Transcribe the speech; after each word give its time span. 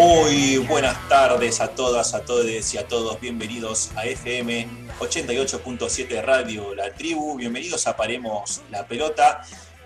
Muy 0.00 0.56
buenas 0.56 0.96
tardes 1.10 1.60
a 1.60 1.74
todas, 1.74 2.14
a 2.14 2.24
todos 2.24 2.72
y 2.72 2.78
a 2.78 2.88
todos. 2.88 3.20
Bienvenidos 3.20 3.90
a 3.96 4.06
FM 4.06 4.66
88.7 4.98 6.22
Radio 6.22 6.74
La 6.74 6.94
Tribu. 6.94 7.36
Bienvenidos 7.36 7.86
a 7.86 7.98
Paremos 7.98 8.62
la 8.70 8.86
Pelota. 8.86 9.42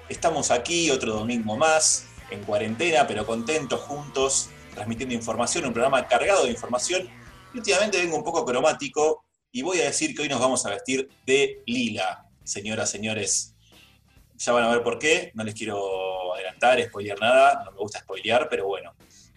Estamos 0.09 0.53
aquí 0.53 0.89
otro 0.93 1.15
domingo 1.15 1.57
más, 1.57 2.07
en 2.31 2.45
cuarentena, 2.45 3.09
pero 3.09 3.27
contentos 3.27 3.81
juntos, 3.81 4.51
transmitiendo 4.73 5.17
información, 5.17 5.67
un 5.67 5.73
programa 5.73 6.07
cargado 6.07 6.45
de 6.45 6.53
información. 6.53 7.09
Últimamente 7.53 7.99
vengo 7.99 8.17
un 8.17 8.23
poco 8.23 8.45
cromático 8.45 9.25
y 9.51 9.63
voy 9.63 9.81
a 9.81 9.87
decir 9.87 10.15
que 10.15 10.23
hoy 10.23 10.29
nos 10.29 10.39
vamos 10.39 10.65
a 10.65 10.71
vestir 10.71 11.09
de 11.27 11.61
lila, 11.67 12.29
señoras, 12.45 12.89
señores. 12.89 13.57
Ya 14.37 14.53
van 14.53 14.63
a 14.63 14.69
ver 14.69 14.85
por 14.85 14.97
qué, 14.97 15.33
no 15.35 15.43
les 15.43 15.57
quiero 15.57 16.35
adelantar, 16.35 16.81
spoilear 16.85 17.19
nada, 17.19 17.65
no 17.65 17.73
me 17.73 17.79
gusta 17.79 17.99
spoilear, 17.99 18.49
pero 18.49 18.69
bueno, 18.69 18.95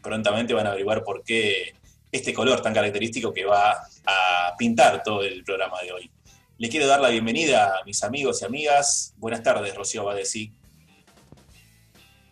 prontamente 0.07 0.53
van 0.53 0.65
a 0.65 0.69
averiguar 0.69 1.03
por 1.03 1.21
qué 1.21 1.73
este 2.11 2.33
color 2.33 2.61
tan 2.61 2.73
característico 2.73 3.33
que 3.33 3.43
va 3.43 3.71
a 4.05 4.55
pintar 4.57 5.03
todo 5.03 5.21
el 5.21 5.43
programa 5.43 5.81
de 5.81 5.91
hoy. 5.91 6.11
Le 6.57 6.69
quiero 6.69 6.87
dar 6.87 7.01
la 7.01 7.09
bienvenida 7.09 7.77
a 7.77 7.83
mis 7.83 8.01
amigos 8.03 8.41
y 8.41 8.45
amigas. 8.45 9.13
Buenas 9.17 9.43
tardes, 9.43 9.75
Rocío 9.75 10.05
Badesi. 10.05 10.53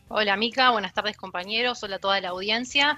Hola, 0.07 0.37
Mica. 0.37 0.71
Buenas 0.71 0.93
tardes, 0.93 1.17
compañeros. 1.17 1.83
Hola 1.83 1.97
a 1.97 1.99
toda 1.99 2.21
la 2.21 2.29
audiencia. 2.29 2.97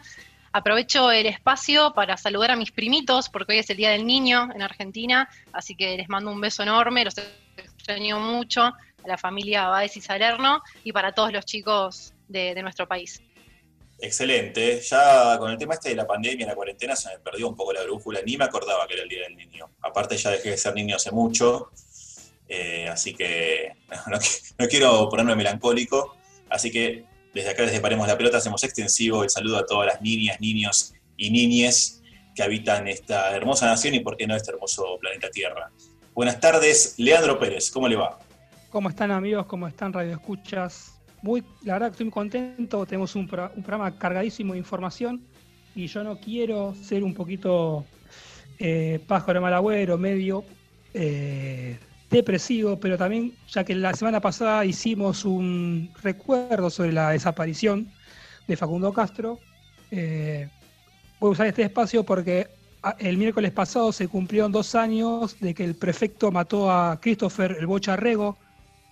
Aprovecho 0.51 1.11
el 1.11 1.25
espacio 1.25 1.93
para 1.93 2.15
saludar 2.15 2.51
a 2.51 2.55
mis 2.55 2.71
primitos, 2.71 3.29
porque 3.29 3.53
hoy 3.53 3.59
es 3.59 3.69
el 3.71 3.77
Día 3.77 3.89
del 3.89 4.05
Niño 4.05 4.49
en 4.53 4.61
Argentina, 4.61 5.27
así 5.53 5.75
que 5.75 5.97
les 5.97 6.07
mando 6.07 6.31
un 6.31 6.39
beso 6.39 6.63
enorme, 6.63 7.03
los 7.03 7.15
extraño 7.57 8.19
mucho, 8.19 8.61
a 8.61 8.75
la 9.07 9.17
familia 9.17 9.67
Baez 9.67 9.93
Salerno 10.01 10.61
y 10.83 10.91
para 10.91 11.11
todos 11.13 11.33
los 11.33 11.45
chicos 11.45 12.13
de 12.27 12.61
nuestro 12.61 12.87
país. 12.87 13.21
Excelente. 13.99 14.79
Ya 14.81 15.37
con 15.39 15.51
el 15.51 15.57
tema 15.57 15.73
este 15.73 15.89
de 15.89 15.95
la 15.95 16.05
pandemia, 16.05 16.45
la 16.45 16.55
cuarentena, 16.55 16.95
se 16.95 17.09
me 17.09 17.19
perdió 17.19 17.47
un 17.47 17.55
poco 17.55 17.73
la 17.73 17.83
brújula. 17.83 18.21
Ni 18.25 18.37
me 18.37 18.45
acordaba 18.45 18.87
que 18.87 18.93
era 18.93 19.03
el 19.03 19.09
Día 19.09 19.23
del 19.23 19.35
Niño. 19.35 19.71
Aparte 19.81 20.17
ya 20.17 20.31
dejé 20.31 20.51
de 20.51 20.57
ser 20.57 20.73
niño 20.75 20.95
hace 20.95 21.11
mucho, 21.11 21.71
eh, 22.47 22.87
así 22.87 23.13
que 23.13 23.73
no, 24.59 24.67
quiero 24.67 25.09
ponerme 25.09 25.35
melancólico. 25.35 26.15
Así 26.49 26.71
que 26.71 27.05
desde 27.33 27.49
acá, 27.49 27.63
desde 27.63 27.79
Paremos 27.79 28.07
la 28.07 28.17
Pelota, 28.17 28.37
hacemos 28.37 28.63
extensivo 28.63 29.23
el 29.23 29.29
saludo 29.29 29.57
a 29.57 29.65
todas 29.65 29.87
las 29.87 30.01
niñas, 30.01 30.39
niños 30.39 30.93
y 31.17 31.31
niñes 31.31 32.01
que 32.35 32.43
habitan 32.43 32.87
esta 32.87 33.35
hermosa 33.35 33.65
nación 33.65 33.95
y, 33.95 33.99
por 33.99 34.15
qué 34.15 34.27
no, 34.27 34.35
este 34.35 34.51
hermoso 34.51 34.97
planeta 34.99 35.29
Tierra. 35.31 35.71
Buenas 36.13 36.39
tardes, 36.39 36.93
Leandro 36.97 37.39
Pérez, 37.39 37.71
¿cómo 37.71 37.87
le 37.87 37.95
va? 37.95 38.19
¿Cómo 38.69 38.89
están 38.89 39.11
amigos? 39.11 39.45
¿Cómo 39.47 39.67
están 39.67 39.91
Radio 39.91 40.13
Escuchas? 40.13 40.96
Muy, 41.21 41.43
la 41.63 41.73
verdad 41.73 41.87
que 41.87 41.91
estoy 41.91 42.05
muy 42.05 42.13
contento, 42.13 42.85
tenemos 42.85 43.15
un, 43.15 43.27
programa 43.27 43.97
cargadísimo 43.97 44.53
de 44.53 44.59
información 44.59 45.21
y 45.75 45.87
yo 45.87 46.03
no 46.03 46.19
quiero 46.19 46.75
ser 46.75 47.03
un 47.03 47.13
poquito 47.13 47.85
eh, 48.59 48.99
pájaro 49.07 49.41
malagüero, 49.41 49.97
medio 49.97 50.43
eh, 50.93 51.77
depresivo, 52.09 52.79
pero 52.79 52.97
también, 52.97 53.33
ya 53.49 53.63
que 53.63 53.75
la 53.75 53.93
semana 53.93 54.21
pasada 54.21 54.65
hicimos 54.65 55.25
un 55.25 55.91
recuerdo 56.01 56.69
sobre 56.69 56.93
la 56.93 57.11
desaparición 57.11 57.91
de 58.47 58.55
Facundo 58.55 58.93
Castro, 58.93 59.39
eh, 59.91 60.49
voy 61.19 61.29
a 61.29 61.31
usar 61.31 61.47
este 61.47 61.63
espacio 61.63 62.03
porque 62.03 62.47
ah, 62.83 62.95
el 62.99 63.17
miércoles 63.17 63.51
pasado 63.51 63.91
se 63.91 64.07
cumplieron 64.07 64.51
dos 64.51 64.75
años 64.75 65.39
de 65.39 65.53
que 65.53 65.63
el 65.63 65.75
prefecto 65.75 66.31
mató 66.31 66.71
a 66.71 66.99
Christopher 67.01 67.57
el 67.59 67.67
Bocharrego, 67.67 68.37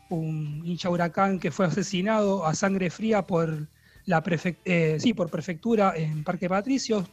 un 0.09 0.61
hincha 0.65 0.89
huracán 0.89 1.39
que 1.39 1.51
fue 1.51 1.65
asesinado 1.65 2.45
a 2.45 2.53
sangre 2.53 2.89
fría 2.89 3.21
por 3.23 3.67
la 4.05 4.23
eh, 4.65 4.97
sí, 4.99 5.13
por 5.13 5.29
prefectura 5.29 5.93
en 5.95 6.23
Parque 6.23 6.47
Patricios, 6.47 7.05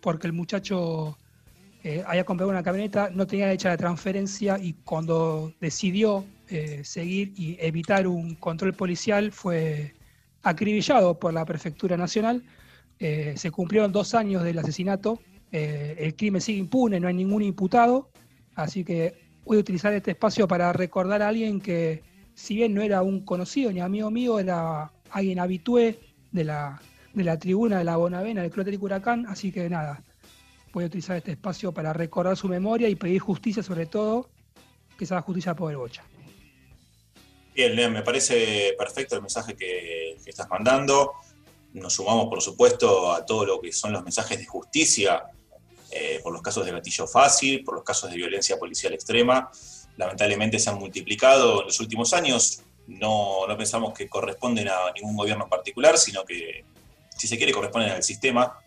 porque 0.00 0.26
el 0.26 0.32
muchacho 0.32 1.16
eh, 1.84 2.02
había 2.06 2.24
comprado 2.24 2.50
una 2.50 2.62
camioneta, 2.62 3.10
no 3.10 3.26
tenía 3.26 3.52
hecha 3.52 3.68
la 3.68 3.76
transferencia 3.76 4.58
y 4.58 4.74
cuando 4.84 5.52
decidió 5.60 6.24
eh, 6.48 6.82
seguir 6.84 7.32
y 7.36 7.56
evitar 7.60 8.06
un 8.06 8.34
control 8.34 8.74
policial 8.74 9.30
fue 9.30 9.94
acribillado 10.42 11.18
por 11.18 11.32
la 11.32 11.44
Prefectura 11.44 11.96
Nacional. 11.96 12.42
se 12.98 13.50
cumplieron 13.50 13.92
dos 13.92 14.14
años 14.14 14.42
del 14.44 14.58
asesinato, 14.58 15.20
el 15.50 16.14
crimen 16.14 16.40
sigue 16.40 16.58
impune, 16.58 16.98
no 16.98 17.08
hay 17.08 17.14
ningún 17.14 17.42
imputado, 17.42 18.10
así 18.54 18.84
que 18.84 19.14
voy 19.44 19.56
a 19.58 19.60
utilizar 19.60 19.92
este 19.92 20.12
espacio 20.12 20.46
para 20.48 20.72
recordar 20.72 21.22
a 21.22 21.28
alguien 21.28 21.60
que 21.60 22.02
si 22.34 22.56
bien 22.56 22.74
no 22.74 22.82
era 22.82 23.02
un 23.02 23.24
conocido 23.24 23.72
ni 23.72 23.80
amigo 23.80 24.10
mío, 24.10 24.38
era 24.38 24.92
alguien 25.10 25.38
habitué 25.38 26.00
de 26.30 26.44
la, 26.44 26.80
de 27.12 27.24
la 27.24 27.38
tribuna 27.38 27.78
de 27.78 27.84
la 27.84 27.96
Bonavena 27.96 28.42
del 28.42 28.50
Club 28.50 28.62
Atlético 28.62 28.86
Huracán, 28.86 29.26
así 29.26 29.52
que 29.52 29.68
nada, 29.68 30.02
voy 30.72 30.84
a 30.84 30.86
utilizar 30.86 31.16
este 31.16 31.32
espacio 31.32 31.72
para 31.72 31.92
recordar 31.92 32.36
su 32.36 32.48
memoria 32.48 32.88
y 32.88 32.96
pedir 32.96 33.20
justicia 33.20 33.62
sobre 33.62 33.86
todo, 33.86 34.30
que 34.98 35.06
sea 35.06 35.20
justicia 35.20 35.54
por 35.54 35.70
el 35.70 35.76
Bocha. 35.76 36.04
Bien, 37.54 37.76
Leon, 37.76 37.92
me 37.92 38.02
parece 38.02 38.74
perfecto 38.78 39.14
el 39.16 39.20
mensaje 39.20 39.54
que, 39.54 40.16
estás 40.24 40.48
mandando. 40.48 41.12
Nos 41.74 41.94
sumamos, 41.94 42.26
por 42.28 42.40
supuesto, 42.40 43.12
a 43.12 43.26
todo 43.26 43.44
lo 43.44 43.60
que 43.60 43.72
son 43.72 43.92
los 43.92 44.02
mensajes 44.02 44.38
de 44.38 44.46
justicia 44.46 45.24
eh, 45.90 46.20
por 46.22 46.32
los 46.32 46.40
casos 46.40 46.64
de 46.64 46.72
gatillo 46.72 47.06
fácil, 47.06 47.62
por 47.62 47.74
los 47.74 47.84
casos 47.84 48.10
de 48.10 48.16
violencia 48.16 48.58
policial 48.58 48.94
extrema 48.94 49.50
lamentablemente 49.96 50.58
se 50.58 50.70
han 50.70 50.78
multiplicado 50.78 51.60
en 51.60 51.66
los 51.66 51.80
últimos 51.80 52.12
años. 52.12 52.62
No, 52.86 53.46
no 53.46 53.56
pensamos 53.56 53.94
que 53.94 54.08
corresponden 54.08 54.68
a 54.68 54.92
ningún 54.94 55.16
gobierno 55.16 55.48
particular, 55.48 55.98
sino 55.98 56.24
que, 56.24 56.64
si 57.16 57.28
se 57.28 57.36
quiere, 57.36 57.52
corresponden 57.52 57.90
al 57.90 58.02
sistema. 58.02 58.58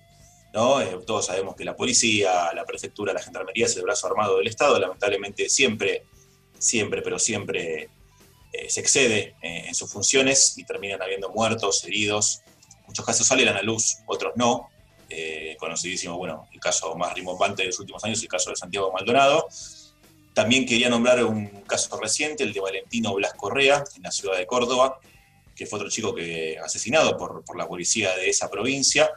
¿no? 0.54 0.82
Eh, 0.82 1.00
todos 1.06 1.26
sabemos 1.26 1.56
que 1.56 1.66
la 1.66 1.76
policía, 1.76 2.54
la 2.54 2.64
prefectura, 2.64 3.14
la 3.14 3.22
gendarmería 3.22 3.66
es 3.66 3.76
el 3.76 3.84
brazo 3.84 4.08
armado 4.08 4.38
del 4.38 4.48
Estado. 4.48 4.80
Lamentablemente 4.80 5.50
siempre, 5.50 6.06
siempre, 6.58 7.02
pero 7.02 7.20
siempre 7.20 7.90
eh, 8.54 8.70
se 8.70 8.80
excede 8.80 9.36
eh, 9.42 9.66
en 9.68 9.76
sus 9.76 9.92
funciones 9.92 10.58
y 10.58 10.64
terminan 10.64 11.02
habiendo 11.02 11.30
muertos, 11.30 11.84
heridos. 11.84 12.42
Muchos 12.88 13.06
casos 13.06 13.28
salen 13.28 13.50
a 13.50 13.54
la 13.54 13.64
luz, 13.64 13.98
otros 14.06 14.34
no. 14.36 14.70
conocidísimo, 15.60 16.18
bueno, 16.18 16.48
el 16.54 16.60
caso 16.60 16.96
más 16.96 17.14
rimbombante 17.14 17.64
de 17.64 17.68
los 17.70 17.80
últimos 17.80 18.04
años, 18.04 18.22
el 18.22 18.28
caso 18.28 18.50
de 18.50 18.56
Santiago 18.56 18.92
Maldonado 18.92 19.48
también 20.36 20.66
quería 20.66 20.90
nombrar 20.90 21.24
un 21.24 21.48
caso 21.62 21.98
reciente, 22.00 22.44
el 22.44 22.52
de 22.52 22.60
Valentino 22.60 23.14
Blas 23.16 23.34
Correa, 23.34 23.84
en 23.96 24.04
la 24.04 24.12
ciudad 24.12 24.38
de 24.38 24.46
Córdoba, 24.46 25.00
que 25.56 25.66
fue 25.66 25.80
otro 25.80 25.90
chico 25.90 26.14
que 26.14 26.60
asesinado 26.60 27.18
por, 27.18 27.58
la 27.58 27.66
policía 27.68 28.14
de 28.18 28.30
esa 28.30 28.50
provincia. 28.50 29.10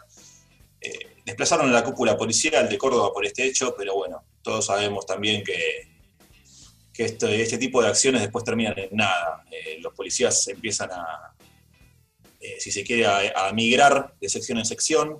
Eh, 0.81 1.17
desplazaron 1.27 1.69
a 1.69 1.73
la 1.73 1.83
cúpula 1.83 2.17
policial 2.17 2.69
de 2.69 2.79
Córdoba 2.79 3.13
por 3.13 3.27
este 3.27 3.45
hecho, 3.45 3.75
pero 3.77 3.97
bueno, 3.97 4.23
todos 4.43 4.67
sabemos 4.67 5.05
también 5.07 5.43
que, 5.43 5.89
que 6.95 7.07
este, 7.07 7.43
este 7.43 7.59
tipo 7.59 7.83
de 7.83 7.89
acciones 7.89 8.23
después 8.23 8.45
terminan 8.45 8.79
en 8.79 8.91
nada. 8.93 9.45
Eh, 9.51 9.79
los 9.81 9.93
policías 9.95 10.47
empiezan 10.47 10.93
a, 10.93 11.35
eh, 12.39 12.59
si 12.61 12.71
se 12.71 12.85
quiere, 12.85 13.07
a, 13.07 13.49
a, 13.49 13.53
migrar 13.53 14.15
de 14.21 14.29
sección 14.29 14.59
en 14.59 14.65
sección, 14.65 15.19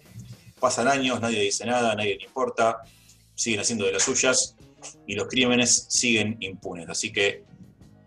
pasan 0.61 0.87
años, 0.87 1.21
nadie 1.21 1.41
dice 1.41 1.67
nada, 1.67 1.97
nadie 1.97 2.17
le 2.17 2.25
importa, 2.25 2.83
siguen 3.35 3.59
haciendo 3.59 3.85
de 3.85 3.93
las 3.95 4.05
suyas, 4.05 4.55
y 5.07 5.15
los 5.15 5.29
crímenes 5.29 5.87
siguen 5.89 6.37
impunes. 6.41 6.89
Así 6.89 7.13
que 7.13 7.45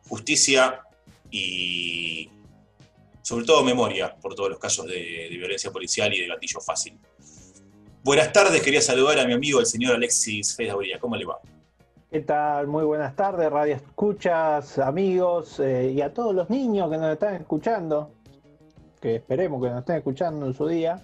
justicia 0.07 0.81
y 1.29 2.29
sobre 3.21 3.45
todo 3.45 3.63
memoria 3.63 4.15
por 4.21 4.35
todos 4.35 4.49
los 4.49 4.59
casos 4.59 4.85
de, 4.87 5.27
violencia 5.31 5.71
policial 5.71 6.13
y 6.13 6.21
de 6.21 6.27
gatillo 6.27 6.59
fácil. 6.59 6.97
Buenas 8.03 8.33
tardes, 8.33 8.61
quería 8.61 8.81
saludar 8.81 9.19
a 9.19 9.25
mi 9.25 9.33
amigo 9.33 9.59
el 9.59 9.65
señor 9.65 9.95
Alexis 9.95 10.55
Fedauría. 10.55 10.99
¿Cómo 10.99 11.15
le 11.15 11.25
va? 11.25 11.39
¿Qué 12.09 12.19
tal? 12.19 12.67
Muy 12.67 12.83
buenas 12.83 13.15
tardes, 13.15 13.49
radio 13.49 13.75
escuchas, 13.75 14.79
amigos 14.79 15.61
eh, 15.61 15.93
y 15.95 16.01
a 16.01 16.13
todos 16.13 16.35
los 16.35 16.49
niños 16.49 16.91
que 16.91 16.97
nos 16.97 17.13
están 17.13 17.35
escuchando, 17.35 18.11
que 18.99 19.15
esperemos 19.15 19.63
que 19.63 19.69
nos 19.69 19.79
estén 19.79 19.95
escuchando 19.97 20.45
en 20.45 20.53
su 20.53 20.67
día. 20.67 21.01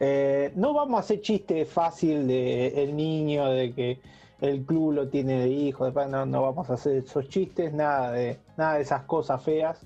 Eh, 0.00 0.50
no 0.56 0.74
vamos 0.74 0.96
a 0.96 1.00
hacer 1.00 1.20
chiste 1.20 1.64
fácil 1.64 2.26
de 2.26 2.82
el 2.82 2.96
niño, 2.96 3.50
de 3.50 3.72
que 3.72 4.00
el 4.42 4.64
club 4.64 4.92
lo 4.92 5.08
tiene 5.08 5.38
de 5.38 5.48
hijo, 5.48 5.88
no, 5.90 6.26
no 6.26 6.42
vamos 6.42 6.68
a 6.68 6.74
hacer 6.74 6.96
esos 6.96 7.28
chistes, 7.28 7.72
nada 7.72 8.10
de, 8.10 8.40
nada 8.56 8.74
de 8.74 8.82
esas 8.82 9.04
cosas 9.04 9.42
feas. 9.42 9.78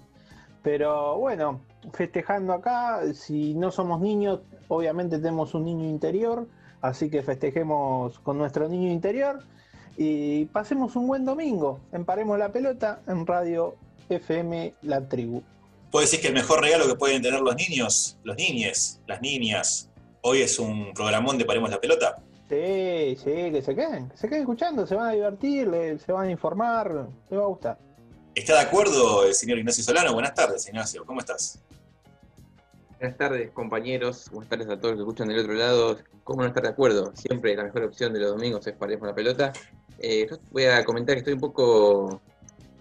Pero 0.62 1.18
bueno, 1.18 1.60
festejando 1.92 2.54
acá, 2.54 3.02
si 3.12 3.52
no 3.52 3.70
somos 3.70 4.00
niños, 4.00 4.40
obviamente 4.68 5.18
tenemos 5.18 5.54
un 5.54 5.66
niño 5.66 5.84
interior, 5.84 6.48
así 6.80 7.10
que 7.10 7.22
festejemos 7.22 8.18
con 8.20 8.38
nuestro 8.38 8.66
niño 8.66 8.90
interior 8.90 9.40
y 9.98 10.46
pasemos 10.46 10.96
un 10.96 11.06
buen 11.06 11.26
domingo. 11.26 11.80
Emparemos 11.92 12.38
la 12.38 12.50
pelota 12.50 13.02
en 13.06 13.26
Radio 13.26 13.76
FM 14.08 14.72
La 14.82 15.06
Tribu. 15.06 15.42
¿Puede 15.90 16.06
decir 16.06 16.22
que 16.22 16.28
el 16.28 16.34
mejor 16.34 16.62
regalo 16.62 16.86
que 16.86 16.94
pueden 16.94 17.20
tener 17.20 17.40
los 17.40 17.56
niños, 17.56 18.18
los 18.24 18.36
niñes, 18.36 19.02
las 19.06 19.20
niñas, 19.20 19.90
hoy 20.22 20.40
es 20.40 20.58
un 20.58 20.94
programón 20.94 21.36
de 21.36 21.44
Paremos 21.44 21.68
la 21.68 21.78
pelota? 21.78 22.22
Sí, 22.48 23.16
sí, 23.16 23.50
que 23.50 23.60
se 23.60 23.74
queden, 23.74 24.08
que 24.08 24.16
se 24.16 24.28
queden 24.28 24.42
escuchando, 24.42 24.86
se 24.86 24.94
van 24.94 25.08
a 25.08 25.12
divertir, 25.12 25.98
se 25.98 26.12
van 26.12 26.28
a 26.28 26.30
informar, 26.30 27.08
les 27.28 27.38
va 27.38 27.44
a 27.44 27.48
gustar. 27.48 27.78
¿Está 28.36 28.54
de 28.54 28.60
acuerdo 28.60 29.24
el 29.24 29.34
señor 29.34 29.58
Ignacio 29.58 29.82
Solano? 29.82 30.12
Buenas 30.12 30.34
tardes, 30.34 30.68
Ignacio, 30.68 31.04
¿cómo 31.04 31.20
estás? 31.20 31.60
Buenas 32.98 33.18
tardes, 33.18 33.50
compañeros. 33.50 34.30
Buenas 34.30 34.48
tardes 34.48 34.68
a 34.68 34.80
todos 34.80 34.94
los 34.94 34.96
que 34.96 35.02
escuchan 35.02 35.28
del 35.28 35.40
otro 35.40 35.54
lado. 35.54 35.98
¿Cómo 36.24 36.42
no 36.42 36.48
estar 36.48 36.62
de 36.62 36.70
acuerdo? 36.70 37.12
Siempre 37.14 37.54
la 37.54 37.64
mejor 37.64 37.82
opción 37.82 38.12
de 38.12 38.20
los 38.20 38.30
domingos 38.30 38.66
es 38.66 38.74
Paremos 38.74 39.06
la 39.06 39.14
pelota. 39.14 39.52
Eh, 39.98 40.26
yo 40.30 40.38
voy 40.50 40.64
a 40.64 40.84
comentar 40.84 41.14
que 41.14 41.18
estoy 41.18 41.34
un 41.34 41.40
poco 41.40 42.22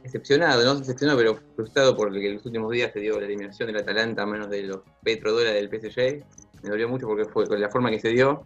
decepcionado, 0.04 0.64
no 0.64 0.76
decepcionado, 0.76 1.18
pero 1.18 1.40
frustrado 1.56 1.98
porque 1.98 2.26
en 2.28 2.36
los 2.36 2.46
últimos 2.46 2.72
días 2.72 2.94
se 2.94 3.00
dio 3.00 3.20
la 3.20 3.26
eliminación 3.26 3.68
del 3.68 3.78
Atalanta 3.78 4.22
a 4.22 4.26
menos 4.26 4.50
de 4.50 4.64
los 4.64 4.82
petrodólares 5.04 5.56
del 5.56 5.70
PSG. 5.70 6.24
Me 6.64 6.70
dolió 6.70 6.88
mucho 6.88 7.08
porque 7.08 7.26
fue 7.26 7.48
con 7.48 7.60
la 7.60 7.70
forma 7.70 7.90
que 7.90 8.00
se 8.00 8.10
dio. 8.10 8.46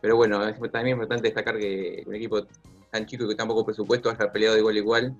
Pero 0.00 0.16
bueno, 0.16 0.46
es 0.46 0.56
también 0.70 0.96
importante 0.96 1.24
destacar 1.24 1.58
que 1.58 2.04
un 2.06 2.14
equipo 2.14 2.46
tan 2.90 3.06
chico 3.06 3.24
y 3.24 3.26
con 3.28 3.36
tan 3.36 3.48
poco 3.48 3.64
presupuesto 3.64 4.10
haya 4.10 4.32
peleado 4.32 4.54
de 4.54 4.60
igual 4.60 4.76
a 4.76 4.78
igual 4.78 5.16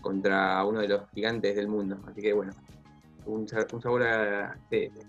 contra 0.00 0.64
uno 0.64 0.80
de 0.80 0.88
los 0.88 1.02
gigantes 1.14 1.56
del 1.56 1.68
mundo. 1.68 1.98
Así 2.06 2.20
que 2.20 2.32
bueno, 2.32 2.52
un, 3.26 3.48
sabor 3.48 4.02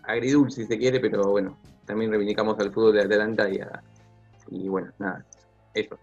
agridulce 0.03 0.63
si 0.63 0.67
se 0.67 0.77
quiere, 0.77 0.99
pero 0.99 1.23
bueno, 1.29 1.57
también 1.85 2.11
reivindicamos 2.11 2.59
al 2.59 2.71
fútbol 2.71 2.93
de 2.93 3.01
Atalanta 3.01 3.49
y, 3.49 3.59
y 4.49 4.67
bueno, 4.67 4.91
nada, 4.99 5.25
eso. 5.73 5.97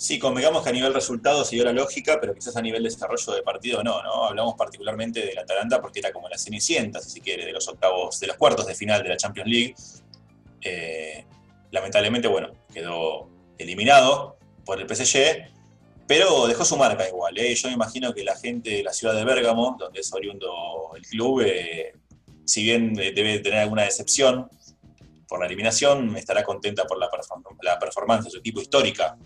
Sí, 0.00 0.18
convengamos 0.18 0.62
que 0.62 0.70
a 0.70 0.72
nivel 0.72 0.94
resultado 0.94 1.44
siguió 1.44 1.66
la 1.66 1.74
lógica, 1.74 2.18
pero 2.18 2.32
quizás 2.34 2.56
a 2.56 2.62
nivel 2.62 2.82
desarrollo 2.82 3.34
de 3.34 3.42
partido 3.42 3.84
no, 3.84 4.02
¿no? 4.02 4.24
Hablamos 4.24 4.54
particularmente 4.54 5.26
del 5.26 5.38
Atalanta 5.38 5.78
porque 5.78 5.98
era 5.98 6.10
como 6.10 6.26
la 6.26 6.38
cenicienta, 6.38 7.00
si 7.00 7.10
se 7.10 7.20
quiere, 7.20 7.44
de 7.44 7.52
los 7.52 7.68
octavos, 7.68 8.18
de 8.18 8.28
los 8.28 8.36
cuartos 8.36 8.66
de 8.66 8.74
final 8.74 9.02
de 9.02 9.10
la 9.10 9.16
Champions 9.18 9.50
League. 9.50 9.74
Eh, 10.62 11.26
lamentablemente, 11.70 12.28
bueno, 12.28 12.52
quedó 12.72 13.28
eliminado 13.58 14.36
por 14.64 14.80
el 14.80 14.88
PSG, 14.88 15.50
pero 16.06 16.46
dejó 16.46 16.64
su 16.64 16.76
marca 16.76 17.08
igual. 17.08 17.38
¿eh? 17.38 17.54
Yo 17.54 17.68
me 17.68 17.74
imagino 17.74 18.12
que 18.12 18.24
la 18.24 18.36
gente 18.36 18.70
de 18.70 18.82
la 18.82 18.92
ciudad 18.92 19.14
de 19.14 19.24
Bérgamo, 19.24 19.76
donde 19.78 20.00
es 20.00 20.12
oriundo 20.12 20.90
el 20.96 21.02
club, 21.02 21.42
eh, 21.46 21.92
si 22.44 22.64
bien 22.64 22.94
debe 22.94 23.38
tener 23.38 23.60
alguna 23.60 23.84
decepción 23.84 24.48
por 25.28 25.38
la 25.38 25.46
eliminación, 25.46 26.16
estará 26.16 26.42
contenta 26.42 26.84
por 26.84 26.98
la, 26.98 27.08
la 27.62 27.78
performance 27.78 28.24
de 28.24 28.30
su 28.30 28.38
equipo 28.38 28.60
histórica 28.60 29.16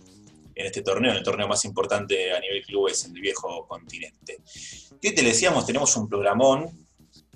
en 0.55 0.67
este 0.67 0.83
torneo, 0.83 1.11
en 1.11 1.17
el 1.17 1.23
torneo 1.23 1.49
más 1.49 1.65
importante 1.65 2.33
a 2.33 2.41
nivel 2.41 2.63
clubes 2.63 3.05
en 3.07 3.17
el 3.17 3.23
viejo 3.23 3.67
continente. 3.67 4.39
¿Qué 5.01 5.13
te 5.13 5.23
decíamos? 5.23 5.67
Tenemos 5.67 5.97
un 5.97 6.09
programón 6.09 6.87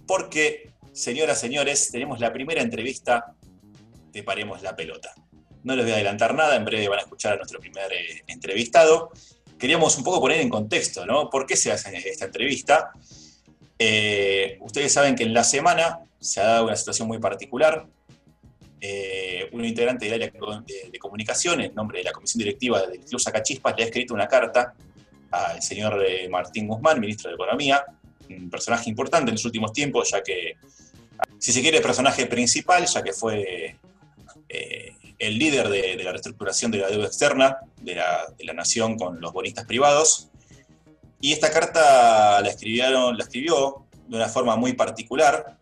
porque, 0.06 0.72
señoras, 0.92 1.40
señores, 1.40 1.90
tenemos 1.90 2.20
la 2.20 2.32
primera 2.32 2.62
entrevista 2.62 3.34
de 4.12 4.22
Paremos 4.22 4.62
la 4.62 4.76
Pelota. 4.76 5.12
No 5.64 5.74
les 5.76 5.84
voy 5.84 5.92
a 5.92 5.96
adelantar 5.96 6.34
nada, 6.34 6.56
en 6.56 6.64
breve 6.64 6.88
van 6.88 6.98
a 6.98 7.02
escuchar 7.02 7.34
a 7.34 7.36
nuestro 7.36 7.60
primer 7.60 7.92
eh, 7.92 8.22
entrevistado 8.26 9.10
queríamos 9.58 9.98
un 9.98 10.04
poco 10.04 10.20
poner 10.20 10.40
en 10.40 10.48
contexto, 10.48 11.04
¿no? 11.04 11.28
¿Por 11.28 11.44
qué 11.44 11.56
se 11.56 11.72
hace 11.72 11.96
esta 12.08 12.26
entrevista? 12.26 12.92
Eh, 13.78 14.56
ustedes 14.60 14.92
saben 14.92 15.14
que 15.14 15.24
en 15.24 15.34
la 15.34 15.44
semana 15.44 15.98
se 16.20 16.40
ha 16.40 16.44
dado 16.44 16.66
una 16.66 16.76
situación 16.76 17.08
muy 17.08 17.18
particular. 17.18 17.86
Eh, 18.80 19.48
un 19.52 19.64
integrante 19.64 20.04
del 20.04 20.14
área 20.14 20.30
de, 20.30 20.98
comunicación, 21.00 21.60
en 21.60 21.74
nombre 21.74 21.98
de 21.98 22.04
la 22.04 22.12
comisión 22.12 22.38
directiva 22.38 22.86
del 22.86 23.00
Club 23.00 23.20
Sacachispas, 23.20 23.74
le 23.76 23.82
ha 23.82 23.86
escrito 23.86 24.14
una 24.14 24.28
carta 24.28 24.72
al 25.32 25.60
señor 25.60 26.00
Martín 26.30 26.68
Guzmán, 26.68 27.00
ministro 27.00 27.28
de 27.28 27.34
Economía, 27.34 27.84
un 28.30 28.48
personaje 28.48 28.88
importante 28.88 29.30
en 29.30 29.34
los 29.34 29.44
últimos 29.44 29.72
tiempos, 29.72 30.10
ya 30.12 30.22
que, 30.22 30.56
si 31.38 31.52
se 31.52 31.60
quiere, 31.60 31.80
personaje 31.80 32.26
principal, 32.26 32.86
ya 32.86 33.02
que 33.02 33.12
fue 33.12 33.76
el 34.48 35.38
líder 35.38 35.68
de, 35.68 36.02
la 36.02 36.12
reestructuración 36.12 36.70
de 36.70 36.78
la 36.78 36.88
deuda 36.88 37.06
externa 37.06 37.58
de 37.80 37.94
la, 37.94 38.52
nación 38.54 38.96
con 38.96 39.20
los 39.20 39.32
bonistas 39.32 39.66
privados. 39.66 40.28
Y 41.20 41.32
esta 41.32 41.50
carta 41.50 42.40
la, 42.40 42.48
escribieron, 42.48 43.16
la 43.16 43.24
escribió 43.24 43.86
de 44.06 44.16
una 44.16 44.28
forma 44.28 44.56
muy 44.56 44.72
particular, 44.72 45.58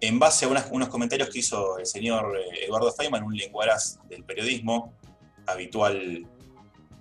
en 0.00 0.18
base 0.18 0.44
a 0.44 0.48
unos 0.70 0.88
comentarios 0.88 1.30
que 1.30 1.38
hizo 1.38 1.78
el 1.78 1.86
señor 1.86 2.36
eh, 2.36 2.66
Eduardo 2.66 2.92
Feynman, 2.92 3.22
un 3.22 3.34
lenguaraz 3.34 3.98
del 4.08 4.22
periodismo, 4.24 4.92
habitual 5.46 6.26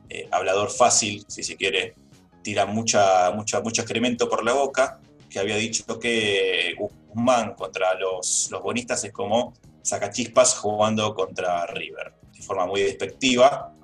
eh, 0.09 0.27
hablador 0.31 0.69
fácil, 0.69 1.25
si 1.27 1.43
se 1.43 1.55
quiere, 1.55 1.95
tira 2.43 2.65
mucha, 2.65 3.31
mucha, 3.31 3.61
mucho 3.61 3.81
excremento 3.81 4.29
por 4.29 4.43
la 4.43 4.53
boca, 4.53 4.99
que 5.29 5.39
había 5.39 5.55
dicho 5.57 5.99
que 5.99 6.75
Guzmán 6.77 7.55
contra 7.55 7.93
los, 7.95 8.49
los 8.51 8.61
bonistas 8.61 9.03
es 9.03 9.11
como 9.11 9.53
saca 9.83 10.09
chispas 10.09 10.55
jugando 10.55 11.13
contra 11.13 11.67
River, 11.67 12.13
de 12.33 12.41
forma 12.41 12.65
muy 12.65 12.81
despectiva. 12.81 13.75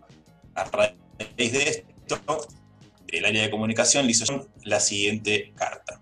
A 0.55 0.63
raíz 0.63 1.51
de 1.51 1.85
esto, 2.07 2.47
el 3.07 3.25
área 3.25 3.43
de 3.43 3.51
comunicación 3.51 4.05
le 4.05 4.11
hizo 4.11 4.47
la 4.63 4.79
siguiente 4.79 5.53
carta. 5.55 6.01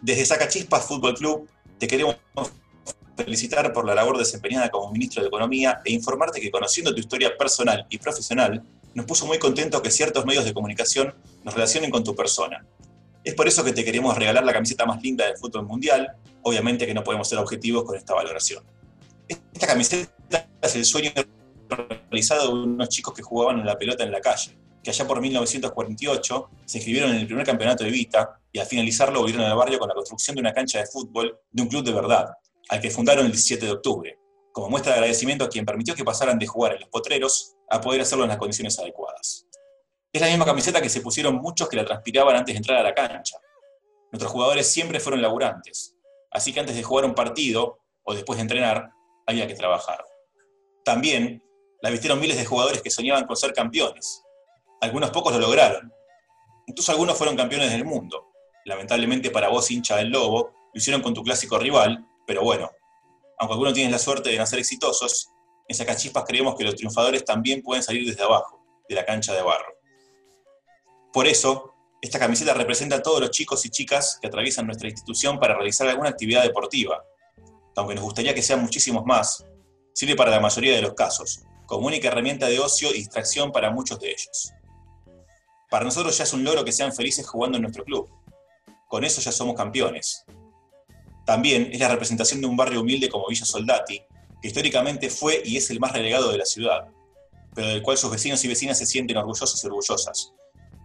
Desde 0.00 0.24
Sacachispas 0.24 0.84
Fútbol 0.84 1.14
Club 1.14 1.48
te 1.78 1.86
queremos 1.86 2.16
felicitar 3.16 3.72
por 3.72 3.86
la 3.86 3.94
labor 3.94 4.18
desempeñada 4.18 4.68
como 4.68 4.90
ministro 4.90 5.22
de 5.22 5.28
Economía 5.28 5.80
e 5.84 5.92
informarte 5.92 6.40
que 6.40 6.50
conociendo 6.50 6.92
tu 6.92 7.00
historia 7.00 7.36
personal 7.36 7.86
y 7.88 7.98
profesional, 7.98 8.64
nos 8.94 9.06
puso 9.06 9.26
muy 9.26 9.38
contento 9.38 9.80
que 9.80 9.90
ciertos 9.90 10.24
medios 10.26 10.44
de 10.44 10.52
comunicación 10.52 11.14
nos 11.44 11.54
relacionen 11.54 11.90
con 11.90 12.02
tu 12.02 12.16
persona. 12.16 12.64
Es 13.22 13.34
por 13.34 13.46
eso 13.46 13.62
que 13.62 13.72
te 13.72 13.84
queremos 13.84 14.16
regalar 14.16 14.44
la 14.44 14.52
camiseta 14.52 14.84
más 14.86 15.00
linda 15.02 15.26
del 15.26 15.36
fútbol 15.36 15.66
mundial, 15.66 16.16
obviamente 16.42 16.86
que 16.86 16.94
no 16.94 17.04
podemos 17.04 17.28
ser 17.28 17.38
objetivos 17.38 17.84
con 17.84 17.96
esta 17.96 18.14
valoración. 18.14 18.64
Esta 19.28 19.66
camiseta 19.66 20.48
es 20.60 20.76
el 20.76 20.84
sueño 20.84 21.10
realizado 22.10 22.48
de 22.48 22.62
unos 22.64 22.88
chicos 22.88 23.14
que 23.14 23.22
jugaban 23.22 23.60
en 23.60 23.66
la 23.66 23.78
pelota 23.78 24.04
en 24.04 24.12
la 24.12 24.20
calle, 24.20 24.58
que 24.82 24.90
allá 24.90 25.06
por 25.06 25.20
1948 25.20 26.50
se 26.64 26.78
inscribieron 26.78 27.10
en 27.10 27.18
el 27.18 27.26
primer 27.26 27.46
campeonato 27.46 27.84
de 27.84 27.90
Vita 27.90 28.40
y 28.50 28.58
al 28.58 28.66
finalizarlo 28.66 29.20
volvieron 29.20 29.44
al 29.44 29.56
barrio 29.56 29.78
con 29.78 29.88
la 29.88 29.94
construcción 29.94 30.34
de 30.34 30.40
una 30.40 30.52
cancha 30.52 30.78
de 30.78 30.86
fútbol 30.86 31.38
de 31.50 31.62
un 31.62 31.68
club 31.68 31.84
de 31.84 31.92
verdad, 31.92 32.30
al 32.68 32.80
que 32.80 32.90
fundaron 32.90 33.24
el 33.24 33.32
17 33.32 33.64
de 33.64 33.72
octubre, 33.72 34.18
como 34.52 34.68
muestra 34.68 34.92
de 34.92 34.98
agradecimiento 34.98 35.44
a 35.44 35.48
quien 35.48 35.64
permitió 35.64 35.94
que 35.94 36.04
pasaran 36.04 36.38
de 36.38 36.46
jugar 36.46 36.74
en 36.74 36.80
los 36.80 36.88
potreros 36.88 37.54
a 37.70 37.80
poder 37.80 38.02
hacerlo 38.02 38.24
en 38.24 38.30
las 38.30 38.38
condiciones 38.38 38.78
adecuadas. 38.78 39.46
Es 40.12 40.20
la 40.20 40.28
misma 40.28 40.44
camiseta 40.44 40.82
que 40.82 40.90
se 40.90 41.00
pusieron 41.00 41.36
muchos 41.36 41.68
que 41.68 41.76
la 41.76 41.86
transpiraban 41.86 42.36
antes 42.36 42.54
de 42.54 42.58
entrar 42.58 42.78
a 42.78 42.82
la 42.82 42.94
cancha. 42.94 43.38
Nuestros 44.10 44.30
jugadores 44.30 44.66
siempre 44.66 45.00
fueron 45.00 45.22
laburantes, 45.22 45.91
Así 46.32 46.52
que 46.52 46.60
antes 46.60 46.76
de 46.76 46.82
jugar 46.82 47.04
un 47.04 47.14
partido 47.14 47.78
o 48.04 48.14
después 48.14 48.36
de 48.38 48.42
entrenar, 48.42 48.90
había 49.26 49.46
que 49.46 49.54
trabajar. 49.54 50.04
También 50.84 51.42
la 51.80 51.90
vistieron 51.90 52.20
miles 52.20 52.36
de 52.36 52.44
jugadores 52.44 52.82
que 52.82 52.90
soñaban 52.90 53.26
con 53.26 53.36
ser 53.36 53.52
campeones. 53.52 54.22
Algunos 54.80 55.10
pocos 55.10 55.32
lo 55.32 55.38
lograron. 55.38 55.92
Incluso 56.66 56.92
algunos 56.92 57.16
fueron 57.16 57.36
campeones 57.36 57.70
del 57.70 57.84
mundo. 57.84 58.32
Lamentablemente 58.64 59.30
para 59.30 59.48
vos, 59.48 59.70
hincha 59.70 59.96
del 59.96 60.10
Lobo, 60.10 60.52
lo 60.72 60.78
hicieron 60.78 61.02
con 61.02 61.12
tu 61.12 61.22
clásico 61.22 61.58
rival, 61.58 62.06
pero 62.26 62.42
bueno, 62.42 62.70
aunque 63.38 63.52
algunos 63.52 63.74
tienen 63.74 63.92
la 63.92 63.98
suerte 63.98 64.30
de 64.30 64.38
nacer 64.38 64.58
exitosos, 64.58 65.28
en 65.68 65.76
Sacachispas 65.76 66.24
creemos 66.24 66.54
que 66.54 66.64
los 66.64 66.76
triunfadores 66.76 67.24
también 67.24 67.62
pueden 67.62 67.82
salir 67.82 68.06
desde 68.06 68.22
abajo, 68.22 68.64
de 68.88 68.94
la 68.94 69.04
cancha 69.04 69.34
de 69.34 69.42
barro. 69.42 69.74
Por 71.12 71.26
eso, 71.26 71.71
esta 72.02 72.18
camiseta 72.18 72.52
representa 72.52 72.96
a 72.96 73.02
todos 73.02 73.20
los 73.20 73.30
chicos 73.30 73.64
y 73.64 73.70
chicas 73.70 74.18
que 74.20 74.26
atraviesan 74.26 74.66
nuestra 74.66 74.88
institución 74.88 75.38
para 75.38 75.54
realizar 75.54 75.86
alguna 75.86 76.08
actividad 76.08 76.42
deportiva. 76.42 77.04
Aunque 77.76 77.94
nos 77.94 78.02
gustaría 78.02 78.34
que 78.34 78.42
sean 78.42 78.60
muchísimos 78.60 79.04
más, 79.06 79.46
sirve 79.94 80.16
para 80.16 80.32
la 80.32 80.40
mayoría 80.40 80.74
de 80.74 80.82
los 80.82 80.94
casos, 80.94 81.44
como 81.64 81.86
única 81.86 82.08
herramienta 82.08 82.48
de 82.48 82.58
ocio 82.58 82.90
y 82.90 82.94
distracción 82.94 83.52
para 83.52 83.70
muchos 83.70 84.00
de 84.00 84.10
ellos. 84.10 84.52
Para 85.70 85.84
nosotros 85.84 86.18
ya 86.18 86.24
es 86.24 86.32
un 86.32 86.42
logro 86.42 86.64
que 86.64 86.72
sean 86.72 86.92
felices 86.92 87.24
jugando 87.24 87.56
en 87.56 87.62
nuestro 87.62 87.84
club. 87.84 88.10
Con 88.88 89.04
eso 89.04 89.20
ya 89.20 89.30
somos 89.30 89.54
campeones. 89.54 90.24
También 91.24 91.70
es 91.72 91.78
la 91.78 91.88
representación 91.88 92.40
de 92.40 92.48
un 92.48 92.56
barrio 92.56 92.80
humilde 92.80 93.08
como 93.08 93.28
Villa 93.28 93.46
Soldati, 93.46 94.02
que 94.40 94.48
históricamente 94.48 95.08
fue 95.08 95.40
y 95.44 95.56
es 95.56 95.70
el 95.70 95.78
más 95.78 95.92
relegado 95.92 96.32
de 96.32 96.38
la 96.38 96.46
ciudad, 96.46 96.88
pero 97.54 97.68
del 97.68 97.82
cual 97.82 97.96
sus 97.96 98.10
vecinos 98.10 98.44
y 98.44 98.48
vecinas 98.48 98.76
se 98.76 98.86
sienten 98.86 99.16
orgullosos 99.16 99.62
y 99.62 99.66
orgullosas, 99.68 100.32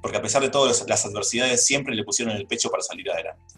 porque 0.08 0.20
a 0.20 0.22
pesar 0.22 0.42
de 0.42 0.50
todas 0.50 0.88
las 0.88 1.06
adversidades 1.06 1.66
siempre 1.66 1.94
le 1.94 2.06
pusieron 2.06 2.34
el 2.34 2.48
pecho 2.48 2.70
para 2.70 2.82
salir 2.82 3.12
adelante. 3.12 3.56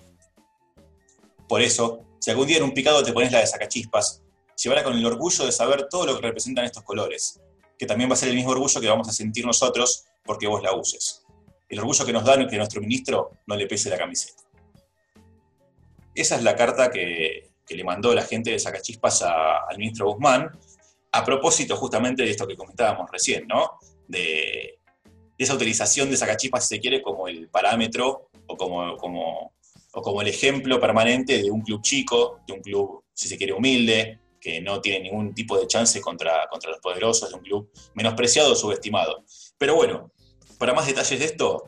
Por 1.47 1.61
eso, 1.61 2.07
si 2.19 2.31
algún 2.31 2.47
día 2.47 2.57
en 2.57 2.63
un 2.63 2.73
picado 2.73 3.03
te 3.03 3.13
pones 3.13 3.31
la 3.31 3.37
de 3.37 3.45
sacachispas, 3.45 4.23
llevará 4.55 4.83
con 4.83 4.97
el 4.97 5.05
orgullo 5.05 5.45
de 5.45 5.51
saber 5.51 5.87
todo 5.87 6.07
lo 6.07 6.15
que 6.15 6.23
representan 6.23 6.65
estos 6.65 6.81
colores, 6.81 7.39
que 7.77 7.85
también 7.85 8.09
va 8.09 8.15
a 8.15 8.17
ser 8.17 8.29
el 8.29 8.35
mismo 8.35 8.49
orgullo 8.49 8.81
que 8.81 8.87
vamos 8.87 9.07
a 9.07 9.13
sentir 9.13 9.45
nosotros 9.45 10.05
porque 10.23 10.47
vos 10.47 10.63
la 10.63 10.73
uses. 10.73 11.23
El 11.69 11.77
orgullo 11.81 12.03
que 12.03 12.13
nos 12.13 12.25
dan 12.25 12.47
que 12.47 12.57
nuestro 12.57 12.81
ministro 12.81 13.33
no 13.45 13.55
le 13.55 13.67
pese 13.67 13.91
la 13.91 13.99
camiseta. 13.99 14.41
Esa 16.15 16.35
es 16.35 16.41
la 16.41 16.55
carta 16.55 16.89
que, 16.89 17.51
le 17.69 17.83
mandó 17.83 18.15
la 18.15 18.23
gente 18.23 18.49
de 18.49 18.57
Sacachispas 18.57 19.21
al 19.21 19.77
ministro 19.77 20.07
Guzmán, 20.07 20.49
a 21.11 21.23
propósito 21.23 21.75
justamente 21.75 22.23
de 22.23 22.31
esto 22.31 22.47
que 22.47 22.55
comentábamos 22.55 23.07
recién, 23.11 23.45
¿no? 23.45 23.77
De, 24.07 24.78
esa 25.43 25.53
utilización 25.53 26.09
de 26.09 26.17
Sacachispas, 26.17 26.67
si 26.67 26.75
se 26.75 26.81
quiere, 26.81 27.01
como 27.01 27.27
el 27.27 27.49
parámetro 27.49 28.29
o 28.45 28.57
como, 28.57 28.97
como, 28.97 29.53
o 29.93 30.01
como 30.01 30.21
el 30.21 30.27
ejemplo 30.27 30.79
permanente 30.79 31.41
de 31.41 31.49
un 31.49 31.61
club 31.61 31.81
chico, 31.81 32.41
de 32.45 32.53
un 32.53 32.61
club, 32.61 33.03
si 33.13 33.29
se 33.29 33.37
quiere, 33.37 33.53
humilde, 33.53 34.19
que 34.39 34.59
no 34.61 34.81
tiene 34.81 35.01
ningún 35.01 35.33
tipo 35.33 35.57
de 35.57 35.65
chance 35.67 35.99
contra, 36.01 36.47
contra 36.49 36.71
los 36.71 36.79
poderosos, 36.79 37.29
de 37.29 37.35
un 37.35 37.41
club 37.41 37.71
menospreciado 37.93 38.51
o 38.51 38.55
subestimado. 38.55 39.23
Pero 39.57 39.75
bueno, 39.75 40.11
para 40.57 40.73
más 40.73 40.87
detalles 40.87 41.19
de 41.19 41.25
esto, 41.25 41.63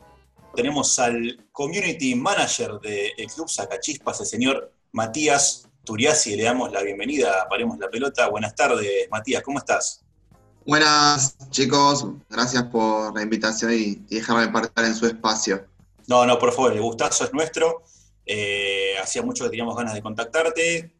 tenemos 0.54 0.98
al 0.98 1.48
community 1.50 2.14
manager 2.14 2.78
del 2.78 3.26
club 3.34 3.48
Sacachispas, 3.48 4.20
el 4.20 4.26
señor 4.26 4.72
Matías 4.92 5.66
Turiasi, 5.84 6.36
le 6.36 6.44
damos 6.44 6.70
la 6.70 6.82
bienvenida 6.82 7.46
Paremos 7.48 7.78
la 7.78 7.88
Pelota. 7.88 8.28
Buenas 8.28 8.54
tardes, 8.54 9.08
Matías, 9.10 9.42
¿cómo 9.42 9.58
estás? 9.58 10.01
Buenas, 10.64 11.36
chicos. 11.50 12.06
Gracias 12.30 12.62
por 12.64 13.14
la 13.14 13.22
invitación 13.22 13.72
y, 13.72 13.96
dejarme 14.08 14.46
participar 14.52 14.84
en 14.84 14.94
su 14.94 15.06
espacio. 15.06 15.66
No, 16.06 16.24
no, 16.24 16.38
por 16.38 16.52
favor, 16.52 16.72
el 16.72 16.80
gustazo 16.80 17.24
es 17.24 17.32
nuestro. 17.32 17.82
Eh, 18.24 18.94
hacía 19.02 19.22
mucho 19.22 19.44
que 19.44 19.50
teníamos 19.50 19.76
ganas 19.76 19.94
de 19.94 20.02
contactarte. 20.02 20.92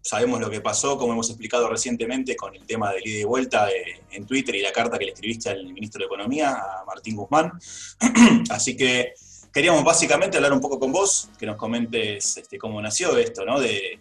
Sabemos 0.00 0.40
lo 0.40 0.48
que 0.48 0.62
pasó, 0.62 0.96
como 0.96 1.12
hemos 1.12 1.28
explicado 1.28 1.68
recientemente, 1.68 2.34
con 2.34 2.54
el 2.54 2.64
tema 2.66 2.92
del 2.92 3.06
ida 3.06 3.20
y 3.20 3.24
vuelta 3.24 3.68
en 4.10 4.26
Twitter 4.26 4.54
y 4.54 4.62
la 4.62 4.72
carta 4.72 4.98
que 4.98 5.04
le 5.04 5.12
escribiste 5.12 5.50
al 5.50 5.70
ministro 5.70 5.98
de 5.98 6.06
Economía, 6.06 6.52
a 6.52 6.84
Martín 6.86 7.16
Guzmán. 7.16 7.52
Así 8.50 8.74
que 8.74 9.12
queríamos 9.52 9.84
básicamente 9.84 10.38
hablar 10.38 10.54
un 10.54 10.60
poco 10.60 10.78
con 10.78 10.92
vos, 10.92 11.28
que 11.38 11.44
nos 11.44 11.56
comentes 11.56 12.38
este, 12.38 12.56
cómo 12.56 12.80
nació 12.80 13.18
esto, 13.18 13.44
¿no? 13.44 13.60
De 13.60 14.00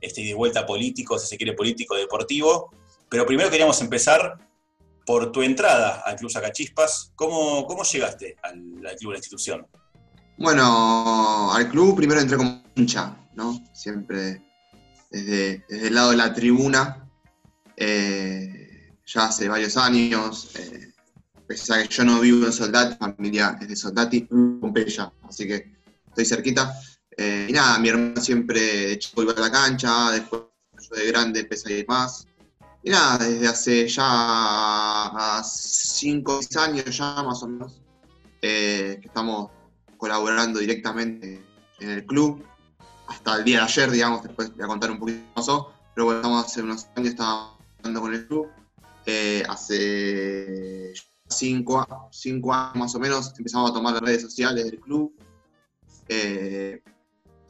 este 0.00 0.20
ida 0.20 0.30
y 0.30 0.34
vuelta 0.34 0.64
político, 0.64 1.18
si 1.18 1.26
se 1.26 1.36
quiere 1.36 1.54
político, 1.54 1.96
deportivo. 1.96 2.70
Pero 3.08 3.26
primero 3.26 3.50
queríamos 3.50 3.80
empezar 3.80 4.51
por 5.04 5.32
tu 5.32 5.42
entrada 5.42 6.02
al 6.04 6.16
Club 6.16 6.30
Sacachispas. 6.30 7.12
¿Cómo, 7.14 7.66
cómo 7.66 7.82
llegaste 7.82 8.36
al, 8.42 8.60
club, 8.98 9.10
a 9.10 9.12
la 9.12 9.18
institución? 9.18 9.66
Bueno, 10.38 11.52
al 11.52 11.68
club 11.68 11.96
primero 11.96 12.20
entré 12.20 12.36
como 12.36 12.62
hincha, 12.74 13.16
¿no? 13.34 13.60
Siempre 13.72 14.42
desde, 15.10 15.64
el 15.68 15.94
lado 15.94 16.10
de 16.10 16.16
la 16.16 16.32
tribuna, 16.32 17.08
eh, 17.76 18.96
ya 19.06 19.26
hace 19.26 19.48
varios 19.48 19.76
años, 19.76 20.50
eh, 20.56 20.92
pese 21.46 21.74
a 21.74 21.82
que 21.82 21.88
yo 21.88 22.04
no 22.04 22.20
vivo 22.20 22.46
en 22.46 22.52
Soldati, 22.52 22.96
familia 22.96 23.58
es 23.60 23.68
de 23.68 23.76
Soldati, 23.76 24.22
Pompeya, 24.22 25.12
así 25.28 25.46
que 25.46 25.70
estoy 26.08 26.24
cerquita. 26.24 26.74
Eh, 27.16 27.46
y 27.50 27.52
nada, 27.52 27.78
mi 27.78 27.90
hermano 27.90 28.20
siempre 28.20 28.60
de 28.60 28.98
chico 28.98 29.22
iba 29.22 29.32
a 29.32 29.40
la 29.40 29.52
cancha, 29.52 30.10
después 30.12 30.42
yo 30.90 30.96
de 30.96 31.06
grande 31.06 31.40
empecé 31.40 31.74
a 31.74 31.76
ir 31.78 31.86
más. 31.86 32.26
Y 32.84 32.90
nada, 32.90 33.18
desde 33.18 33.48
hace 33.48 33.88
ya 33.88 35.42
5 35.44 36.36
o 36.36 36.42
6 36.42 36.56
años 36.56 36.96
ya 36.96 37.22
más 37.22 37.42
o 37.42 37.48
menos, 37.48 37.80
que 38.40 39.00
estamos 39.04 39.50
colaborando 39.96 40.58
directamente 40.58 41.44
en 41.78 41.90
el 41.90 42.04
club 42.06 42.44
hasta 43.06 43.36
el 43.36 43.44
día 43.44 43.58
de 43.58 43.64
ayer, 43.64 43.90
digamos, 43.90 44.22
después 44.22 44.54
voy 44.54 44.64
a 44.64 44.66
contar 44.66 44.90
un 44.90 44.98
poquito 44.98 45.20
pasó, 45.34 45.72
pero 45.94 46.06
bueno, 46.06 46.20
estamos 46.20 46.46
hace 46.46 46.62
unos 46.62 46.86
años, 46.96 47.10
estábamos 47.10 47.58
hablando 47.78 48.00
con 48.00 48.14
el 48.14 48.26
club, 48.26 48.48
eh, 49.06 49.42
hace 49.48 50.92
cinco, 51.28 51.86
cinco, 52.10 52.52
años 52.52 52.76
más 52.76 52.94
o 52.94 52.98
menos 53.00 53.32
empezamos 53.36 53.70
a 53.70 53.74
tomar 53.74 53.94
las 53.94 54.02
redes 54.02 54.22
sociales 54.22 54.64
del 54.64 54.80
club, 54.80 55.14
eh, 56.08 56.82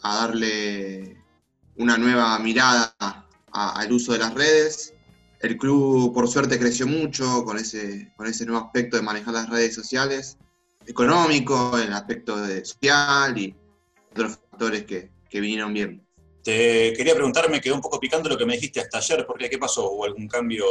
a 0.02 0.16
darle 0.16 1.22
una 1.76 1.96
nueva 1.96 2.38
mirada 2.38 2.94
al 3.52 3.92
uso 3.92 4.12
de 4.12 4.18
las 4.18 4.34
redes. 4.34 4.94
El 5.42 5.58
club, 5.58 6.14
por 6.14 6.28
suerte, 6.28 6.58
creció 6.58 6.86
mucho 6.86 7.44
con 7.44 7.58
ese, 7.58 8.12
con 8.16 8.28
ese 8.28 8.46
nuevo 8.46 8.64
aspecto 8.64 8.96
de 8.96 9.02
manejar 9.02 9.34
las 9.34 9.50
redes 9.50 9.74
sociales, 9.74 10.38
económico, 10.86 11.76
el 11.78 11.92
aspecto 11.92 12.36
de 12.36 12.64
social 12.64 13.36
y 13.36 13.54
otros 14.12 14.38
factores 14.38 14.84
que, 14.84 15.10
que 15.28 15.40
vinieron 15.40 15.74
bien. 15.74 16.06
Te 16.44 16.92
quería 16.96 17.14
preguntar, 17.14 17.50
me 17.50 17.60
quedó 17.60 17.74
un 17.74 17.80
poco 17.80 17.98
picando 17.98 18.28
lo 18.28 18.38
que 18.38 18.46
me 18.46 18.54
dijiste 18.54 18.80
hasta 18.80 18.98
ayer, 18.98 19.24
porque 19.26 19.50
¿qué 19.50 19.58
pasó? 19.58 19.90
¿Hubo 19.90 20.04
algún 20.04 20.28
cambio? 20.28 20.64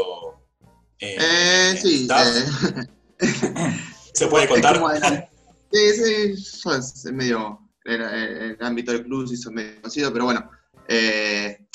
eh, 1.00 1.78
sí. 1.82 2.08
Eh. 2.10 2.88
¿Se 4.14 4.28
puede 4.28 4.48
contar? 4.48 4.80
sí, 5.70 5.80
sí, 5.96 6.36
es 6.70 7.06
medio, 7.12 7.60
el, 7.84 8.02
el, 8.02 8.58
ámbito 8.62 8.94
del 8.94 9.04
club 9.04 9.28
se 9.28 9.36
hizo 9.36 9.52
medio 9.52 9.82
conocido, 9.82 10.14
pero 10.14 10.26
bueno, 10.26 10.50
eh, 10.88 11.68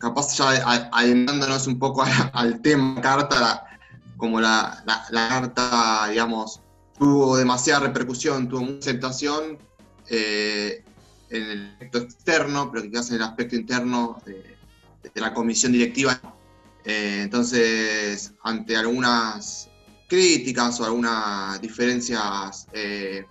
capaz 0.00 0.36
ya 0.36 0.88
adentrándonos 0.92 1.66
un 1.66 1.78
poco 1.78 2.02
al, 2.32 2.60
tema 2.62 3.00
carta, 3.00 3.66
como 4.16 4.40
la, 4.40 4.82
la, 5.10 5.28
carta, 5.28 6.08
digamos, 6.08 6.60
tuvo 6.98 7.36
demasiada 7.36 7.80
repercusión, 7.80 8.48
tuvo 8.48 8.62
mucha 8.62 8.90
aceptación, 8.90 9.58
eh, 10.08 10.82
en 11.28 11.42
el 11.44 11.70
aspecto 11.72 11.98
externo, 11.98 12.70
pero 12.72 12.90
quizás 12.90 13.10
en 13.10 13.16
el 13.16 13.22
aspecto 13.22 13.54
interno 13.54 14.20
de, 14.26 14.56
la 15.14 15.32
comisión 15.32 15.72
directiva. 15.72 16.20
Eh, 16.84 17.20
entonces, 17.22 18.32
ante 18.42 18.76
algunas 18.76 19.68
críticas 20.08 20.80
o 20.80 20.84
algunas 20.84 21.60
diferencias, 21.60 22.66
eh, 22.72 23.26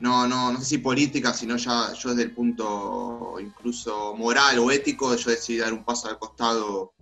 no, 0.00 0.26
no, 0.26 0.52
no 0.52 0.58
sé 0.60 0.64
si 0.64 0.78
políticas, 0.78 1.38
sino 1.38 1.56
ya 1.56 1.92
yo 1.92 2.10
desde 2.10 2.22
el 2.22 2.34
punto 2.34 3.36
incluso 3.38 4.14
moral 4.16 4.58
o 4.58 4.70
ético, 4.70 5.14
yo 5.14 5.30
decidí 5.30 5.58
dar 5.58 5.72
un 5.72 5.84
paso 5.84 6.08
al 6.08 6.18
costado 6.18 6.94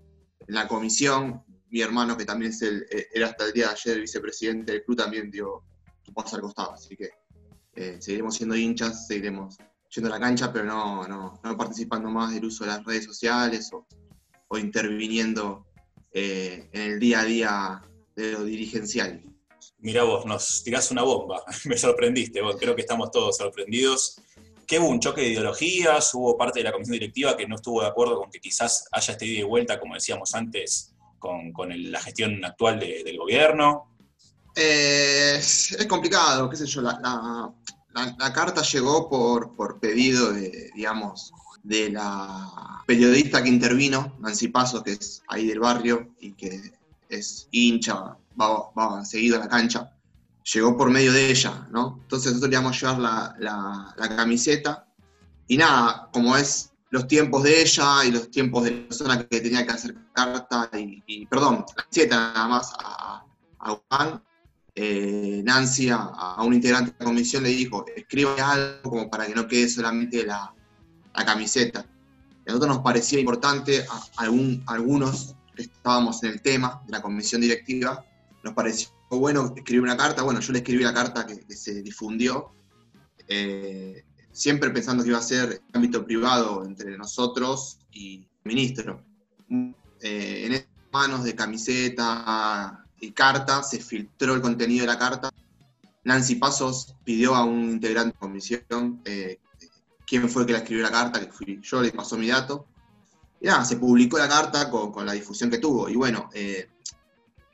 en 0.46 0.54
la 0.54 0.66
comisión. 0.66 1.42
Mi 1.70 1.80
hermano, 1.80 2.16
que 2.16 2.24
también 2.24 2.50
es 2.50 2.62
el, 2.62 2.86
era 3.12 3.28
hasta 3.28 3.46
el 3.46 3.52
día 3.52 3.66
de 3.66 3.72
ayer 3.72 3.94
el 3.94 4.00
vicepresidente 4.02 4.72
del 4.72 4.84
club, 4.84 4.96
también 4.96 5.30
dio 5.30 5.62
un 6.08 6.14
paso 6.14 6.36
al 6.36 6.42
costado. 6.42 6.72
Así 6.72 6.96
que 6.96 7.10
eh, 7.74 7.98
seguiremos 8.00 8.34
siendo 8.34 8.56
hinchas, 8.56 9.06
seguiremos 9.06 9.56
yendo 9.94 10.08
a 10.12 10.18
la 10.18 10.20
cancha, 10.20 10.52
pero 10.52 10.64
no, 10.64 11.06
no, 11.06 11.40
no 11.42 11.56
participando 11.56 12.10
más 12.10 12.34
del 12.34 12.46
uso 12.46 12.64
de 12.64 12.70
las 12.70 12.84
redes 12.84 13.04
sociales 13.04 13.70
o, 13.72 13.86
o 14.48 14.58
interviniendo 14.58 15.66
eh, 16.10 16.68
en 16.72 16.92
el 16.92 16.98
día 16.98 17.20
a 17.20 17.24
día 17.24 17.82
de 18.16 18.32
lo 18.32 18.44
dirigencial. 18.44 19.22
Mira 19.80 20.02
vos, 20.02 20.26
nos 20.26 20.62
tirás 20.64 20.90
una 20.90 21.02
bomba, 21.02 21.42
me 21.64 21.76
sorprendiste, 21.76 22.42
vos, 22.42 22.56
creo 22.58 22.74
que 22.74 22.82
estamos 22.82 23.10
todos 23.10 23.36
sorprendidos. 23.36 24.20
¿Qué 24.66 24.78
hubo 24.78 24.88
un 24.88 25.00
choque 25.00 25.22
de 25.22 25.28
ideologías? 25.28 26.12
¿Hubo 26.14 26.36
parte 26.36 26.60
de 26.60 26.64
la 26.64 26.72
comisión 26.72 26.94
directiva 26.94 27.36
que 27.36 27.46
no 27.46 27.56
estuvo 27.56 27.80
de 27.80 27.88
acuerdo 27.88 28.18
con 28.18 28.30
que 28.30 28.38
quizás 28.38 28.86
haya 28.92 29.12
este 29.12 29.24
ida 29.24 29.40
y 29.40 29.42
vuelta, 29.44 29.80
como 29.80 29.94
decíamos 29.94 30.34
antes, 30.34 30.92
con, 31.18 31.52
la 31.90 32.00
gestión 32.00 32.44
actual 32.44 32.78
del 32.78 33.16
gobierno? 33.16 33.88
Eh, 34.54 35.36
es 35.36 35.86
complicado, 35.88 36.50
qué 36.50 36.56
sé 36.56 36.66
yo, 36.66 36.82
la, 36.82 37.54
carta 38.34 38.62
llegó 38.62 39.08
por, 39.08 39.54
por 39.54 39.78
pedido 39.78 40.32
de, 40.32 40.70
digamos, 40.74 41.32
de 41.62 41.90
la 41.90 42.82
periodista 42.86 43.42
que 43.42 43.48
intervino, 43.48 44.16
Nancy 44.18 44.48
Paso, 44.48 44.82
que 44.82 44.92
es 44.92 45.22
ahí 45.28 45.46
del 45.46 45.60
barrio 45.60 46.14
y 46.20 46.32
que 46.32 46.72
es 47.08 47.48
hincha, 47.50 48.16
va, 48.40 48.70
va 48.76 49.04
seguido 49.04 49.36
a 49.36 49.40
la 49.40 49.48
cancha, 49.48 49.92
llegó 50.54 50.76
por 50.76 50.90
medio 50.90 51.12
de 51.12 51.30
ella, 51.30 51.68
¿no? 51.70 51.98
Entonces 52.02 52.32
nosotros 52.32 52.50
le 52.50 52.56
íbamos 52.56 52.80
llevar 52.80 52.98
la, 52.98 53.94
la, 53.96 54.16
camiseta 54.16 54.86
y 55.46 55.56
nada, 55.56 56.08
como 56.12 56.36
es 56.36 56.72
los 56.90 57.06
tiempos 57.06 57.42
de 57.42 57.62
ella 57.62 58.04
y 58.04 58.10
los 58.10 58.30
tiempos 58.30 58.64
de 58.64 58.70
la 58.70 58.88
persona 58.88 59.28
que 59.28 59.40
tenía 59.40 59.66
que 59.66 59.72
hacer 59.72 59.94
carta 60.12 60.70
y, 60.72 61.26
perdón, 61.26 61.64
la 61.76 61.82
camiseta 61.82 62.16
nada 62.16 62.48
más 62.48 62.72
a, 62.78 63.24
a 63.60 63.80
Juan, 63.88 64.22
eh, 64.74 65.42
Nancy 65.44 65.90
a, 65.90 66.36
un 66.42 66.54
integrante 66.54 66.92
de 66.92 66.96
la 67.00 67.04
comisión 67.04 67.42
le 67.42 67.50
dijo, 67.50 67.84
escribe 67.94 68.40
algo 68.40 68.90
como 68.90 69.10
para 69.10 69.26
que 69.26 69.34
no 69.34 69.46
quede 69.46 69.68
solamente 69.68 70.24
la, 70.24 70.54
camiseta. 71.26 71.80
a 71.80 71.86
nosotros 72.46 72.76
nos 72.76 72.78
parecía 72.78 73.18
importante, 73.18 73.84
a, 73.90 74.22
algún, 74.22 74.62
algunos 74.66 75.34
estábamos 75.62 76.22
en 76.22 76.30
el 76.30 76.42
tema 76.42 76.82
de 76.86 76.92
la 76.92 77.02
comisión 77.02 77.40
directiva, 77.40 78.04
nos 78.42 78.54
pareció 78.54 78.90
bueno 79.10 79.52
escribir 79.56 79.82
una 79.82 79.96
carta. 79.96 80.22
Bueno, 80.22 80.40
yo 80.40 80.52
le 80.52 80.58
escribí 80.58 80.82
la 80.82 80.94
carta 80.94 81.26
que, 81.26 81.54
se 81.54 81.82
difundió, 81.82 82.52
eh, 83.26 84.04
siempre 84.32 84.70
pensando 84.70 85.02
que 85.02 85.10
iba 85.10 85.18
a 85.18 85.22
ser 85.22 85.62
ámbito 85.72 86.04
privado 86.04 86.64
entre 86.64 86.96
nosotros 86.96 87.78
y 87.90 88.18
el 88.18 88.28
ministro. 88.44 89.02
Eh, 90.00 90.46
en 90.46 90.66
manos 90.92 91.24
de 91.24 91.34
camiseta, 91.34 92.84
y 93.00 93.12
carta, 93.12 93.62
se 93.62 93.80
filtró 93.80 94.34
el 94.34 94.40
contenido 94.40 94.82
de 94.82 94.88
la 94.88 94.98
carta. 94.98 95.30
Nancy 96.04 96.36
Pasos 96.36 96.94
pidió 97.04 97.34
a 97.34 97.44
un 97.44 97.70
integrante 97.70 98.12
de 98.12 98.18
comisión 98.18 99.00
eh, 99.04 99.38
quién 100.06 100.28
fue 100.28 100.42
el 100.42 100.46
que 100.46 100.52
la 100.52 100.58
escribió 100.60 100.82
la 100.82 100.90
carta, 100.90 101.20
que 101.20 101.32
fui 101.32 101.60
yo, 101.62 101.82
le 101.82 101.92
pasó 101.92 102.16
mi 102.16 102.28
dato. 102.28 102.66
Y 103.40 103.48
se 103.64 103.76
publicó 103.76 104.18
la 104.18 104.28
carta 104.28 104.70
con, 104.70 105.06
la 105.06 105.12
difusión 105.12 105.50
que 105.50 105.58
tuvo. 105.58 105.88
Y 105.88 105.96
bueno, 105.96 106.28
eh, 106.32 106.68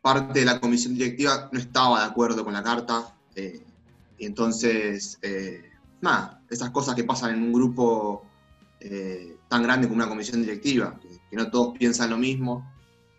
parte 0.02 0.40
de 0.40 0.46
la 0.46 0.60
comisión 0.60 0.94
directiva 0.94 1.48
no 1.52 1.58
estaba 1.58 2.00
de 2.00 2.06
acuerdo 2.06 2.44
con 2.44 2.54
la 2.54 2.62
carta. 2.62 3.16
Eh, 3.34 3.62
y 4.18 4.26
entonces, 4.26 5.18
nada, 6.00 6.42
esas 6.48 6.70
cosas 6.70 6.94
que 6.94 7.04
pasan 7.04 7.34
en 7.34 7.42
un 7.42 7.52
grupo 7.52 8.24
tan 9.48 9.62
grande 9.62 9.88
como 9.88 9.96
una 9.96 10.08
comisión 10.08 10.42
directiva, 10.42 10.98
que 11.30 11.36
no 11.36 11.50
todos 11.50 11.76
piensan 11.78 12.10
lo 12.10 12.18
mismo 12.18 12.64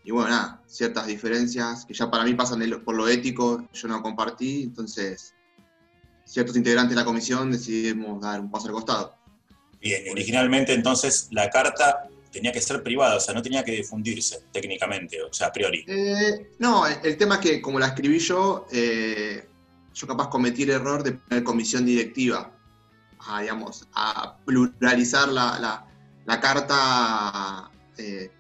y 0.06 0.12
bueno, 0.12 0.30
nada, 0.30 0.62
ciertas 0.68 1.08
diferencias 1.08 1.84
que 1.84 1.96
ya 1.96 2.12
para 2.12 2.24
mí 2.24 2.36
pasan 2.36 2.62
por 2.86 2.96
lo 2.96 3.08
ético, 3.08 3.68
yo 3.74 3.88
no 3.88 4.04
compartí, 4.04 4.62
entonces 4.62 5.34
ciertos 6.26 6.56
integrantes 6.56 6.92
de 6.92 7.02
la 7.02 7.06
comisión 7.06 7.52
decidimos 7.52 8.22
dar 8.22 8.40
un 8.40 8.52
paso 8.52 8.68
al 8.68 8.74
costado. 8.74 9.16
Bien, 9.82 10.04
originalmente 10.12 10.74
entonces 10.76 11.28
la 11.32 11.50
carta 11.50 12.08
tenía 12.36 12.52
que 12.52 12.62
ser 12.62 12.84
privada, 12.84 13.16
o 13.16 13.20
sea, 13.20 13.34
no 13.34 13.42
tenía 13.42 13.64
que 13.64 13.72
difundirse 13.72 14.44
técnicamente, 14.52 15.22
o 15.22 15.34
sea, 15.34 15.48
a 15.48 15.52
priori. 15.52 15.84
Eh, 15.88 16.52
no, 16.60 16.86
el 16.86 17.18
tema 17.18 17.36
es 17.36 17.42
que 17.42 17.62
como 17.62 17.80
la 17.80 17.88
escribí 17.88 18.20
yo, 18.20 18.68
eh, 18.72 19.48
yo 19.94 20.08
capaz 20.08 20.30
cometí 20.30 20.64
el 20.64 20.72
error 20.72 21.04
de 21.04 21.14
poner 21.14 21.44
comisión 21.44 21.86
directiva, 21.86 22.52
a, 23.28 23.42
digamos, 23.42 23.88
a 23.94 24.38
pluralizar 24.46 25.30
la, 25.30 25.88
la 26.26 26.40
carta, 26.40 27.72
eh, 27.98 28.32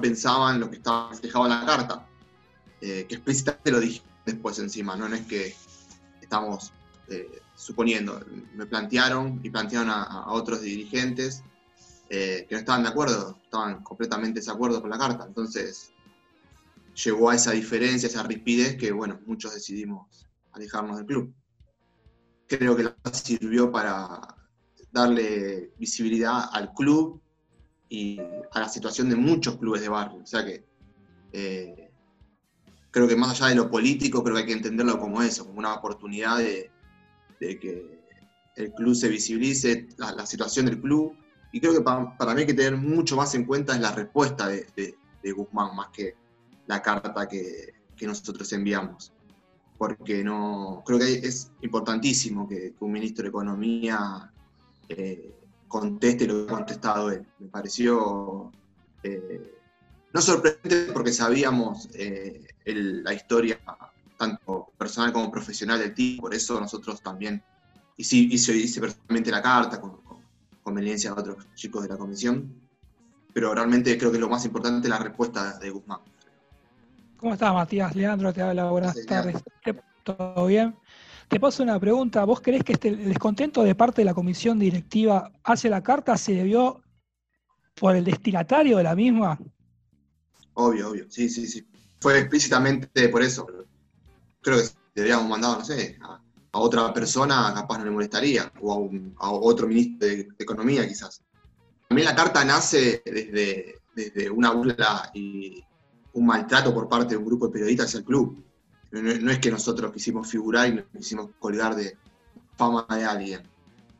pensaban 0.00 0.60
lo 0.60 0.70
que 0.70 0.76
estaba 0.76 1.10
reflejado 1.10 1.44
en 1.44 1.50
la 1.50 1.66
carta, 1.66 2.06
eh, 2.80 3.06
que 3.08 3.16
explícitamente 3.16 3.70
lo 3.70 3.80
dije 3.80 4.02
después 4.26 4.58
encima, 4.58 4.96
no, 4.96 5.06
es 5.06 5.26
que 5.26 5.54
estamos 6.20 6.72
eh, 7.08 7.40
suponiendo, 7.54 8.20
me 8.54 8.66
plantearon 8.66 9.40
y 9.42 9.50
plantearon 9.50 9.90
a, 9.90 10.32
otros 10.32 10.62
dirigentes 10.62 11.42
que 12.14 12.48
no 12.50 12.58
estaban 12.58 12.82
de 12.82 12.88
acuerdo, 12.88 13.38
estaban 13.42 13.82
completamente 13.82 14.40
de 14.40 14.50
acuerdo 14.50 14.80
con 14.80 14.90
la 14.90 14.98
carta, 14.98 15.24
entonces 15.26 15.92
llegó 17.04 17.30
a 17.30 17.34
esa 17.34 17.52
diferencia, 17.52 18.06
esa 18.06 18.22
rispidez 18.22 18.76
que, 18.76 18.92
bueno, 18.92 19.20
muchos 19.26 19.54
decidimos 19.54 20.26
alejarnos 20.52 20.96
del 20.98 21.06
club. 21.06 21.34
Creo 22.46 22.76
que 22.76 22.84
la 22.84 22.94
sirvió 23.12 23.72
para 23.72 24.20
darle 24.92 25.72
visibilidad 25.78 26.48
al 26.52 26.72
club 26.72 27.20
y 27.88 28.20
a 28.52 28.60
la 28.60 28.68
situación 28.68 29.08
de 29.08 29.16
muchos 29.16 29.56
clubes 29.56 29.80
de 29.82 29.88
barrio. 29.88 30.22
O 30.22 30.26
sea 30.26 30.44
que 30.44 30.64
eh, 31.32 31.90
creo 32.90 33.08
que 33.08 33.16
más 33.16 33.30
allá 33.32 33.48
de 33.48 33.56
lo 33.56 33.70
político, 33.70 34.22
creo 34.22 34.36
que 34.36 34.42
hay 34.42 34.46
que 34.46 34.52
entenderlo 34.52 34.98
como 34.98 35.20
eso, 35.20 35.44
como 35.46 35.58
una 35.58 35.74
oportunidad 35.74 36.38
de, 36.38 36.70
que 37.40 38.00
el 38.56 38.72
club 38.72 38.94
se 38.94 39.08
visibilice, 39.08 39.88
la, 39.98 40.24
situación 40.24 40.66
del 40.66 40.80
club. 40.80 41.16
Y 41.54 41.60
creo 41.60 41.72
que 41.72 41.82
para, 41.82 42.34
mí 42.34 42.40
hay 42.40 42.46
que 42.46 42.52
tener 42.52 42.76
mucho 42.76 43.14
más 43.14 43.32
en 43.36 43.44
cuenta 43.44 43.76
es 43.76 43.80
la 43.80 43.92
respuesta 43.92 44.48
de, 44.48 44.96
Guzmán, 45.36 45.76
más 45.76 45.86
que 45.90 46.16
la 46.66 46.82
carta 46.82 47.28
que, 47.28 47.72
nosotros 48.00 48.52
enviamos. 48.52 49.12
Porque 49.78 50.24
no, 50.24 50.82
creo 50.84 50.98
que 50.98 51.12
es 51.12 51.52
importantísimo 51.62 52.48
que 52.48 52.74
un 52.80 52.90
ministro 52.90 53.22
de 53.22 53.28
Economía 53.28 54.32
eh, 54.88 55.32
conteste 55.68 56.26
lo 56.26 56.44
que 56.44 56.52
ha 56.52 56.56
contestado 56.56 57.12
él. 57.12 57.24
Me 57.38 57.46
pareció 57.46 58.50
eh, 59.04 59.56
no 60.12 60.20
sorprendente 60.20 60.92
porque 60.92 61.12
sabíamos 61.12 61.88
eh, 61.94 62.48
la 62.64 63.14
historia 63.14 63.60
tanto 64.18 64.72
personal 64.76 65.12
como 65.12 65.30
profesional 65.30 65.78
del 65.78 65.94
tipo, 65.94 66.22
por 66.22 66.34
eso 66.34 66.60
nosotros 66.60 67.00
también 67.00 67.40
hice, 67.96 68.16
hice, 68.16 68.56
hice 68.56 68.80
personalmente 68.80 69.30
la 69.30 69.40
carta 69.40 69.80
conveniencia 70.64 71.14
de 71.14 71.20
otros 71.20 71.46
chicos 71.54 71.84
de 71.84 71.90
la 71.90 71.96
comisión, 71.96 72.52
pero 73.32 73.54
realmente 73.54 73.96
creo 73.96 74.10
que 74.10 74.18
lo 74.18 74.28
más 74.28 74.44
importante 74.44 74.88
es 74.88 74.90
la 74.90 74.98
respuesta 74.98 75.58
de 75.58 75.70
Guzmán. 75.70 76.00
¿Cómo 77.18 77.34
estás, 77.34 77.54
Matías? 77.54 77.94
Leandro 77.94 78.32
te 78.32 78.42
habla, 78.42 78.70
buenas 78.70 79.06
tardes. 79.06 79.42
¿Todo 80.02 80.46
bien? 80.46 80.74
Te 81.28 81.40
paso 81.40 81.62
una 81.62 81.78
pregunta. 81.78 82.24
¿Vos 82.24 82.40
crees 82.40 82.62
que 82.64 82.74
este, 82.74 82.88
el 82.88 83.08
descontento 83.08 83.62
de 83.62 83.74
parte 83.74 84.02
de 84.02 84.06
la 84.06 84.14
comisión 84.14 84.58
directiva 84.58 85.30
hacia 85.42 85.70
la 85.70 85.82
carta 85.82 86.16
se 86.16 86.34
debió 86.34 86.82
por 87.74 87.96
el 87.96 88.04
destinatario 88.04 88.76
de 88.76 88.82
la 88.82 88.94
misma? 88.94 89.38
Obvio, 90.54 90.90
obvio. 90.90 91.06
Sí, 91.08 91.28
sí, 91.28 91.46
sí. 91.46 91.66
Fue 92.00 92.18
explícitamente 92.18 93.08
por 93.08 93.22
eso. 93.22 93.46
Creo 94.40 94.58
que 94.58 94.64
deberíamos 94.94 95.28
mandado, 95.28 95.58
no 95.58 95.64
sé, 95.64 95.98
a, 96.02 96.20
otra 96.58 96.92
persona 96.92 97.52
capaz 97.54 97.78
no 97.78 97.84
le 97.84 97.90
molestaría, 97.90 98.52
o 98.60 98.90
a, 99.18 99.30
otro 99.30 99.66
ministro 99.66 100.08
de, 100.08 100.28
Economía 100.38 100.86
quizás. 100.86 101.22
También 101.88 102.08
la 102.08 102.14
carta 102.14 102.44
nace 102.44 103.02
desde, 103.04 103.80
desde 103.94 104.30
una 104.30 104.50
burla 104.50 105.10
y 105.14 105.62
un 106.12 106.26
maltrato 106.26 106.72
por 106.72 106.88
parte 106.88 107.14
de 107.14 107.18
un 107.18 107.26
grupo 107.26 107.46
de 107.46 107.52
periodistas 107.52 107.86
hacia 107.86 107.98
el 107.98 108.04
club 108.04 108.44
no, 109.02 109.30
es 109.30 109.38
que 109.38 109.50
nosotros 109.50 109.92
quisimos 109.92 110.30
figurar 110.30 110.68
y 110.68 110.74
nos 110.74 110.84
quisimos 110.96 111.30
colgar 111.38 111.74
de 111.74 111.96
fama 112.56 112.86
de 112.90 113.04
alguien. 113.04 113.42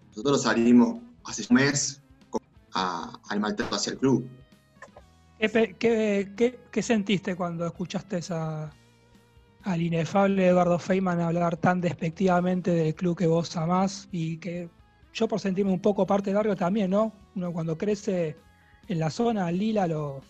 Nosotros 0.09 0.43
salimos 0.43 1.03
hace 1.25 1.47
un 1.51 1.57
mes 1.57 2.01
al 2.73 3.41
maltrato 3.41 3.75
hacia 3.75 3.93
el 3.93 3.99
club. 3.99 4.29
¿Qué, 5.39 6.83
sentiste 6.83 7.35
cuando 7.35 7.67
escuchaste 7.67 8.19
esa, 8.19 8.73
al 9.65 9.81
inefable 9.81 10.47
Eduardo 10.47 10.79
Feynman 10.79 11.21
hablar 11.21 11.57
tan 11.57 11.81
despectivamente 11.81 12.71
del 12.71 12.95
club 12.95 13.17
que 13.17 13.27
vos 13.27 13.57
amás 13.57 14.09
y 14.13 14.37
que 14.37 14.69
yo 15.13 15.27
por 15.27 15.41
sentirme 15.41 15.73
un 15.73 15.81
poco 15.81 16.07
parte 16.07 16.31
del 16.31 16.37
barrio 16.37 16.57
también, 16.57 16.91
¿no? 16.91 17.13
Uno 17.35 17.53
cuando 17.53 17.79
crece 17.79 18.37
en 18.89 18.99
la 18.99 19.11
zona, 19.11 19.51
Lila 19.51 19.87
lo, 19.87 20.21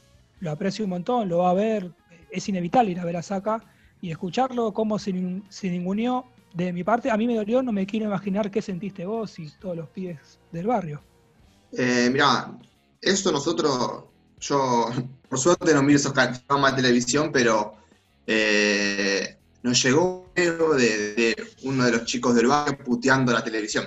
lo 0.41 0.51
aprecia 0.51 0.85
un 0.85 0.91
montón, 0.91 1.29
lo 1.29 1.39
va 1.39 1.51
a 1.51 1.55
ver, 1.55 1.93
es 2.31 2.49
inevitable 2.49 2.93
ir 2.93 3.01
a 3.01 3.05
ver 3.05 3.17
a 3.17 3.23
Saca 3.23 3.63
y 4.01 4.11
escucharlo, 4.11 4.73
cómo 4.73 4.99
se, 4.99 5.43
se 5.49 5.71
ninguneó, 5.71 6.27
de 6.55 6.73
mi 6.73 6.85
parte, 6.85 7.11
a 7.11 7.17
mí 7.17 7.27
me 7.27 7.35
dolió, 7.35 7.63
no 7.63 7.73
me 7.73 7.85
quiero 7.85 8.07
imaginar 8.07 8.51
qué 8.51 8.63
sentiste 8.63 9.05
vos 9.05 9.39
y 9.41 9.51
todos 9.59 9.77
los 9.77 9.89
pies 9.89 10.39
del 10.53 10.69
barrio. 10.69 11.03
Eh, 11.73 12.09
mirá, 12.13 12.57
esto 13.01 13.33
nosotros, 13.33 14.05
yo 14.39 14.87
por 15.29 15.39
suerte 15.39 15.75
no 15.75 15.83
miro 15.83 15.97
esos 15.97 16.13
programas 16.13 16.77
de 16.77 16.83
televisión, 16.83 17.31
pero 17.33 17.75
eh, 18.27 19.37
nos 19.63 19.83
llegó 19.83 20.33
un 20.37 20.77
de, 20.77 21.15
de, 21.15 21.47
uno 21.63 21.85
de 21.85 21.93
los 21.93 22.05
chicos 22.05 22.35
del 22.35 22.49
barrio 22.49 22.79
puteando 22.85 23.33
la 23.33 23.43
televisión, 23.43 23.87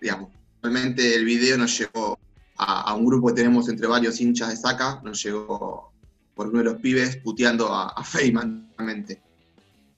digamos. 0.00 0.30
Realmente 0.62 1.14
el 1.14 1.24
video 1.24 1.56
nos 1.56 1.78
llegó 1.78 2.18
a, 2.56 2.94
un 2.94 3.06
grupo 3.06 3.28
que 3.28 3.34
tenemos 3.34 3.68
entre 3.68 3.86
varios 3.86 4.20
hinchas 4.20 4.50
de 4.50 4.56
saca, 4.56 5.00
nos 5.04 5.22
llegó 5.22 5.92
por 6.34 6.48
uno 6.48 6.58
de 6.58 6.64
los 6.64 6.76
pibes 6.76 7.16
puteando 7.16 7.72
a, 7.72 7.88
a 7.90 8.04
Feynman 8.04 8.72
realmente. 8.76 9.22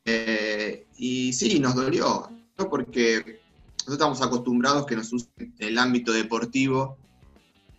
Eh, 0.04 0.86
y 0.98 1.32
sí, 1.32 1.60
nos 1.60 1.74
dolió, 1.74 2.28
porque 2.68 3.40
nosotros 3.86 3.92
estamos 3.92 4.22
acostumbrados 4.22 4.86
que 4.86 4.96
nos 4.96 5.12
usen 5.12 5.30
en 5.38 5.54
el 5.58 5.78
ámbito 5.78 6.12
deportivo, 6.12 6.96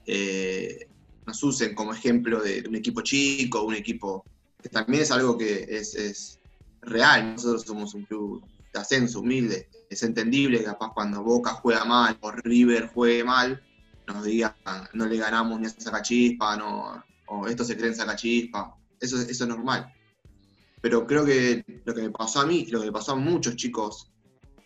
eh, 0.05 0.87
nos 1.25 1.43
usen 1.43 1.75
como 1.75 1.93
ejemplo 1.93 2.41
de, 2.41 2.63
un 2.67 2.75
equipo 2.75 3.01
chico, 3.01 3.63
un 3.63 3.75
equipo 3.75 4.25
que 4.61 4.69
también 4.69 5.03
es 5.03 5.11
algo 5.11 5.37
que 5.37 5.65
es, 5.69 6.39
real. 6.83 7.33
Nosotros 7.33 7.61
somos 7.63 7.93
un 7.93 8.05
club 8.05 8.43
de 8.73 8.79
ascenso 8.79 9.19
humilde, 9.19 9.69
es 9.89 10.01
entendible 10.03 10.59
que 10.59 10.65
capaz 10.65 10.93
cuando 10.93 11.21
Boca 11.21 11.51
juega 11.51 11.85
mal 11.85 12.17
o 12.21 12.31
River 12.31 12.89
juegue 12.93 13.23
mal, 13.23 13.61
nos 14.07 14.23
digan 14.23 14.55
no 14.93 15.05
le 15.05 15.17
ganamos 15.17 15.59
ni 15.59 15.67
a 15.67 15.69
Sacachispa, 15.69 16.57
no, 16.57 17.03
o 17.27 17.47
esto 17.47 17.63
se 17.63 17.75
cree 17.75 17.89
en 17.89 17.95
Sacachispa. 17.95 18.75
Eso, 18.99 19.19
eso 19.19 19.43
es 19.43 19.47
normal 19.47 19.93
pero 20.81 21.05
creo 21.05 21.23
que 21.23 21.63
lo 21.85 21.93
que 21.93 22.01
me 22.01 22.09
pasó 22.09 22.41
a 22.41 22.45
mí, 22.45 22.65
lo 22.65 22.79
que 22.79 22.87
le 22.87 22.91
pasó 22.91 23.13
a 23.13 23.15
muchos 23.15 23.55
chicos 23.55 24.11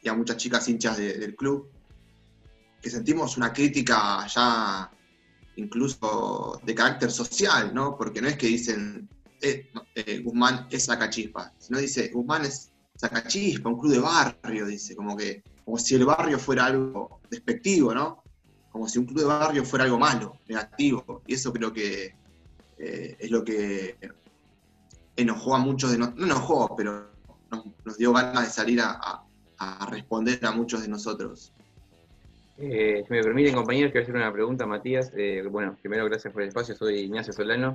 y 0.01 0.07
a 0.07 0.13
muchas 0.13 0.37
chicas 0.37 0.67
hinchas 0.69 0.97
del 0.97 1.35
club, 1.35 1.69
que 2.81 2.89
sentimos 2.89 3.35
una 3.35 3.51
crítica 3.51 4.25
ya 4.27 4.89
incluso 5.57 6.59
de 6.63 6.73
carácter 6.75 7.11
social, 7.11 7.73
¿no? 7.73 7.97
Porque 7.97 8.21
no 8.21 8.29
es 8.29 8.37
que 8.37 8.47
dicen 8.47 9.09
eh, 9.45 9.69
eh, 9.95 10.19
Guzmán 10.19 10.67
es 10.71 10.85
sacachispa, 10.85 11.53
sino 11.57 11.79
dice 11.79 12.09
Guzmán 12.09 12.45
es 12.45 12.71
sacachispa, 12.95 13.69
un 13.69 13.79
club 13.79 13.93
de 13.93 13.99
barrio, 13.99 14.65
dice, 14.65 14.95
como 14.95 15.15
que 15.15 15.43
como 15.63 15.77
si 15.77 15.95
el 15.95 16.05
barrio 16.05 16.37
fuera 16.37 16.65
algo 16.65 17.19
despectivo, 17.29 17.93
¿no? 17.93 18.23
Como 18.71 18.87
si 18.87 18.99
un 18.99 19.05
club 19.05 19.19
de 19.19 19.25
barrio 19.25 19.65
fuera 19.65 19.85
algo 19.85 19.97
malo, 19.97 20.37
negativo. 20.47 21.23
Y 21.25 21.33
eso 21.33 21.51
creo 21.51 21.73
que 21.73 22.15
eh, 22.77 23.17
es 23.19 23.31
lo 23.31 23.43
que 23.43 23.97
enojó 25.15 25.55
a 25.55 25.59
muchos 25.59 25.91
de 25.91 25.97
nosotros, 25.97 26.19
no 26.19 26.25
enojó, 26.25 26.75
pero 26.75 27.09
nos, 27.83 27.97
dio 27.97 28.13
ganas 28.13 28.43
de 28.45 28.49
salir 28.51 28.79
a, 28.81 29.23
responder 29.89 30.45
a 30.45 30.51
muchos 30.51 30.81
de 30.81 30.87
nosotros. 30.87 31.51
Eh, 32.57 33.03
si 33.05 33.11
me 33.11 33.21
permiten, 33.21 33.53
compañeros, 33.53 33.91
quiero 33.91 34.03
hacer 34.03 34.15
una 34.15 34.31
pregunta, 34.31 34.65
Matías. 34.65 35.11
Eh, 35.15 35.43
bueno, 35.49 35.75
primero, 35.81 36.05
gracias 36.05 36.31
por 36.31 36.41
el 36.41 36.47
espacio. 36.47 36.75
Soy 36.75 36.99
Ignacio 36.99 37.33
Solano. 37.33 37.73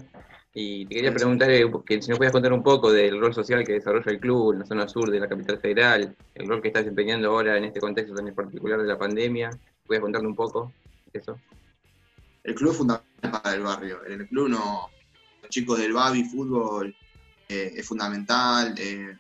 Y 0.55 0.87
te 0.87 0.95
quería 0.95 1.13
preguntar 1.13 1.51
eh, 1.51 1.71
que 1.85 2.01
si 2.01 2.09
nos 2.09 2.19
puedes 2.19 2.33
contar 2.33 2.53
un 2.53 2.63
poco 2.63 2.91
del 2.91 3.21
rol 3.21 3.35
social 3.35 3.65
que 3.65 3.75
desarrolla 3.75 4.11
el 4.11 4.19
club 4.19 4.55
en 4.55 4.61
la 4.61 4.67
zona 4.67 4.89
sur 4.89 5.11
de 5.11 5.21
la 5.21 5.29
capital 5.29 5.59
federal, 5.59 6.17
el 6.35 6.49
rol 6.49 6.63
que 6.63 6.69
está 6.69 6.81
desempeñando 6.81 7.29
ahora 7.29 7.59
en 7.59 7.65
este 7.65 7.81
contexto 7.81 8.15
tan 8.15 8.35
particular 8.35 8.81
de 8.81 8.89
la 8.89 8.99
pandemia. 8.99 9.51
¿Puedes 9.87 10.01
contarle 10.01 10.29
un 10.29 10.35
poco 10.35 10.73
eso? 11.13 11.39
El 12.43 12.55
club 12.55 12.73
es 12.73 12.79
fundamental 12.79 13.43
para 13.43 13.55
el 13.55 13.63
barrio. 13.63 14.05
En 14.07 14.21
el 14.23 14.29
club 14.29 14.49
no, 14.49 14.89
los 15.43 15.51
chicos 15.51 15.79
del 15.79 15.93
Babi 15.93 16.25
Fútbol 16.25 16.97
eh, 17.49 17.75
es 17.77 17.87
fundamental. 17.87 18.75
Eh, 18.79 19.15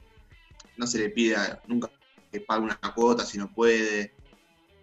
no 0.78 0.86
se 0.86 0.98
le 0.98 1.10
pide 1.10 1.36
nunca 1.66 1.90
que 2.32 2.40
pague 2.40 2.62
una 2.62 2.78
cuota 2.94 3.24
si 3.24 3.36
no 3.36 3.52
puede. 3.52 4.14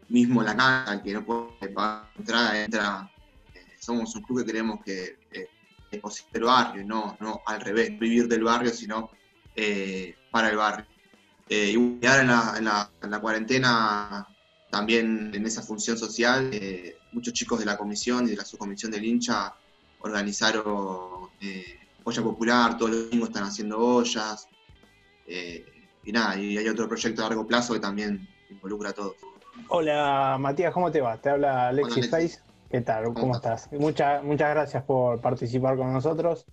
Mismo 0.10 0.42
la 0.42 0.56
casa, 0.56 1.02
que 1.04 1.14
no 1.14 1.26
puede 1.26 1.70
pagar 1.70 2.10
entrada, 2.18 2.64
entra. 2.64 3.12
Eh, 3.54 3.66
somos 3.80 4.16
un 4.16 4.22
club 4.22 4.40
que 4.40 4.46
queremos 4.46 4.84
que 4.84 5.18
es 5.90 6.00
posible 6.02 6.32
el 6.34 6.44
barrio, 6.44 6.86
no, 6.86 7.18
no 7.20 7.42
al 7.46 7.62
revés, 7.62 7.98
vivir 7.98 8.28
del 8.28 8.44
barrio, 8.44 8.72
sino 8.72 9.10
para 10.32 10.50
el 10.50 10.58
barrio. 10.58 10.86
y 11.50 12.06
ahora 12.06 12.58
en 12.58 13.12
la, 13.12 13.20
cuarentena, 13.20 14.28
también 14.70 15.32
en 15.34 15.46
esa 15.46 15.62
función 15.64 15.98
social, 15.98 16.52
muchos 17.14 17.34
chicos 17.34 17.60
de 17.60 17.66
la 17.66 17.78
comisión 17.78 18.28
y 18.28 18.32
de 18.32 18.36
la 18.36 18.46
subcomisión 18.46 18.92
del 18.92 19.06
hincha 19.06 19.54
organizaron 20.02 21.30
olla 22.08 22.24
popular, 22.24 22.78
todos 22.78 22.92
los 22.92 23.04
domingos 23.06 23.30
están 23.30 23.44
haciendo 23.44 23.80
ollas. 23.80 24.48
Eh, 25.26 25.66
y 26.06 26.12
nada, 26.14 26.40
y 26.40 26.58
hay 26.58 26.68
otro 26.70 26.88
proyecto 26.88 27.22
a 27.22 27.28
largo 27.28 27.46
plazo 27.46 27.74
que 27.74 27.82
también 27.82 28.28
involucra 28.50 28.92
a 28.92 28.94
todos. 28.94 29.16
Hola 29.70 30.38
Matías, 30.40 30.74
¿cómo 30.74 30.92
te 30.92 31.02
va? 31.02 31.18
Te 31.18 31.30
habla 31.30 31.68
Alexis 31.70 32.10
Fais. 32.10 32.44
¿Qué 32.70 32.82
tal? 32.82 33.14
¿Cómo 33.14 33.36
estás? 33.36 33.70
Muchas, 33.72 34.24
muchas 34.24 34.50
gracias 34.50 34.84
por 34.84 35.22
participar 35.22 35.78
con 35.78 35.94
nosotros. 35.94 36.46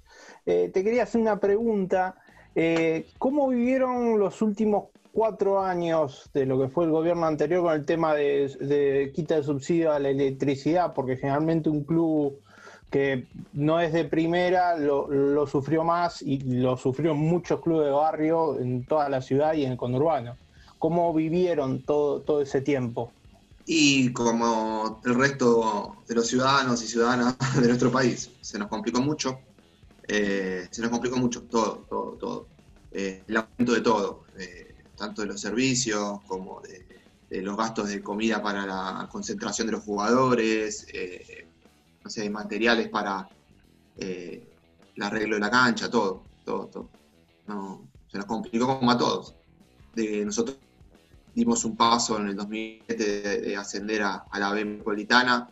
Eh, 0.47 0.71
te 0.73 0.85
quería 0.85 1.03
hacer 1.05 1.21
una 1.21 1.41
pregunta. 1.41 2.17
Eh, 2.55 3.07
¿Cómo 3.19 3.49
vivieron 3.49 4.19
los 4.19 4.41
últimos 4.43 4.91
cuatro 5.13 5.61
años 5.61 6.31
de 6.33 6.47
lo 6.47 6.61
que 6.61 6.69
fue 6.69 6.85
el 6.85 6.93
gobierno 6.93 7.27
anterior 7.27 7.63
con 7.63 7.75
el 7.75 7.85
tema 7.85 8.15
de, 8.15 9.11
quita 9.15 9.37
de 9.37 9.43
subsidio 9.43 9.93
a 9.93 9.99
la 9.99 10.11
electricidad? 10.11 10.93
Porque 10.95 11.17
generalmente 11.17 11.69
un 11.69 11.83
club 11.83 12.41
que 12.91 13.27
no 13.53 13.81
es 13.81 13.93
de 13.93 14.05
primera 14.05 14.77
lo, 14.77 15.47
sufrió 15.49 15.83
más 15.83 16.23
y 16.23 16.39
lo 16.41 16.77
sufrió 16.77 17.15
muchos 17.15 17.61
clubes 17.61 17.87
de 17.87 17.93
barrio 17.93 18.61
en 18.61 18.85
toda 18.85 19.09
la 19.09 19.21
ciudad 19.21 19.55
y 19.55 19.65
en 19.65 19.73
el 19.73 19.77
conurbano. 19.77 20.37
¿Cómo 20.85 21.15
vivieron 21.15 21.81
todo, 21.81 22.21
todo 22.21 22.43
ese 22.43 22.61
tiempo? 22.61 23.11
Y 23.65 24.13
como 24.13 25.01
el 25.03 25.15
resto 25.15 25.97
de 26.07 26.15
los 26.15 26.27
ciudadanos 26.27 26.83
y 26.83 26.87
ciudadanas 26.87 27.37
de 27.59 27.69
nuestro 27.69 27.91
país, 27.91 28.29
se 28.43 28.59
nos 28.59 28.69
complicó 28.69 29.01
mucho. 29.01 29.39
Eh, 30.07 30.69
se 30.71 30.83
nos 30.83 30.91
complicó 30.91 31.17
mucho 31.17 31.45
todo, 31.45 31.87
todo, 31.89 32.13
todo. 32.21 32.49
Eh, 32.93 33.23
el 33.27 33.35
aumento 33.35 33.73
de 33.73 33.81
todo, 33.81 34.25
eh, 34.37 34.75
tanto 34.95 35.23
de 35.23 35.29
los 35.29 35.41
servicios 35.41 36.21
como 36.29 36.61
de, 36.61 37.41
los 37.41 37.57
gastos 37.57 37.89
de 37.89 38.03
comida 38.03 38.43
para 38.43 38.67
la 38.67 39.09
concentración 39.11 39.69
de 39.69 39.73
los 39.73 39.85
jugadores, 39.85 40.87
no 42.05 42.11
sé, 42.11 42.29
materiales 42.29 42.91
para 42.91 43.27
el 43.97 44.47
arreglo 45.01 45.37
de 45.37 45.41
la 45.41 45.51
cancha, 45.51 45.89
todo, 45.89 46.25
todo, 46.45 46.67
todo. 46.67 46.91
Se 48.13 48.19
nos 48.19 48.27
complicó 48.27 48.79
como 48.79 48.91
a 48.91 48.99
todos. 48.99 49.35
De 49.95 50.25
nosotros 50.25 50.59
dimos 51.35 51.65
un 51.65 51.77
paso 51.77 52.19
en 52.19 52.29
el 52.29 52.37
2007 52.37 53.41
de, 53.41 53.57
ascender 53.57 54.03
a, 54.03 54.25
la 54.39 54.53
B 54.53 54.65
metropolitana, 54.65 55.51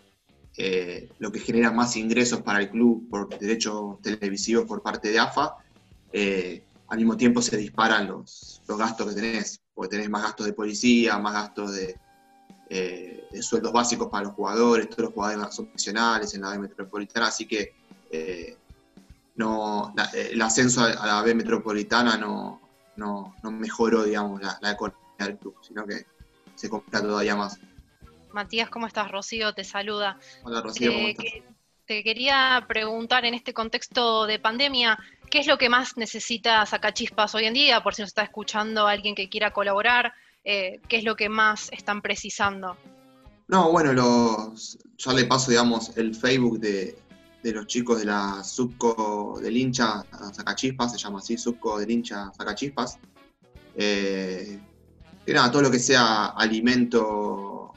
eh, 0.56 1.08
lo 1.18 1.32
que 1.32 1.40
genera 1.40 1.72
más 1.72 1.96
ingresos 1.96 2.42
para 2.42 2.60
el 2.60 2.70
club 2.70 3.08
por 3.08 3.28
derechos 3.38 4.00
televisivos 4.00 4.66
por 4.66 4.82
parte 4.82 5.10
de 5.10 5.18
AFA. 5.18 5.56
Eh, 6.12 6.62
al 6.88 6.98
mismo 6.98 7.16
tiempo 7.16 7.40
se 7.40 7.56
disparan 7.56 8.06
los, 8.06 8.62
los 8.68 8.78
gastos 8.78 9.08
que 9.08 9.14
tenés, 9.14 9.60
porque 9.74 9.96
tenés 9.96 10.10
más 10.10 10.22
gastos 10.22 10.46
de 10.46 10.52
policía, 10.52 11.18
más 11.18 11.32
gastos 11.32 11.72
de, 11.74 11.96
eh, 12.68 13.26
sueldos 13.40 13.72
básicos 13.72 14.08
para 14.08 14.24
los 14.24 14.34
jugadores, 14.34 14.88
todos 14.88 15.04
los 15.04 15.14
jugadores 15.14 15.54
son 15.54 15.66
profesionales 15.66 16.34
en 16.34 16.42
la 16.42 16.50
B 16.50 16.58
metropolitana, 16.58 17.28
así 17.28 17.46
que 17.46 17.74
no, 19.36 19.94
el 20.12 20.42
ascenso 20.42 20.82
a, 20.82 21.06
la 21.06 21.22
B 21.22 21.34
metropolitana 21.34 22.18
no, 22.18 22.60
no, 22.96 23.34
mejoró, 23.50 24.04
digamos, 24.04 24.42
la, 24.42 24.58
la 24.60 24.72
economía 24.72 25.01
club, 25.38 25.56
sino 25.62 25.86
que 25.86 26.06
se 26.54 26.68
complica 26.68 27.00
todavía 27.00 27.36
más. 27.36 27.58
Matías, 28.32 28.70
¿cómo 28.70 28.86
estás? 28.86 29.10
Rocío 29.10 29.52
te 29.52 29.64
saluda. 29.64 30.18
Hola 30.44 30.62
Rocío, 30.62 30.92
¿cómo 30.92 31.08
estás? 31.08 31.26
te 31.86 32.02
quería 32.02 32.64
preguntar 32.68 33.24
en 33.24 33.34
este 33.34 33.52
contexto 33.52 34.26
de 34.26 34.38
pandemia, 34.38 34.98
¿qué 35.30 35.40
es 35.40 35.46
lo 35.46 35.58
que 35.58 35.68
más 35.68 35.96
necesita 35.96 36.64
Sacachispas 36.64 37.34
hoy 37.34 37.44
en 37.44 37.54
día? 37.54 37.82
Por 37.82 37.94
si 37.94 38.02
nos 38.02 38.08
está 38.08 38.22
escuchando 38.22 38.86
alguien 38.86 39.14
que 39.14 39.28
quiera 39.28 39.52
colaborar, 39.52 40.12
eh, 40.44 40.80
¿qué 40.88 40.98
es 40.98 41.04
lo 41.04 41.16
que 41.16 41.28
más 41.28 41.68
están 41.72 42.00
precisando? 42.00 42.76
No, 43.48 43.70
bueno, 43.70 43.92
los, 43.92 44.78
ya 44.96 45.12
le 45.12 45.24
paso, 45.24 45.50
digamos, 45.50 45.96
el 45.96 46.14
Facebook 46.14 46.60
de, 46.60 46.96
los 47.42 47.66
chicos 47.66 47.98
de 47.98 48.06
la 48.06 48.42
Subco 48.44 49.38
del 49.42 49.56
hincha 49.56 50.04
Sacachispas, 50.32 50.92
se 50.92 50.98
llama 50.98 51.18
así, 51.18 51.36
Subco 51.36 51.78
del 51.78 51.90
hincha 51.90 52.32
Sacachispas. 52.32 52.98
Eh, 53.74 54.58
nada, 55.26 55.50
todo 55.50 55.62
lo 55.62 55.70
que 55.70 55.78
sea 55.78 56.26
alimento 56.26 57.72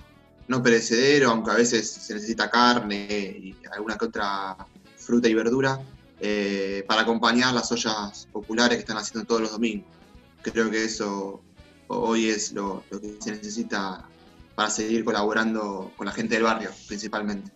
no 0.47 0.61
perecedero, 0.61 1.31
aunque 1.31 1.51
a 1.51 1.55
veces 1.55 1.89
se 1.89 2.13
necesita 2.13 2.49
carne 2.49 3.07
y 3.09 3.55
alguna 3.71 3.97
que 3.97 4.05
otra 4.05 4.55
fruta 4.97 5.27
y 5.27 5.33
verdura, 5.33 5.79
eh, 6.19 6.83
para 6.87 7.01
acompañar 7.01 7.53
las 7.53 7.71
ollas 7.71 8.27
populares 8.31 8.77
que 8.77 8.81
están 8.81 8.97
haciendo 8.97 9.27
todos 9.27 9.41
los 9.41 9.51
domingos. 9.51 9.87
Creo 10.41 10.69
que 10.69 10.83
eso 10.83 11.41
hoy 11.87 12.29
es 12.29 12.51
lo, 12.51 12.83
que 12.89 13.17
se 13.19 13.31
necesita 13.31 14.07
para 14.55 14.69
seguir 14.69 15.03
colaborando 15.03 15.91
con 15.97 16.05
la 16.05 16.13
gente 16.13 16.35
del 16.35 16.43
barrio, 16.43 16.71
principalmente. 16.87 17.51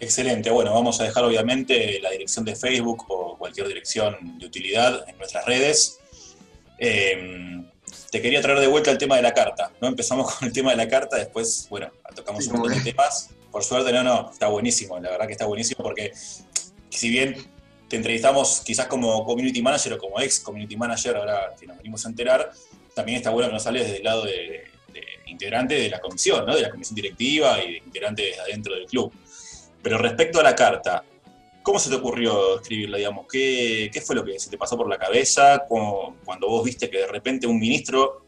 Excelente, 0.00 0.50
bueno, 0.50 0.74
vamos 0.74 1.00
a 1.00 1.04
dejar 1.04 1.24
obviamente 1.24 1.98
la 2.00 2.10
dirección 2.10 2.44
de 2.44 2.54
Facebook 2.54 3.04
o 3.08 3.38
cualquier 3.38 3.68
dirección 3.68 4.38
de 4.38 4.46
utilidad 4.46 5.08
en 5.08 5.16
nuestras 5.18 5.44
redes. 5.46 5.98
Eh, 6.78 7.64
te 8.14 8.22
quería 8.22 8.40
traer 8.40 8.60
de 8.60 8.68
vuelta 8.68 8.92
el 8.92 8.98
tema 8.98 9.16
de 9.16 9.22
la 9.22 9.34
carta. 9.34 9.72
¿no? 9.80 9.88
Empezamos 9.88 10.32
con 10.38 10.46
el 10.46 10.54
tema 10.54 10.70
de 10.70 10.76
la 10.76 10.86
carta, 10.86 11.16
después, 11.16 11.66
bueno, 11.68 11.90
tocamos 12.14 12.46
un 12.46 12.60
montón 12.60 12.78
de 12.78 12.92
temas. 12.92 13.30
Por 13.50 13.64
suerte, 13.64 13.92
no, 13.92 14.04
no, 14.04 14.30
está 14.30 14.46
buenísimo, 14.46 15.00
la 15.00 15.10
verdad 15.10 15.26
que 15.26 15.32
está 15.32 15.46
buenísimo 15.46 15.82
porque 15.82 16.12
si 16.90 17.08
bien 17.08 17.34
te 17.88 17.96
entrevistamos 17.96 18.60
quizás 18.60 18.86
como 18.86 19.24
community 19.24 19.60
manager 19.60 19.94
o 19.94 19.98
como 19.98 20.20
ex 20.20 20.38
community 20.38 20.76
manager, 20.76 21.16
ahora 21.16 21.56
que 21.58 21.66
nos 21.66 21.76
venimos 21.76 22.06
a 22.06 22.08
enterar, 22.08 22.52
también 22.94 23.16
está 23.16 23.30
bueno 23.30 23.48
que 23.48 23.54
nos 23.54 23.64
sales 23.64 23.82
desde 23.82 23.96
el 23.96 24.04
lado 24.04 24.22
de, 24.22 24.62
integrante 25.26 25.74
de 25.74 25.90
la 25.90 26.00
comisión, 26.00 26.46
¿no? 26.46 26.54
de 26.54 26.62
la 26.62 26.70
comisión 26.70 26.94
directiva 26.94 27.60
y 27.64 27.72
de 27.72 27.78
integrante 27.78 28.22
desde 28.22 28.40
adentro 28.42 28.74
del 28.76 28.86
club. 28.86 29.12
Pero 29.82 29.98
respecto 29.98 30.38
a 30.38 30.44
la 30.44 30.54
carta, 30.54 31.02
¿Cómo 31.64 31.78
se 31.78 31.88
te 31.88 31.96
ocurrió 31.96 32.60
escribirla, 32.60 32.98
digamos? 32.98 33.24
¿Qué, 33.26 33.90
fue 34.04 34.14
lo 34.14 34.22
que 34.22 34.38
se 34.38 34.50
te 34.50 34.58
pasó 34.58 34.76
por 34.76 34.86
la 34.86 34.98
cabeza 34.98 35.64
cuando 35.66 36.46
vos 36.46 36.62
viste 36.62 36.90
que 36.90 36.98
de 36.98 37.06
repente 37.06 37.46
un 37.46 37.58
ministro 37.58 38.26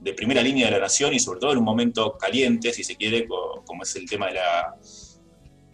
de 0.00 0.14
primera 0.14 0.40
línea 0.40 0.68
de 0.68 0.72
la 0.72 0.78
nación 0.78 1.12
y 1.12 1.20
sobre 1.20 1.38
todo 1.38 1.52
en 1.52 1.58
un 1.58 1.64
momento 1.64 2.16
caliente, 2.16 2.72
si 2.72 2.82
se 2.82 2.96
quiere, 2.96 3.28
como 3.28 3.82
es 3.82 3.94
el 3.94 4.08
tema 4.08 4.28
de 4.28 4.34
la, 4.34 4.74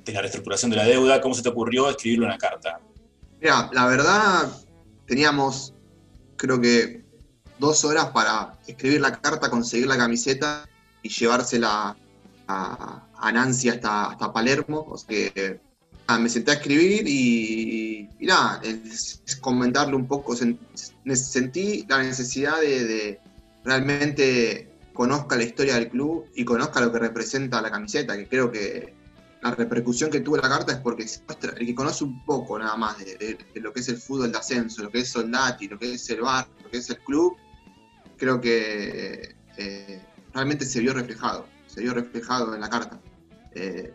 de 0.04 0.12
la 0.12 0.22
reestructuración 0.22 0.72
de 0.72 0.76
la 0.76 0.86
deuda, 0.86 1.20
¿cómo 1.20 1.36
se 1.36 1.42
te 1.44 1.50
ocurrió 1.50 1.88
escribirle 1.88 2.26
una 2.26 2.36
carta? 2.36 2.80
Mira, 3.40 3.70
la 3.72 3.86
verdad, 3.86 4.50
teníamos, 5.06 5.72
creo 6.36 6.60
que, 6.60 7.04
dos 7.60 7.84
horas 7.84 8.06
para 8.06 8.58
escribir 8.66 9.00
la 9.00 9.20
carta, 9.20 9.50
conseguir 9.50 9.86
la 9.86 9.96
camiseta 9.96 10.68
y 11.00 11.10
llevársela 11.10 11.96
a, 12.48 13.32
Nancy 13.32 13.68
hasta, 13.68 14.06
hasta 14.06 14.32
Palermo. 14.32 14.84
O 14.88 14.98
sea 14.98 15.30
que 15.30 15.60
Ah, 16.06 16.18
me 16.18 16.28
senté 16.28 16.50
a 16.50 16.54
escribir 16.54 17.08
y, 17.08 18.08
nada, 18.20 18.60
es, 18.62 19.22
comentarle 19.40 19.96
un 19.96 20.06
poco, 20.06 20.36
sentí 20.36 21.86
la 21.88 22.02
necesidad 22.02 22.60
de, 22.60 23.20
realmente 23.64 24.70
conozca 24.92 25.36
la 25.36 25.44
historia 25.44 25.76
del 25.76 25.88
club 25.88 26.26
y 26.34 26.44
conozca 26.44 26.80
lo 26.80 26.92
que 26.92 26.98
representa 26.98 27.62
la 27.62 27.70
camiseta, 27.70 28.16
que 28.16 28.28
creo 28.28 28.52
que 28.52 28.94
la 29.42 29.50
repercusión 29.52 30.10
que 30.10 30.20
tuvo 30.20 30.36
la 30.36 30.48
carta 30.48 30.72
es 30.72 30.78
porque 30.78 31.06
el 31.56 31.66
que 31.66 31.74
conoce 31.74 32.04
un 32.04 32.22
poco 32.24 32.58
nada 32.58 32.76
más 32.76 32.98
de, 32.98 33.38
lo 33.54 33.72
que 33.72 33.80
es 33.80 33.88
el 33.88 33.96
fútbol 33.96 34.30
de 34.30 34.38
ascenso, 34.38 34.82
lo 34.82 34.90
que 34.90 35.00
es 35.00 35.08
Soldati, 35.08 35.68
lo 35.68 35.78
que 35.78 35.94
es 35.94 36.10
el 36.10 36.20
bar, 36.20 36.46
lo 36.62 36.70
que 36.70 36.78
es 36.78 36.90
el 36.90 36.98
club, 36.98 37.36
creo 38.18 38.40
que 38.40 39.34
eh, 39.56 40.02
realmente 40.34 40.66
se 40.66 40.80
vio 40.80 40.92
reflejado, 40.92 41.46
se 41.66 41.80
vio 41.80 41.94
reflejado 41.94 42.54
en 42.54 42.60
la 42.60 42.68
carta. 42.68 43.00
Eh, 43.54 43.92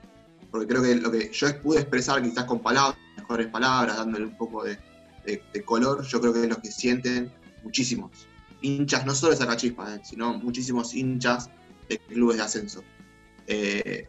porque 0.52 0.68
creo 0.68 0.82
que 0.82 0.96
lo 0.96 1.12
que 1.12 1.32
yo 1.32 1.62
pude 1.62 1.80
expresar 1.80 2.22
quizás 2.22 2.46
con 2.46 2.60
palabras, 2.60 2.98
mejores 3.18 3.48
palabras, 3.48 3.98
dándole 3.98 4.26
un 4.26 4.38
poco 4.38 4.64
de, 4.64 4.80
color, 5.64 6.04
yo 6.04 6.20
creo 6.20 6.34
que 6.34 6.42
es 6.42 6.50
lo 6.50 6.60
que 6.60 6.72
sienten 6.72 7.32
muchísimos 7.64 8.12
hinchas, 8.62 9.06
no 9.06 9.14
solo 9.14 9.32
de 9.32 9.38
Sacachispa, 9.38 9.96
eh, 9.96 10.02
sino 10.04 10.34
muchísimos 10.34 10.94
hinchas 10.96 11.50
de 11.88 12.00
clubes 12.00 12.38
de 12.38 12.44
ascenso. 12.44 12.84
Eh, 13.48 14.08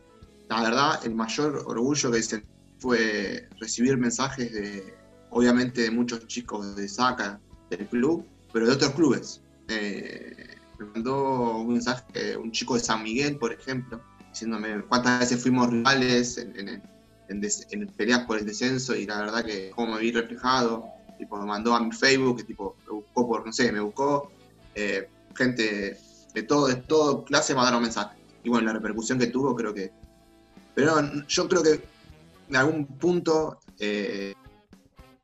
la 0.48 0.62
verdad, 0.62 1.00
el 1.04 1.14
mayor 1.14 1.62
orgullo 1.66 2.10
que 2.10 2.22
sentí 2.22 2.46
fue 2.78 3.48
recibir 3.60 3.96
mensajes 3.98 4.52
de, 4.52 4.94
obviamente, 5.30 5.82
de 5.82 5.90
muchos 5.90 6.26
chicos 6.26 6.74
de 6.74 6.88
Saca, 6.88 7.38
del 7.68 7.86
club, 7.86 8.24
pero 8.52 8.66
de 8.66 8.72
otros 8.72 8.92
clubes. 8.92 9.42
Eh, 9.68 10.56
me 10.78 10.86
mandó 10.86 11.58
un 11.58 11.74
mensaje 11.74 12.36
un 12.36 12.50
chico 12.50 12.74
de 12.74 12.80
San 12.80 13.02
Miguel, 13.02 13.36
por 13.36 13.52
ejemplo, 13.52 14.00
diciéndome 14.30 14.82
cuántas 14.82 15.20
veces 15.20 15.42
fuimos 15.42 15.70
rivales 15.70 16.38
en, 16.38 16.82
en, 17.28 17.86
peleas 17.96 18.24
por 18.26 18.38
el 18.38 18.46
descenso 18.46 18.94
y 18.96 19.06
la 19.06 19.20
verdad 19.20 19.44
que 19.44 19.70
cómo 19.70 19.94
me 19.94 20.00
vi 20.00 20.12
reflejado, 20.12 20.84
tipo, 21.18 21.38
me 21.38 21.46
mandó 21.46 21.74
a 21.74 21.80
mi 21.80 21.92
Facebook, 21.92 22.38
que 22.38 22.44
tipo, 22.44 22.76
me 22.86 22.92
buscó 22.92 23.28
por, 23.28 23.46
no 23.46 23.52
sé, 23.52 23.70
me 23.70 23.80
buscó, 23.80 24.30
eh, 24.74 25.08
gente 25.34 25.98
de 26.34 26.42
todo, 26.42 26.68
de 26.68 26.76
todo 26.76 27.24
clase 27.24 27.54
mandaron 27.54 27.82
mensajes. 27.82 28.18
Y 28.42 28.48
bueno, 28.48 28.66
la 28.66 28.72
repercusión 28.74 29.18
que 29.18 29.26
tuvo 29.26 29.54
creo 29.54 29.74
que... 29.74 29.92
Pero 30.74 30.96
yo 31.28 31.48
creo 31.48 31.62
que 31.62 31.82
en 32.48 32.56
algún 32.56 32.86
punto, 32.86 33.60
eh, 33.78 34.34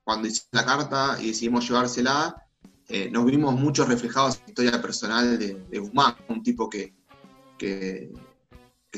cuando 0.04 0.28
hicimos 0.28 0.48
la 0.52 0.64
carta 0.64 1.16
y 1.20 1.28
decidimos 1.28 1.68
llevársela, 1.68 2.46
eh, 2.88 3.10
nos 3.10 3.24
vimos 3.24 3.54
mucho 3.54 3.84
reflejados 3.84 4.36
en 4.36 4.42
la 4.42 4.48
historia 4.48 4.82
personal 4.82 5.38
de, 5.38 5.54
de 5.54 5.78
Guzmán, 5.78 6.14
un 6.28 6.42
tipo 6.42 6.68
que, 6.70 6.94
que, 7.58 8.12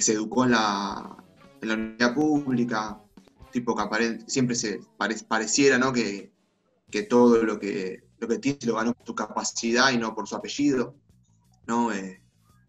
se 0.00 0.12
educó 0.12 0.44
en 0.44 0.52
la, 0.52 1.16
en 1.60 1.68
la 1.68 1.74
universidad 1.74 2.14
pública, 2.14 3.00
tipo 3.50 3.74
que 3.74 4.20
siempre 4.26 4.54
se 4.54 4.80
pareciera 5.28 5.78
¿no? 5.78 5.92
que, 5.92 6.32
todo 7.08 7.42
lo 7.42 7.58
que, 7.58 8.04
lo 8.18 8.28
que 8.28 8.38
tiene 8.38 8.58
lo 8.62 8.74
ganó 8.74 8.94
por 8.94 9.06
su 9.06 9.14
capacidad 9.14 9.90
y 9.90 9.98
no 9.98 10.14
por 10.14 10.28
su 10.28 10.36
apellido. 10.36 10.94
¿no? 11.66 11.92
Eh, 11.92 12.22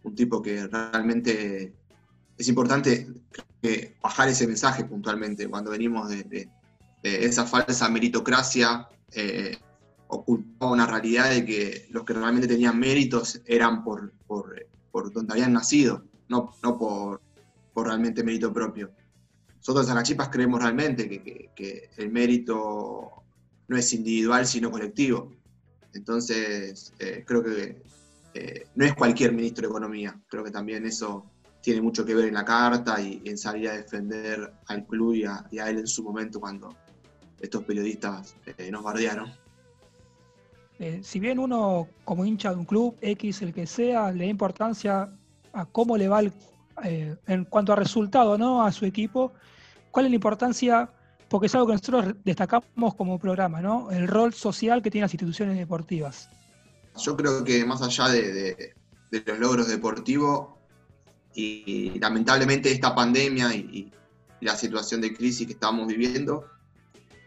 un 0.03 0.15
tipo 0.15 0.41
que 0.41 0.67
realmente 0.67 1.73
es 2.37 2.47
importante 2.47 3.07
bajar 4.01 4.29
ese 4.29 4.47
mensaje 4.47 4.85
puntualmente 4.85 5.47
cuando 5.47 5.71
venimos 5.71 6.09
de, 6.09 6.49
esa 7.03 7.45
falsa 7.45 7.89
meritocracia. 7.89 8.87
Eh, 9.11 9.57
ocultaba 10.09 10.71
una 10.71 10.87
realidad 10.87 11.29
de 11.29 11.45
que 11.45 11.87
los 11.91 12.03
que 12.03 12.13
realmente 12.13 12.47
tenían 12.47 12.79
méritos 12.79 13.41
eran 13.45 13.83
por, 13.83 14.11
por, 14.27 15.13
donde 15.13 15.33
habían 15.33 15.53
nacido, 15.53 16.03
no, 16.29 16.55
no 16.63 16.77
por, 16.77 17.21
por 17.73 17.87
realmente 17.87 18.23
mérito 18.23 18.53
propio. 18.53 18.91
Nosotros 19.57 19.85
en 19.85 19.93
Zacachipas 19.93 20.29
creemos 20.29 20.61
realmente 20.61 21.09
que, 21.09 21.51
que, 21.53 21.89
el 21.97 22.11
mérito 22.11 23.11
no 23.67 23.77
es 23.77 23.93
individual, 23.93 24.45
sino 24.45 24.71
colectivo. 24.71 25.33
Entonces, 25.93 26.93
eh, 26.99 27.23
creo 27.27 27.43
que 27.43 27.81
eh, 28.33 28.67
no 28.75 28.85
es 28.85 28.93
cualquier 28.95 29.33
ministro 29.33 29.63
de 29.63 29.71
Economía. 29.71 30.17
Creo 30.29 30.43
que 30.43 30.51
también 30.51 30.85
eso 30.85 31.25
tiene 31.61 31.81
mucho 31.81 32.05
que 32.05 32.15
ver 32.15 32.25
en 32.25 32.35
la 32.35 32.45
carta 32.45 33.01
y, 33.01 33.21
en 33.25 33.37
salir 33.37 33.69
a 33.69 33.73
defender 33.73 34.53
al 34.67 34.85
club 34.85 35.15
y 35.15 35.25
a, 35.25 35.69
él 35.69 35.79
en 35.79 35.87
su 35.87 36.03
momento 36.03 36.39
cuando 36.39 36.73
estos 37.41 37.63
periodistas 37.65 38.35
eh, 38.57 38.71
nos 38.71 38.83
bardearon. 38.83 39.31
Si 41.01 41.19
bien 41.19 41.39
uno 41.39 41.89
como 42.05 42.23
hincha 42.23 42.51
de 42.51 42.55
un 42.55 42.63
club 42.63 42.95
X, 43.01 43.41
el 43.41 43.53
que 43.53 43.67
sea, 43.67 44.11
le 44.13 44.23
da 44.23 44.29
importancia 44.29 45.09
a 45.53 45.65
cómo 45.65 45.97
le 45.97 46.07
va 46.07 46.21
eh, 46.83 47.15
en 47.27 47.45
cuanto 47.45 47.73
a 47.73 47.75
resultado 47.75 48.37
¿no? 48.37 48.63
a 48.63 48.71
su 48.71 48.85
equipo, 48.85 49.33
¿cuál 49.91 50.05
es 50.05 50.11
la 50.11 50.15
importancia? 50.15 50.89
Porque 51.27 51.47
es 51.47 51.55
algo 51.55 51.67
que 51.67 51.73
nosotros 51.73 52.15
destacamos 52.23 52.95
como 52.95 53.19
programa, 53.19 53.61
¿no? 53.61 53.91
El 53.91 54.07
rol 54.07 54.33
social 54.33 54.81
que 54.81 54.89
tienen 54.89 55.03
las 55.03 55.13
instituciones 55.13 55.57
deportivas. 55.57 56.29
Yo 56.97 57.15
creo 57.15 57.43
que 57.43 57.63
más 57.65 57.81
allá 57.83 58.07
de, 58.09 58.73
los 59.11 59.39
logros 59.39 59.67
deportivos 59.67 60.47
y, 61.35 61.99
lamentablemente 61.99 62.71
esta 62.71 62.95
pandemia 62.95 63.53
y 63.53 63.91
la 64.41 64.55
situación 64.55 65.01
de 65.01 65.13
crisis 65.13 65.45
que 65.45 65.53
estamos 65.53 65.87
viviendo, 65.87 66.45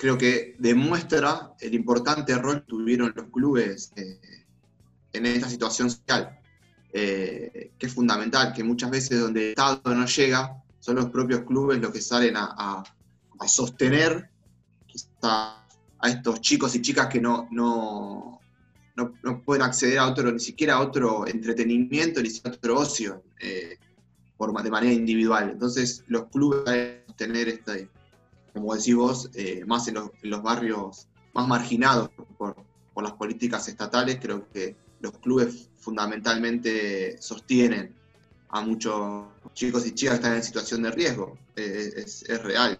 creo 0.03 0.19
que 0.19 0.57
demuestra 0.59 1.53
el 1.61 1.75
importante 1.75 2.37
rol 2.37 2.61
que 2.61 2.67
tuvieron 2.67 3.13
los 3.15 3.27
clubes 3.27 3.93
eh, 3.95 4.19
en 5.13 5.27
esta 5.27 5.49
situación 5.49 5.91
social, 5.91 6.41
eh, 6.93 7.73
que 7.79 7.87
es 7.87 7.95
fundamental, 7.95 8.53
que 8.53 8.65
muchas 8.65 8.91
veces 8.91 9.21
donde 9.21 9.45
el 9.45 9.49
Estado 9.51 9.95
no 9.95 10.07
llega, 10.07 10.63
son 10.81 10.97
los 10.97 11.07
propios 11.07 11.43
clubes 11.43 11.81
los 11.81 11.93
que 11.93 12.01
salen 12.01 12.35
a, 12.37 12.83
sostener 13.47 14.31
a 15.23 15.65
estos 16.05 16.41
chicos 16.41 16.75
y 16.77 16.83
chicas 16.83 17.09
que 17.09 17.21
no, 17.21 17.49
no, 17.51 18.41
no, 18.97 19.43
pueden 19.45 19.63
acceder 19.63 19.99
a 19.99 20.07
otro, 20.07 20.31
ni 20.31 20.39
siquiera 20.39 20.75
a 20.75 20.81
otro 20.81 21.27
entretenimiento, 21.27 22.23
ni 22.23 22.31
siquiera 22.31 22.55
a 22.55 22.59
otro 22.59 22.79
ocio, 22.79 23.23
eh, 23.41 23.79
de 24.39 24.71
manera 24.71 24.93
individual. 24.93 25.51
Entonces 25.51 26.05
los 26.09 26.27
clubes 26.27 26.65
deben 26.65 27.05
tener 27.17 27.49
este 27.49 27.89
como 28.53 28.75
decís 28.75 28.95
vos, 28.95 29.31
eh, 29.35 29.65
más 29.67 29.89
en 29.89 29.95
los, 29.95 30.43
barrios 30.43 31.09
más 31.33 31.49
marginados 31.49 32.11
por, 32.37 32.57
las 33.03 33.13
políticas 33.13 33.67
estatales, 33.69 34.19
creo 34.21 34.49
que 34.51 34.77
los 35.03 35.19
clubes 35.19 35.69
fundamentalmente 35.81 37.21
sostienen 37.21 37.95
a 38.49 38.61
muchos 38.61 39.27
chicos 39.53 39.87
y 39.87 39.93
chicas 39.93 40.15
que 40.15 40.23
están 40.23 40.37
en 40.37 40.43
situación 40.43 40.83
de 40.83 40.91
riesgo. 40.93 41.37
Eh, 41.57 41.93
es, 41.97 42.43
real. 42.43 42.79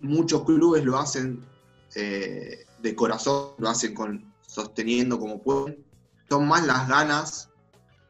Muchos 0.00 0.44
clubes 0.44 0.84
lo 0.84 0.98
hacen 0.98 1.44
eh, 1.94 2.64
de 2.80 2.94
corazón, 2.94 3.52
lo 3.58 3.68
hacen 3.68 3.94
con, 3.94 4.32
sosteniendo 4.46 5.18
como 5.18 5.42
pueden. 5.42 5.84
Son 6.28 6.48
más 6.48 6.66
las 6.66 6.88
ganas 6.88 7.50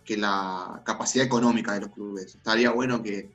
que 0.05 0.16
la 0.16 0.83
capacidad 0.85 1.27
económica 1.27 1.75
de 1.75 1.81
los 1.81 1.90
clubes. 1.90 2.35
Estaría 2.35 2.71
bueno 2.71 3.03
que 3.03 3.31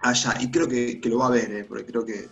haya, 0.00 0.36
y 0.40 0.50
creo 0.50 0.68
que, 0.68 1.00
lo 1.04 1.18
va 1.18 1.26
a 1.26 1.30
ver, 1.30 1.50
eh, 1.52 1.64
porque 1.64 1.86
creo 1.86 2.04
que, 2.04 2.28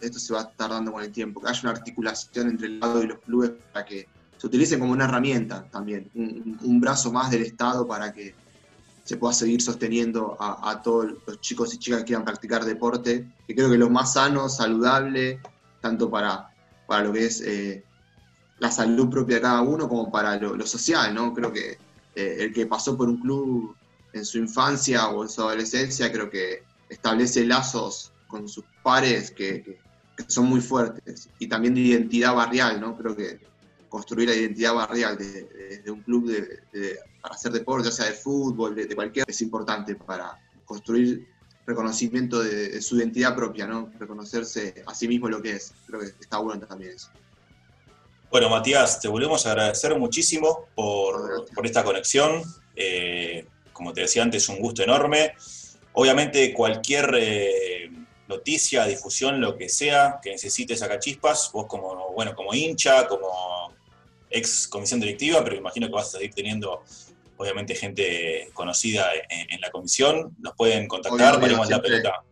esto 0.00 0.18
se 0.18 0.32
va 0.32 0.40
a 0.40 0.44
estar 0.44 0.70
dando 0.70 0.92
con 0.92 1.02
el 1.02 1.12
tiempo, 1.12 1.40
que 1.40 1.48
haya 1.48 1.60
una 1.62 1.70
articulación 1.70 2.48
entre 2.48 2.66
el 2.66 2.74
Estado 2.74 3.02
y 3.02 3.06
los 3.06 3.18
clubes 3.20 3.52
para 3.72 3.84
que 3.84 4.08
se 4.44 4.48
utilicen 4.48 4.78
como 4.78 4.92
una 4.92 5.06
herramienta 5.06 5.66
también, 5.70 6.10
un, 6.14 6.78
brazo 6.78 7.10
más 7.10 7.30
del 7.30 7.40
Estado 7.40 7.86
para 7.86 8.12
que 8.12 8.34
se 9.02 9.16
pueda 9.16 9.32
seguir 9.32 9.62
sosteniendo 9.62 10.36
a, 10.38 10.82
todos 10.82 11.14
los 11.26 11.40
chicos 11.40 11.72
y 11.72 11.78
chicas 11.78 12.00
que 12.00 12.04
quieran 12.08 12.26
practicar 12.26 12.62
deporte, 12.62 13.26
que 13.46 13.54
creo 13.54 13.70
que 13.70 13.78
lo 13.78 13.88
más 13.88 14.12
sano, 14.12 14.50
saludable, 14.50 15.40
tanto 15.80 16.10
para, 16.10 16.50
para 16.86 17.04
lo 17.04 17.12
que 17.14 17.24
es 17.24 17.40
eh, 17.40 17.84
la 18.58 18.70
salud 18.70 19.08
propia 19.08 19.36
de 19.36 19.42
cada 19.42 19.62
uno 19.62 19.88
como 19.88 20.12
para 20.12 20.36
lo, 20.36 20.66
social, 20.66 21.14
¿no? 21.14 21.32
Creo 21.32 21.50
que 21.50 21.78
eh, 22.14 22.36
el 22.40 22.52
que 22.52 22.66
pasó 22.66 22.98
por 22.98 23.08
un 23.08 23.22
club 23.22 23.74
en 24.12 24.26
su 24.26 24.36
infancia 24.36 25.08
o 25.08 25.22
en 25.22 25.30
su 25.30 25.40
adolescencia, 25.40 26.12
creo 26.12 26.28
que 26.28 26.64
establece 26.90 27.46
lazos 27.46 28.12
con 28.26 28.46
sus 28.46 28.66
pares 28.82 29.30
que, 29.30 29.80
son 30.28 30.44
muy 30.44 30.60
fuertes. 30.60 31.30
Y 31.38 31.46
también 31.46 31.74
de 31.74 31.80
identidad 31.80 32.34
barrial, 32.34 32.78
¿no? 32.78 32.94
Creo 32.94 33.16
que 33.16 33.53
construir 33.94 34.28
la 34.28 34.34
identidad 34.34 34.74
barrial 34.74 35.16
de, 35.16 35.88
un 35.88 36.02
club 36.02 36.26
de, 36.26 36.98
para 37.22 37.36
hacer 37.36 37.52
deporte, 37.52 37.88
ya 37.88 37.94
sea 37.94 38.06
de 38.06 38.14
fútbol, 38.14 38.74
de, 38.74 38.92
cualquier, 38.92 39.24
es 39.28 39.40
importante 39.40 39.94
para 39.94 40.36
construir 40.64 41.28
reconocimiento 41.64 42.42
de, 42.42 42.82
su 42.82 42.96
identidad 42.98 43.36
propia, 43.36 43.68
¿no? 43.68 43.92
Reconocerse 43.96 44.82
a 44.84 44.92
sí 44.96 45.06
mismo 45.06 45.28
lo 45.28 45.40
que 45.40 45.52
es. 45.52 45.74
Creo 45.86 46.00
que 46.00 46.06
está 46.06 46.38
bueno 46.38 46.66
también 46.66 46.90
eso. 46.90 47.08
Bueno, 48.32 48.48
Matías, 48.48 49.00
te 49.00 49.06
volvemos 49.06 49.46
a 49.46 49.52
agradecer 49.52 49.96
muchísimo 49.96 50.66
por, 50.74 51.46
esta 51.62 51.84
conexión. 51.84 52.42
Eh, 52.74 53.46
como 53.72 53.92
te 53.92 54.00
decía 54.00 54.24
antes, 54.24 54.48
un 54.48 54.58
gusto 54.58 54.82
enorme. 54.82 55.34
Obviamente 55.92 56.52
cualquier 56.52 57.14
eh, 57.16 57.92
noticia, 58.26 58.86
difusión, 58.86 59.40
lo 59.40 59.56
que 59.56 59.68
sea 59.68 60.18
que 60.20 60.30
necesites 60.30 60.82
acá 60.82 60.98
chispas, 60.98 61.50
vos 61.52 61.66
como, 61.68 62.10
bueno, 62.12 62.34
como 62.34 62.52
hincha, 62.52 63.06
como 63.06 63.53
ex 64.34 64.68
comisión 64.68 65.00
directiva, 65.00 65.42
pero 65.42 65.56
imagino 65.56 65.86
que 65.86 65.92
vas 65.94 66.08
a 66.08 66.18
seguir 66.18 66.34
teniendo 66.34 66.82
obviamente 67.36 67.74
gente 67.74 68.50
conocida 68.54 69.08
en, 69.28 69.60
la 69.60 69.70
comisión, 69.70 70.36
nos 70.38 70.54
pueden 70.54 70.86
contactar, 70.86 71.40
ponemos 71.40 71.68
la 71.68 71.80
pelota. 71.80 72.22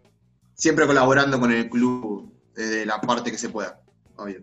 Siempre 0.55 0.87
colaborando 0.87 1.41
con 1.41 1.53
el 1.53 1.69
club 1.69 2.33
desde 2.55 2.87
la 2.87 3.01
parte 3.01 3.33
que 3.33 3.39
se 3.39 3.49
pueda. 3.49 3.81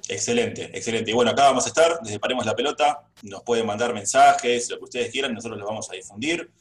Excelente, 0.10 0.69
excelente. 0.74 1.12
Y 1.12 1.13
bueno, 1.13 1.32
acá 1.32 1.43
vamos 1.43 1.65
a 1.65 1.69
estar, 1.69 2.00
desde 2.02 2.19
Paremos 2.19 2.45
la 2.45 2.56
Pelota, 2.56 3.08
nos 3.24 3.43
pueden 3.43 3.65
mandar 3.65 3.93
mensajes, 3.93 4.69
lo 4.69 4.78
que 4.78 4.84
ustedes 4.86 5.12
quieran, 5.12 5.34
nosotros 5.34 5.60
los 5.60 5.67
vamos 5.67 5.89
a 5.89 5.93
difundir. 5.93 6.52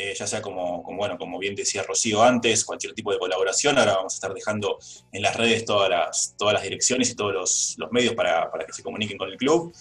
Eh, 0.00 0.14
ya 0.16 0.28
sea 0.28 0.40
como, 0.40 0.84
bueno, 0.84 1.18
como 1.18 1.40
bien 1.40 1.56
decía 1.56 1.82
Rocío 1.82 2.22
antes, 2.22 2.64
cualquier 2.64 2.94
tipo 2.94 3.12
de 3.12 3.18
colaboración. 3.18 3.78
Ahora 3.78 3.96
vamos 3.96 4.14
a 4.14 4.16
estar 4.16 4.32
dejando 4.32 4.78
en 5.10 5.22
las 5.22 5.34
redes 5.34 5.64
todas 5.64 5.90
las, 5.90 6.34
todas 6.38 6.54
las 6.54 6.62
direcciones 6.62 7.10
y 7.10 7.16
todos 7.16 7.76
los, 7.76 7.90
medios 7.90 8.14
para, 8.14 8.48
que 8.64 8.72
se 8.72 8.84
comuniquen 8.84 9.18
con 9.18 9.28
el 9.28 9.36
club. 9.36 9.72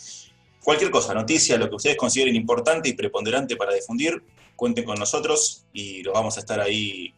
Cualquier 0.68 0.92
cosa, 0.92 1.14
noticia, 1.14 1.58
lo 1.58 1.70
que 1.70 1.76
ustedes 1.76 1.96
consideren 1.96 2.36
importante 2.36 2.90
y 2.90 2.94
preponderante 2.94 3.56
para 3.56 3.74
difundir, 3.74 4.22
cuenten 4.54 4.84
con 4.84 5.00
nosotros 5.00 5.64
y 5.72 6.04
los 6.04 6.14
vamos 6.14 6.36
a 6.36 6.42
estar 6.42 6.60
ahí 6.60 7.14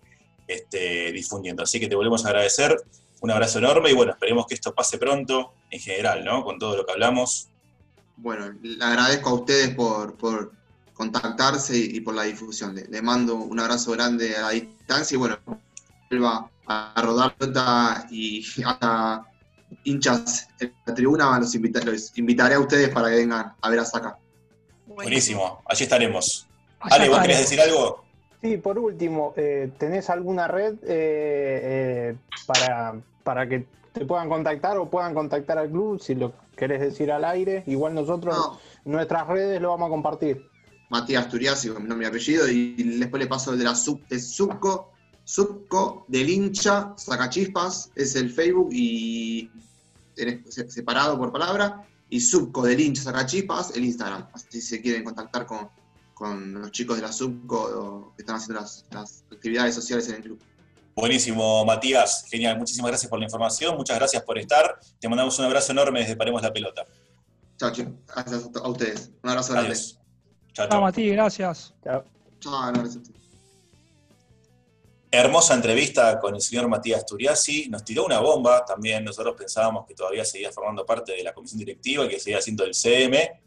este, 0.47 1.11
difundiendo. 1.11 1.63
Así 1.63 1.79
que 1.79 1.87
te 1.87 1.95
volvemos 1.95 2.23
a 2.23 2.27
agradecer, 2.27 2.79
un 3.21 3.31
abrazo 3.31 3.57
enorme 3.57 3.89
y 3.89 3.93
bueno, 3.93 4.11
esperemos 4.11 4.45
que 4.45 4.53
esto 4.53 4.75
pase 4.75 4.99
pronto 4.99 5.55
en 5.71 5.79
general, 5.79 6.23
¿no? 6.23 6.43
Con 6.43 6.59
todo 6.59 6.77
lo 6.77 6.85
que 6.85 6.91
hablamos. 6.91 7.47
Bueno, 8.17 8.53
le 8.61 8.85
agradezco 8.85 9.29
a 9.31 9.33
ustedes 9.33 9.73
por, 9.73 10.15
por 10.15 10.51
contactarse 10.93 11.75
y, 11.75 12.01
por 12.01 12.13
la 12.13 12.25
difusión. 12.25 12.75
Le, 12.75 13.01
mando 13.01 13.33
un 13.33 13.59
abrazo 13.59 13.93
grande 13.93 14.35
a 14.35 14.41
la 14.41 14.49
distancia 14.51 15.15
y 15.15 15.17
bueno, 15.17 15.39
vuelva 16.07 16.51
a 16.67 17.01
rodar 17.01 18.05
y 18.11 18.45
hasta 18.63 19.25
hinchas 19.83 20.47
en 20.59 20.73
la 20.85 20.93
tribuna, 20.93 21.39
los, 21.39 21.55
invitaré 22.17 22.55
a 22.55 22.59
ustedes 22.59 22.89
para 22.89 23.09
que 23.09 23.15
vengan 23.15 23.53
a 23.61 23.69
ver 23.69 23.79
a 23.79 23.85
Saca. 23.85 24.17
Buenísimo, 24.85 25.61
allí 25.65 25.83
estaremos. 25.83 26.47
Ale, 26.79 27.09
¿vos 27.09 27.19
querés 27.19 27.39
decir 27.39 27.61
algo? 27.61 28.03
Sí, 28.41 28.57
por 28.57 28.79
último, 28.79 29.33
eh, 29.35 29.71
¿tenés 29.77 30.09
alguna 30.09 30.47
red 30.47 30.75
eh, 30.83 30.85
eh, 30.87 32.15
para, 32.45 32.95
para 33.23 33.47
que 33.49 33.65
te 33.91 34.05
puedan 34.05 34.29
contactar 34.29 34.77
o 34.77 34.89
puedan 34.89 35.13
contactar 35.13 35.57
al 35.57 35.69
club 35.69 36.01
si 36.01 36.15
lo 36.15 36.33
querés 36.55 36.79
decir 36.79 37.11
al 37.11 37.25
aire? 37.25 37.63
Igual 37.67 37.95
nosotros 37.95 38.59
nuestras 38.85 39.27
redes 39.27 39.61
lo 39.61 39.69
vamos 39.69 39.87
a 39.87 39.89
compartir. 39.89 40.49
Matías 40.89 41.29
Turiasi, 41.29 41.69
con 41.69 41.83
mi 41.83 41.89
nombre 41.89 42.07
y 42.07 42.09
apellido, 42.09 42.47
y 42.47 42.97
después 42.97 43.21
le 43.21 43.27
paso 43.27 43.51
el 43.51 43.59
de 43.59 43.65
la 43.65 43.75
sub, 43.75 44.07
de 44.07 44.19
Subco, 44.19 44.88
Subco 45.29 46.05
del 46.07 46.27
hincha, 46.27 46.95
Sacachispas, 46.97 47.91
es 47.95 48.15
el 48.15 48.31
Facebook 48.31 48.69
y 48.71 49.47
separado 50.69 51.19
por 51.19 51.31
palabra, 51.31 51.87
y 52.09 52.19
Subco 52.19 52.63
del 52.63 52.79
hincha 52.79 53.03
Sacachispas, 53.03 53.75
el 53.75 53.85
Instagram. 53.85 54.27
Así 54.33 54.47
si 54.49 54.61
se 54.61 54.81
quieren 54.81 55.03
contactar 55.03 55.45
con, 55.45 56.53
los 56.53 56.71
chicos 56.71 56.95
de 56.95 57.03
la 57.03 57.11
Subco 57.11 58.11
que 58.15 58.23
están 58.23 58.37
haciendo 58.37 58.59
las, 58.89 59.23
actividades 59.31 59.75
sociales 59.75 60.09
en 60.09 60.15
el 60.15 60.21
club. 60.23 60.39
Buenísimo, 60.95 61.63
Matías. 61.63 62.25
Genial. 62.27 62.57
Muchísimas 62.57 62.89
gracias 62.89 63.07
por 63.07 63.19
la 63.19 63.25
información. 63.25 63.77
Muchas 63.77 63.99
gracias 63.99 64.23
por 64.23 64.39
estar. 64.39 64.79
Te 64.99 65.07
mandamos 65.07 65.37
un 65.37 65.45
abrazo 65.45 65.73
enorme 65.73 65.99
desde 65.99 66.15
Paremos 66.15 66.41
la 66.41 66.51
Pelota. 66.51 66.87
Chao, 67.55 67.71
chicos. 67.71 67.93
Gracias 68.07 68.49
a 68.63 68.67
ustedes. 68.67 69.11
Un 69.21 69.29
abrazo 69.29 69.53
grande. 69.53 69.75
Chao, 70.53 70.67
chao. 70.67 70.85
a 70.87 70.91
ti, 70.91 71.07
gracias. 71.09 71.75
Chao. 71.83 72.03
Chao, 72.39 72.73
gracias 72.73 73.18
Hermosa 75.11 75.55
entrevista 75.55 76.19
con 76.19 76.35
el 76.35 76.41
señor 76.41 76.67
Matías 76.67 77.03
Turiasi. 77.03 77.67
Nos 77.67 77.83
tiró 77.83 78.05
una 78.05 78.19
bomba 78.19 78.63
también. 78.63 79.03
Nosotros 79.03 79.35
pensábamos 79.35 79.87
que 79.87 79.95
todavía 79.95 80.23
seguía 80.23 80.51
formando 80.51 80.85
parte 80.85 81.13
de 81.13 81.23
la 81.23 81.33
comisión 81.33 81.57
directiva 81.57 82.07
que 82.07 82.19
seguía 82.19 82.39
siendo 82.41 82.63
el 82.63 82.75
CM. 82.75 83.41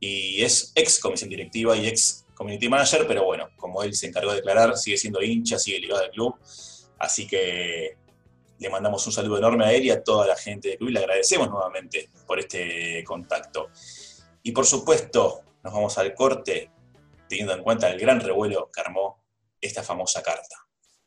Y 0.00 0.42
es 0.42 0.72
ex 0.74 0.98
comisión 0.98 1.30
directiva 1.30 1.76
y 1.76 1.86
ex 1.86 2.26
community 2.34 2.68
manager, 2.68 3.06
pero 3.06 3.24
bueno, 3.24 3.48
como 3.56 3.82
él 3.84 3.94
se 3.94 4.08
encargó 4.08 4.30
de 4.30 4.36
declarar, 4.38 4.76
sigue 4.76 4.96
siendo 4.96 5.22
hincha, 5.22 5.56
sigue 5.56 5.78
ligado 5.78 6.02
al 6.02 6.10
club. 6.10 6.34
Así 6.98 7.28
que 7.28 7.96
le 8.58 8.68
mandamos 8.68 9.06
un 9.06 9.12
saludo 9.12 9.38
enorme 9.38 9.66
a 9.66 9.72
él 9.72 9.84
y 9.84 9.90
a 9.90 10.02
toda 10.02 10.26
la 10.26 10.36
gente 10.36 10.70
del 10.70 10.78
club 10.78 10.90
y 10.90 10.92
le 10.94 11.00
agradecemos 11.00 11.48
nuevamente 11.48 12.10
por 12.26 12.40
este 12.40 13.04
contacto. 13.04 13.68
Y 14.42 14.50
por 14.50 14.66
supuesto, 14.66 15.42
nos 15.62 15.72
vamos 15.72 15.96
al 15.96 16.12
corte, 16.12 16.70
teniendo 17.28 17.54
en 17.54 17.62
cuenta 17.62 17.88
el 17.88 18.00
gran 18.00 18.20
revuelo 18.20 18.68
que 18.72 18.80
armó 18.80 19.22
esta 19.60 19.82
famosa 19.82 20.20
carta. 20.20 20.63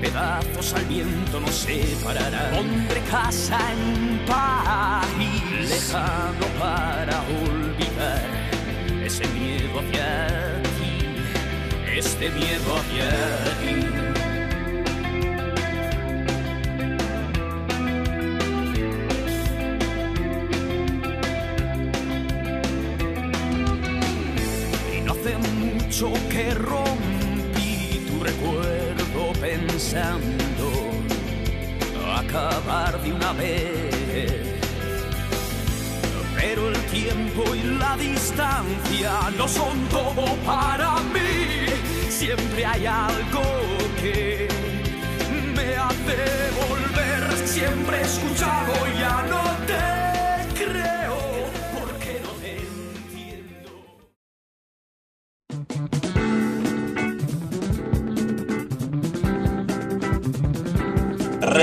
pedazos 0.00 0.72
al 0.74 0.84
viento 0.84 1.40
nos 1.40 1.54
separarán. 1.54 2.50
Pondré 2.54 3.00
casa 3.10 3.58
en 3.72 3.78
un 4.02 4.18
país 4.26 5.70
lejano 5.70 6.46
para 6.58 7.20
olvidar 7.42 8.26
ese 9.04 9.26
miedo 9.28 9.80
hacia 9.80 10.62
ti, 10.78 11.96
este 11.96 12.30
miedo 12.30 12.76
hacia 12.76 13.08
ti. 13.60 14.08
Que 26.30 26.54
rompí 26.54 28.06
tu 28.06 28.22
recuerdo 28.22 28.77
pensando 29.48 30.66
acabar 32.22 33.00
de 33.02 33.12
una 33.12 33.32
vez. 33.32 34.42
Pero 36.36 36.68
el 36.68 36.80
tiempo 36.86 37.42
y 37.54 37.62
la 37.82 37.96
distancia 37.96 39.12
no 39.38 39.48
son 39.48 39.76
todo 39.88 40.24
para 40.44 40.90
mí. 41.14 41.40
Siempre 42.10 42.66
hay 42.66 42.84
algo 42.86 43.44
que 44.00 44.48
me 45.56 45.68
hace 45.86 46.18
volver. 46.60 47.22
Siempre 47.46 47.98
he 47.98 48.02
escuchado, 48.02 48.72
ya 49.00 49.16
no 49.32 49.42
te 49.66 49.97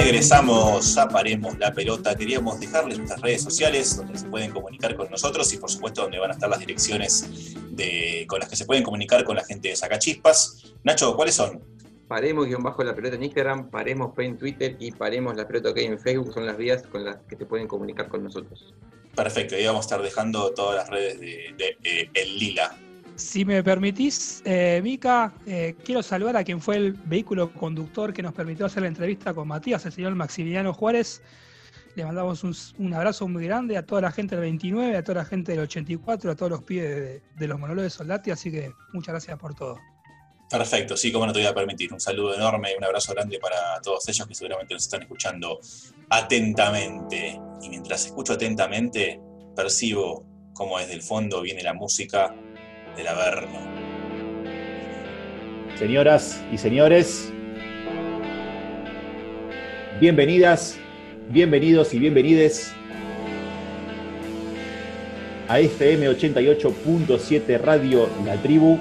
Regresamos 0.06 1.00
a 1.00 1.08
Paremos 1.08 1.58
la 1.58 1.74
Pelota. 1.74 2.16
Queríamos 2.16 2.60
dejarles 2.60 3.00
nuestras 3.00 3.22
redes 3.22 3.42
sociales 3.42 3.98
donde 3.98 4.20
se 4.20 4.28
pueden 4.28 4.52
comunicar 4.52 4.96
con 4.96 5.10
nosotros 5.10 5.52
y 5.52 5.58
por 5.58 5.72
supuesto 5.72 6.04
donde 6.04 6.20
van 6.20 6.30
a 6.30 6.34
estar 6.36 6.48
las 6.48 6.60
direcciones 6.60 7.56
de, 7.72 8.24
con 8.30 8.40
las 8.40 8.48
que 8.48 8.56
se 8.56 8.66
pueden 8.66 8.84
comunicar 8.84 9.24
con 9.24 9.36
la 9.36 9.44
gente 9.44 9.70
de 9.70 9.76
Sacachispas. 9.76 10.76
Nacho, 10.84 11.16
¿cuáles 11.16 11.34
son? 11.34 11.60
Paremos 12.08 12.46
guion 12.46 12.62
bajo 12.62 12.84
la 12.84 12.94
pelota 12.94 13.16
en 13.16 13.24
Instagram, 13.24 13.72
paremos 13.72 14.14
en 14.20 14.38
Twitter 14.38 14.76
y 14.78 14.92
paremos 14.92 15.36
la 15.36 15.48
pelota 15.48 15.72
OK 15.72 15.78
en 15.78 16.00
Facebook 16.00 16.36
son 16.36 16.46
las 16.46 16.56
vías 16.56 16.84
con 16.84 17.04
las 17.04 17.18
que 17.28 17.36
te 17.36 17.48
pueden 17.48 17.68
comunicar 17.68 18.08
con 18.08 18.24
nosotros. 18.24 18.76
Perfecto, 19.16 19.56
ahí 19.56 19.66
vamos 19.66 19.86
a 19.86 19.88
estar 19.88 20.04
dejando 20.04 20.54
todas 20.54 20.76
las 20.76 20.88
redes 20.88 21.20
de, 21.20 21.56
de, 21.58 21.78
eh, 21.84 22.12
El 22.14 22.38
Lila. 22.38 22.78
Si 23.16 23.46
me 23.46 23.64
permitís, 23.64 24.42
eh, 24.44 24.82
Mica, 24.84 25.34
eh, 25.46 25.76
quiero 25.86 26.04
saludar 26.04 26.36
a 26.36 26.44
quien 26.44 26.60
fue 26.60 26.76
el 26.76 26.94
vehículo 26.94 27.54
conductor 27.54 28.14
que 28.14 28.22
nos 28.22 28.34
permitió 28.34 28.66
hacer 28.66 28.82
la 28.82 28.90
entrevista 28.90 29.34
con 29.34 29.48
Matías, 29.48 29.86
el 29.86 29.94
señor 29.94 30.16
Maximiliano 30.16 30.74
Juárez. 30.74 31.22
Le 31.96 32.04
mandamos 32.04 32.44
un, 32.44 32.94
abrazo 32.94 33.26
muy 33.30 33.46
grande 33.46 33.78
a 33.78 33.86
toda 33.86 34.02
la 34.02 34.12
gente 34.12 34.36
del 34.36 34.42
29, 34.42 34.98
a 34.98 35.04
toda 35.04 35.20
la 35.20 35.26
gente 35.26 35.54
del 35.54 35.62
84, 35.62 36.32
a 36.32 36.36
todos 36.36 36.52
los 36.52 36.64
pibes 36.64 36.90
de, 36.90 37.22
de 37.40 37.48
los 37.48 37.58
monólogos 37.58 37.84
de 37.84 37.98
Soldati, 37.98 38.32
así 38.32 38.52
que 38.52 38.74
muchas 38.92 39.14
gracias 39.14 39.40
por 39.40 39.56
todo. 39.56 39.80
Perfecto, 40.50 40.98
sí, 40.98 41.10
como 41.10 41.26
no 41.26 41.32
te 41.32 41.40
voy 41.40 41.48
a 41.48 41.56
permitir. 41.56 41.94
Un 41.94 42.02
saludo 42.02 42.36
enorme 42.36 42.74
y 42.74 42.78
un 42.78 42.84
abrazo 42.84 43.14
grande 43.14 43.40
para 43.40 43.80
todos 43.82 44.08
ellos 44.10 44.28
que 44.28 44.36
seguramente 44.36 44.74
nos 44.74 44.84
están 44.84 45.04
escuchando 45.04 45.62
atentamente. 46.10 47.40
Y 47.62 47.70
mientras 47.70 48.08
escucho 48.08 48.34
atentamente, 48.34 49.22
percibo 49.56 50.26
cómo 50.54 50.80
desde 50.80 50.94
el 50.94 51.02
fondo 51.02 51.42
viene 51.42 51.64
la 51.64 51.74
música 51.74 52.36
del 52.96 53.08
Averno. 53.08 53.60
Señoras 55.78 56.42
y 56.52 56.58
señores, 56.58 57.32
bienvenidas, 60.00 60.78
bienvenidos 61.30 61.94
y 61.94 62.00
bienvenides 62.00 62.74
a 65.48 65.60
FM 65.60 66.10
88.7 66.10 67.60
Radio 67.60 68.10
La 68.26 68.36
Tribu. 68.38 68.80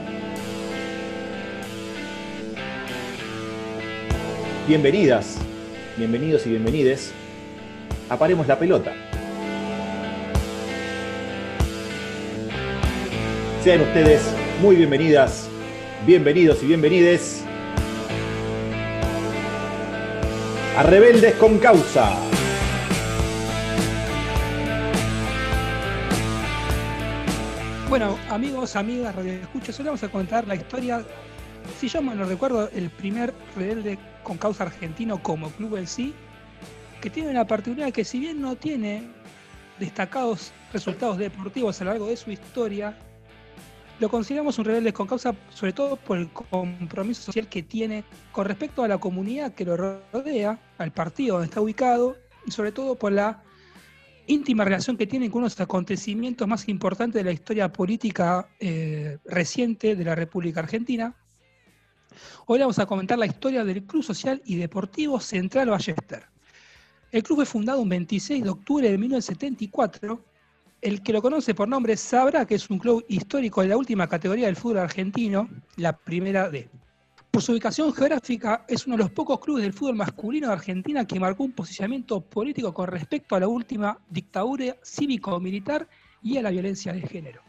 Bienvenidas, 4.69 5.39
bienvenidos 5.97 6.47
y 6.47 6.51
bienvenides 6.51 7.13
a 8.09 8.17
Paremos 8.17 8.47
la 8.47 8.59
Pelota. 8.59 8.95
Sean 13.65 13.81
ustedes 13.81 14.23
muy 14.61 14.77
bienvenidas, 14.77 15.49
bienvenidos 16.05 16.63
y 16.63 16.67
bienvenides 16.67 17.43
a 20.77 20.83
Rebeldes 20.83 21.35
con 21.37 21.59
Causa. 21.59 22.15
Bueno, 27.89 28.19
amigos, 28.29 28.77
amigas, 28.77 29.15
radio 29.15 29.33
escuchas, 29.33 29.81
hoy 29.81 29.87
vamos 29.87 30.03
a 30.03 30.11
contar 30.11 30.47
la 30.47 30.57
historia, 30.57 31.03
si 31.79 31.89
yo 31.89 32.03
me 32.03 32.15
lo 32.15 32.27
recuerdo, 32.27 32.69
el 32.75 32.91
primer 32.91 33.33
rebelde 33.57 33.99
con 34.23 34.37
causa 34.37 34.65
argentino 34.65 35.23
como 35.23 35.49
club 35.49 35.77
en 35.77 35.87
sí, 35.87 36.13
que 37.01 37.09
tiene 37.09 37.31
una 37.31 37.47
particularidad 37.47 37.95
que 37.95 38.05
si 38.05 38.21
bien 38.21 38.43
no 38.43 38.57
tiene 38.57 39.09
destacados 39.79 40.53
resultados 40.71 41.17
deportivos 41.17 41.81
a 41.81 41.85
lo 41.85 41.91
largo 41.93 42.09
de 42.09 42.17
su 42.19 42.31
historia, 42.31 42.95
lo 44.05 44.11
consideramos 44.11 44.59
un 44.59 44.67
rebelde 44.67 44.93
con 44.93 45.07
causa 45.07 45.35
sobre 45.49 45.73
todo 45.73 45.97
por 45.97 46.19
el 46.19 46.29
compromiso 46.31 47.23
social 47.23 47.49
que 47.49 47.63
tiene 47.63 48.05
con 48.33 48.45
respecto 48.45 48.85
a 48.85 48.89
la 48.89 48.99
comunidad 48.99 49.55
que 49.55 49.65
lo 49.65 49.79
rodea, 50.13 50.59
al 50.77 50.93
partido 50.93 51.37
donde 51.37 51.47
está 51.47 51.63
ubicado, 51.63 52.15
y 52.47 52.51
sobre 52.51 52.71
todo 52.71 52.97
por 52.97 53.13
la 53.13 53.43
íntima 54.27 54.63
relación 54.63 54.99
que 54.99 55.07
tiene 55.07 55.31
con 55.31 55.39
uno 55.39 55.49
de 55.49 55.55
los 55.55 55.61
acontecimientos 55.63 56.47
más 56.47 56.69
importantes 56.69 57.15
de 57.15 57.25
la 57.25 57.33
historia 57.33 57.73
política 57.73 58.47
eh, 58.61 59.17
reciente 59.25 59.97
de 59.97 60.05
la 60.05 60.15
República 60.15 60.61
Argentina. 60.61 61.17
Hoy 62.45 62.59
vamos 62.59 62.79
a 62.79 62.85
comentar 62.85 63.19
la 63.19 63.25
historia 63.25 63.65
del 63.65 63.85
Club 63.85 64.03
Social 64.03 64.43
y 64.45 64.57
Deportivo 64.57 65.19
Central 65.19 65.71
Ballester. 65.71 66.25
El 67.11 67.23
club 67.23 67.37
fue 67.37 67.47
fundado 67.47 67.81
un 67.81 67.89
26 67.89 68.45
de 68.45 68.51
octubre 68.51 68.91
de 68.91 68.99
1974. 68.99 70.23
El 70.85 71.01
que 71.01 71.15
lo 71.15 71.23
conoce 71.23 71.55
por 71.55 71.67
nombre 71.67 71.97
sabrá 71.97 72.45
que 72.45 72.57
es 72.57 72.69
un 72.69 72.79
club 72.79 73.07
histórico 73.09 73.63
de 73.63 73.69
la 73.69 73.77
última 73.79 74.07
categoría 74.07 74.45
del 74.45 74.55
fútbol 74.55 74.81
argentino, 74.81 75.49
la 75.77 75.97
primera 75.97 76.51
D. 76.51 76.69
Por 77.31 77.41
su 77.41 77.53
ubicación 77.53 77.91
geográfica, 77.91 78.67
es 78.69 78.87
uno 78.87 78.99
de 78.99 79.05
los 79.05 79.11
pocos 79.11 79.41
clubes 79.41 79.63
del 79.63 79.73
fútbol 79.73 79.97
masculino 79.97 80.49
de 80.49 80.53
Argentina 80.53 81.07
que 81.07 81.19
marcó 81.19 81.45
un 81.45 81.53
posicionamiento 81.53 82.21
político 82.21 82.75
con 82.75 82.89
respecto 82.89 83.35
a 83.35 83.41
la 83.41 83.49
última 83.49 83.99
dictadura 84.11 84.77
cívico-militar 84.83 85.89
y 86.23 86.37
a 86.37 86.43
la 86.43 86.51
violencia 86.51 86.93
de 86.93 87.01
género. 87.01 87.41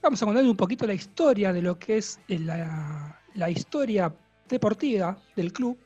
Vamos 0.00 0.22
a 0.22 0.26
contar 0.26 0.44
un 0.44 0.56
poquito 0.56 0.86
la 0.86 0.94
historia 0.94 1.52
de 1.52 1.62
lo 1.62 1.80
que 1.80 1.96
es 1.96 2.20
la, 2.28 3.20
la 3.34 3.50
historia 3.50 4.14
deportiva 4.48 5.18
del 5.34 5.52
club. 5.52 5.76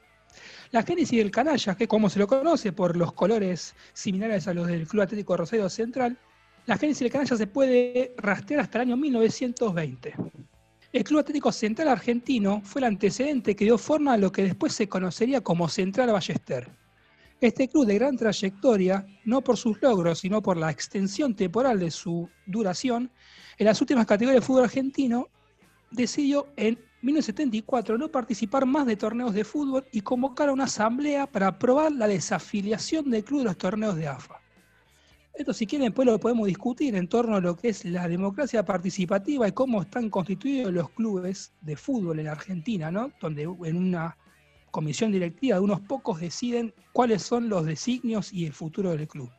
La 0.71 0.83
génesis 0.83 1.19
del 1.19 1.31
canalla, 1.31 1.75
que 1.77 1.89
como 1.89 2.11
se 2.11 2.19
lo 2.19 2.27
conoce 2.27 2.73
por 2.73 2.97
los 2.97 3.13
colores 3.13 3.75
similares 3.95 4.49
a 4.49 4.55
los 4.55 4.67
del 4.67 4.87
Club 4.87 5.03
Atlético 5.03 5.37
Rosario 5.37 5.69
Central, 5.71 6.19
la 6.67 6.77
génesis 6.77 7.01
del 7.01 7.13
canalla 7.13 7.37
se 7.37 7.47
puede 7.47 8.15
rastrear 8.19 8.61
hasta 8.61 8.79
el 8.79 8.89
año 8.89 8.97
1920. 8.99 10.15
El 10.93 11.05
Club 11.05 11.21
Atlético 11.21 11.53
Central 11.53 11.89
Argentino 11.89 12.61
fue 12.65 12.81
el 12.81 12.87
antecedente 12.87 13.57
que 13.57 13.65
dio 13.65 13.79
forma 13.79 14.15
a 14.15 14.19
lo 14.19 14.31
que 14.31 14.43
después 14.43 14.75
se 14.75 14.89
conocería 14.89 15.41
como 15.41 15.69
Central 15.69 16.13
Ballester. 16.13 16.71
Este 17.41 17.69
club 17.69 17.87
de 17.87 17.95
gran 17.95 18.17
trayectoria, 18.17 19.07
no 19.25 19.43
por 19.43 19.57
sus 19.57 19.81
logros, 19.81 20.19
sino 20.19 20.43
por 20.43 20.57
la 20.57 20.71
extensión 20.71 21.37
temporal 21.37 21.79
de 21.79 21.91
su 21.91 22.29
duración, 22.47 23.11
en 23.59 23.67
las 23.67 23.81
últimas 23.81 24.07
categorías 24.07 24.43
de 24.43 24.47
fútbol 24.47 24.65
argentino, 24.65 25.29
decidió 25.91 26.49
en 26.57 26.79
1974 27.03 27.97
no 27.97 28.11
participar 28.11 28.67
más 28.67 28.87
de 28.87 28.97
torneos 28.97 29.33
de 29.33 29.45
fútbol 29.45 29.87
y 29.93 30.01
convocar 30.01 30.49
a 30.49 30.53
una 30.53 30.65
asamblea 30.65 31.27
para 31.27 31.49
aprobar 31.49 31.93
la 31.93 32.09
desafiliación 32.09 33.11
del 33.11 33.25
club 33.25 33.41
de 33.41 33.45
los 33.45 33.59
torneos 33.59 33.97
de 33.97 34.09
AFA. 34.09 34.41
Esto 35.33 35.53
si 35.55 35.69
quieren 35.69 35.87
después 35.87 36.07
lo 36.07 36.19
podemos 36.19 36.49
discutir 36.49 36.97
en 36.97 37.07
torno 37.07 37.37
a 37.37 37.41
lo 37.41 37.57
que 37.57 37.69
es 37.69 37.85
la 37.85 38.09
democracia 38.09 38.65
participativa 38.65 39.47
y 39.47 39.53
cómo 39.53 39.83
están 39.83 40.11
constituidos 40.11 40.73
los 40.73 40.91
clubes 40.91 41.53
de 41.61 41.77
fútbol 41.77 42.19
en 42.19 42.27
Argentina, 42.27 42.91
¿no? 42.91 43.13
Donde 43.21 43.43
en 43.43 43.77
una 43.77 44.17
comisión 44.73 45.13
directiva 45.13 45.57
de 45.57 45.63
unos 45.63 45.81
pocos 45.83 46.21
deciden 46.21 46.75
cuáles 46.93 47.23
son 47.23 47.49
los 47.49 47.65
designios 47.65 48.33
y 48.33 48.47
el 48.47 48.53
futuro 48.53 48.91
del 48.91 49.07
club. 49.07 49.31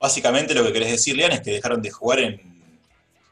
Básicamente 0.00 0.54
lo 0.54 0.64
que 0.64 0.72
querés 0.72 0.90
decir, 0.90 1.16
Lean, 1.16 1.32
es 1.32 1.40
que 1.42 1.52
dejaron 1.52 1.80
de 1.80 1.90
jugar 1.90 2.18
en, 2.18 2.40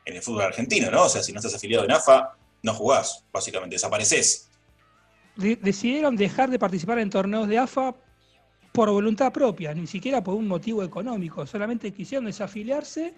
en 0.04 0.16
el 0.16 0.22
fútbol 0.22 0.42
argentino, 0.42 0.92
¿no? 0.92 1.06
O 1.06 1.08
sea, 1.08 1.24
si 1.24 1.32
no 1.32 1.40
estás 1.40 1.56
afiliado 1.56 1.84
en 1.84 1.90
AFA, 1.90 2.37
no 2.62 2.74
jugás, 2.74 3.24
básicamente, 3.32 3.76
desapareces. 3.76 4.50
De- 5.36 5.56
decidieron 5.56 6.16
dejar 6.16 6.50
de 6.50 6.58
participar 6.58 6.98
en 6.98 7.10
torneos 7.10 7.48
de 7.48 7.58
AFA 7.58 7.94
por 8.72 8.90
voluntad 8.90 9.32
propia, 9.32 9.74
ni 9.74 9.86
siquiera 9.86 10.22
por 10.22 10.34
un 10.34 10.46
motivo 10.46 10.82
económico, 10.82 11.46
solamente 11.46 11.92
quisieron 11.92 12.26
desafiliarse 12.26 13.14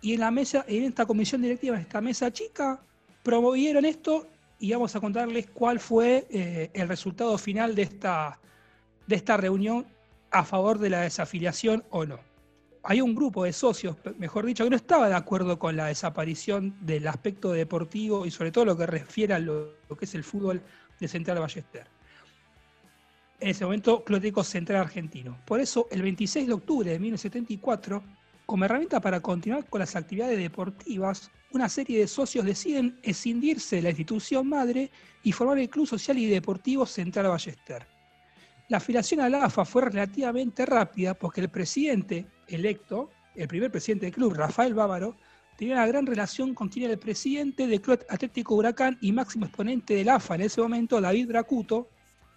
y 0.00 0.14
en 0.14 0.20
la 0.20 0.30
mesa, 0.30 0.64
en 0.68 0.84
esta 0.84 1.06
comisión 1.06 1.42
directiva, 1.42 1.76
en 1.76 1.82
esta 1.82 2.00
mesa 2.00 2.32
chica, 2.32 2.80
promovieron 3.22 3.84
esto 3.84 4.28
y 4.58 4.72
vamos 4.72 4.94
a 4.94 5.00
contarles 5.00 5.48
cuál 5.50 5.80
fue 5.80 6.26
eh, 6.30 6.70
el 6.74 6.88
resultado 6.88 7.36
final 7.38 7.74
de 7.74 7.82
esta, 7.82 8.38
de 9.06 9.16
esta 9.16 9.36
reunión 9.36 9.86
a 10.30 10.44
favor 10.44 10.78
de 10.78 10.90
la 10.90 11.00
desafiliación 11.02 11.84
o 11.90 12.04
no. 12.04 12.20
Hay 12.86 13.00
un 13.00 13.14
grupo 13.14 13.44
de 13.44 13.52
socios, 13.54 13.96
mejor 14.18 14.44
dicho, 14.44 14.62
que 14.62 14.68
no 14.68 14.76
estaba 14.76 15.08
de 15.08 15.14
acuerdo 15.14 15.58
con 15.58 15.74
la 15.74 15.86
desaparición 15.86 16.76
del 16.82 17.08
aspecto 17.08 17.50
deportivo 17.52 18.26
y 18.26 18.30
sobre 18.30 18.52
todo 18.52 18.66
lo 18.66 18.76
que 18.76 18.84
refiere 18.84 19.32
a 19.32 19.38
lo, 19.38 19.78
que 19.98 20.04
es 20.04 20.14
el 20.14 20.22
fútbol 20.22 20.60
de 21.00 21.08
Central 21.08 21.38
Ballester. 21.38 21.86
En 23.40 23.48
ese 23.48 23.64
momento, 23.64 24.02
Atlético 24.06 24.44
Central 24.44 24.82
Argentino. 24.82 25.38
Por 25.46 25.60
eso, 25.60 25.88
el 25.90 26.02
26 26.02 26.46
de 26.46 26.52
octubre 26.52 26.90
de 26.90 26.98
1974, 26.98 28.04
como 28.44 28.66
herramienta 28.66 29.00
para 29.00 29.20
continuar 29.20 29.66
con 29.66 29.78
las 29.78 29.96
actividades 29.96 30.38
deportivas, 30.38 31.30
una 31.52 31.70
serie 31.70 32.00
de 32.00 32.06
socios 32.06 32.44
deciden 32.44 32.98
escindirse 33.02 33.76
de 33.76 33.82
la 33.82 33.90
institución 33.90 34.46
madre 34.46 34.90
y 35.22 35.32
formar 35.32 35.58
el 35.58 35.70
Club 35.70 35.86
Social 35.86 36.18
y 36.18 36.26
Deportivo 36.26 36.84
Central 36.84 37.28
Ballester. 37.28 37.86
La 38.68 38.76
afiliación 38.76 39.20
a 39.20 39.30
la 39.30 39.44
AFA 39.44 39.64
fue 39.64 39.82
relativamente 39.82 40.66
rápida 40.66 41.14
porque 41.14 41.40
el 41.40 41.48
presidente 41.48 42.26
electo, 42.48 43.10
el 43.34 43.48
primer 43.48 43.70
presidente 43.70 44.06
del 44.06 44.14
club, 44.14 44.34
Rafael 44.34 44.74
Bávaro, 44.74 45.16
tenía 45.56 45.74
una 45.74 45.86
gran 45.86 46.06
relación 46.06 46.54
con 46.54 46.68
quien 46.68 46.86
era 46.86 46.94
el 46.94 46.98
presidente 46.98 47.66
del 47.66 47.80
Club 47.80 48.04
Atlético 48.08 48.54
Huracán 48.56 48.98
y 49.00 49.12
máximo 49.12 49.46
exponente 49.46 49.94
del 49.94 50.08
AFA 50.08 50.34
en 50.36 50.42
ese 50.42 50.60
momento, 50.60 51.00
David 51.00 51.28
Bracuto, 51.28 51.88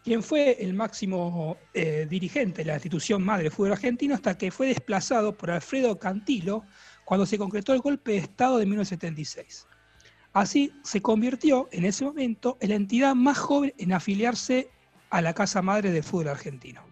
quien 0.03 0.24
fue 0.24 0.58
el 0.64 0.74
máximo 0.74 1.58
eh, 1.74 2.08
dirigente 2.10 2.62
de 2.62 2.66
la 2.66 2.76
institución 2.76 3.24
madre 3.24 3.43
del 3.43 3.51
fútbol 3.51 3.74
argentino 3.74 4.16
hasta 4.16 4.38
que 4.38 4.51
fue 4.51 4.68
desplazado 4.68 5.36
por 5.36 5.51
Alfredo 5.51 5.97
Cantilo 5.99 6.64
cuando 7.05 7.26
se 7.26 7.38
concretó 7.38 7.74
el 7.74 7.82
golpe 7.82 8.14
de 8.14 8.18
Estado 8.20 8.58
de 8.58 8.66
1976. 8.66 9.68
Así 10.34 10.72
se 10.84 11.01
convirtió 11.01 11.68
en 11.72 11.86
ese 11.86 12.05
momento 12.05 12.58
en 12.62 12.70
la 12.70 12.76
entidad 12.76 13.16
más 13.16 13.38
joven 13.38 13.74
en 13.78 13.91
afiliarse 13.91 14.70
a 15.10 15.22
la 15.22 15.34
Casa 15.34 15.62
Madre 15.62 15.91
del 15.91 16.03
fútbol 16.03 16.30
argentino. 16.30 16.86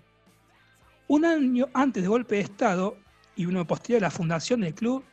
Un 1.07 1.25
año 1.25 1.67
antes 1.73 2.01
del 2.01 2.09
golpe 2.09 2.35
de 2.35 2.41
Estado 2.41 2.97
y 3.35 3.45
uno 3.45 3.65
posterior 3.65 4.03
a 4.03 4.07
la 4.07 4.11
fundación 4.11 4.61
del 4.61 4.73
club, 4.73 5.03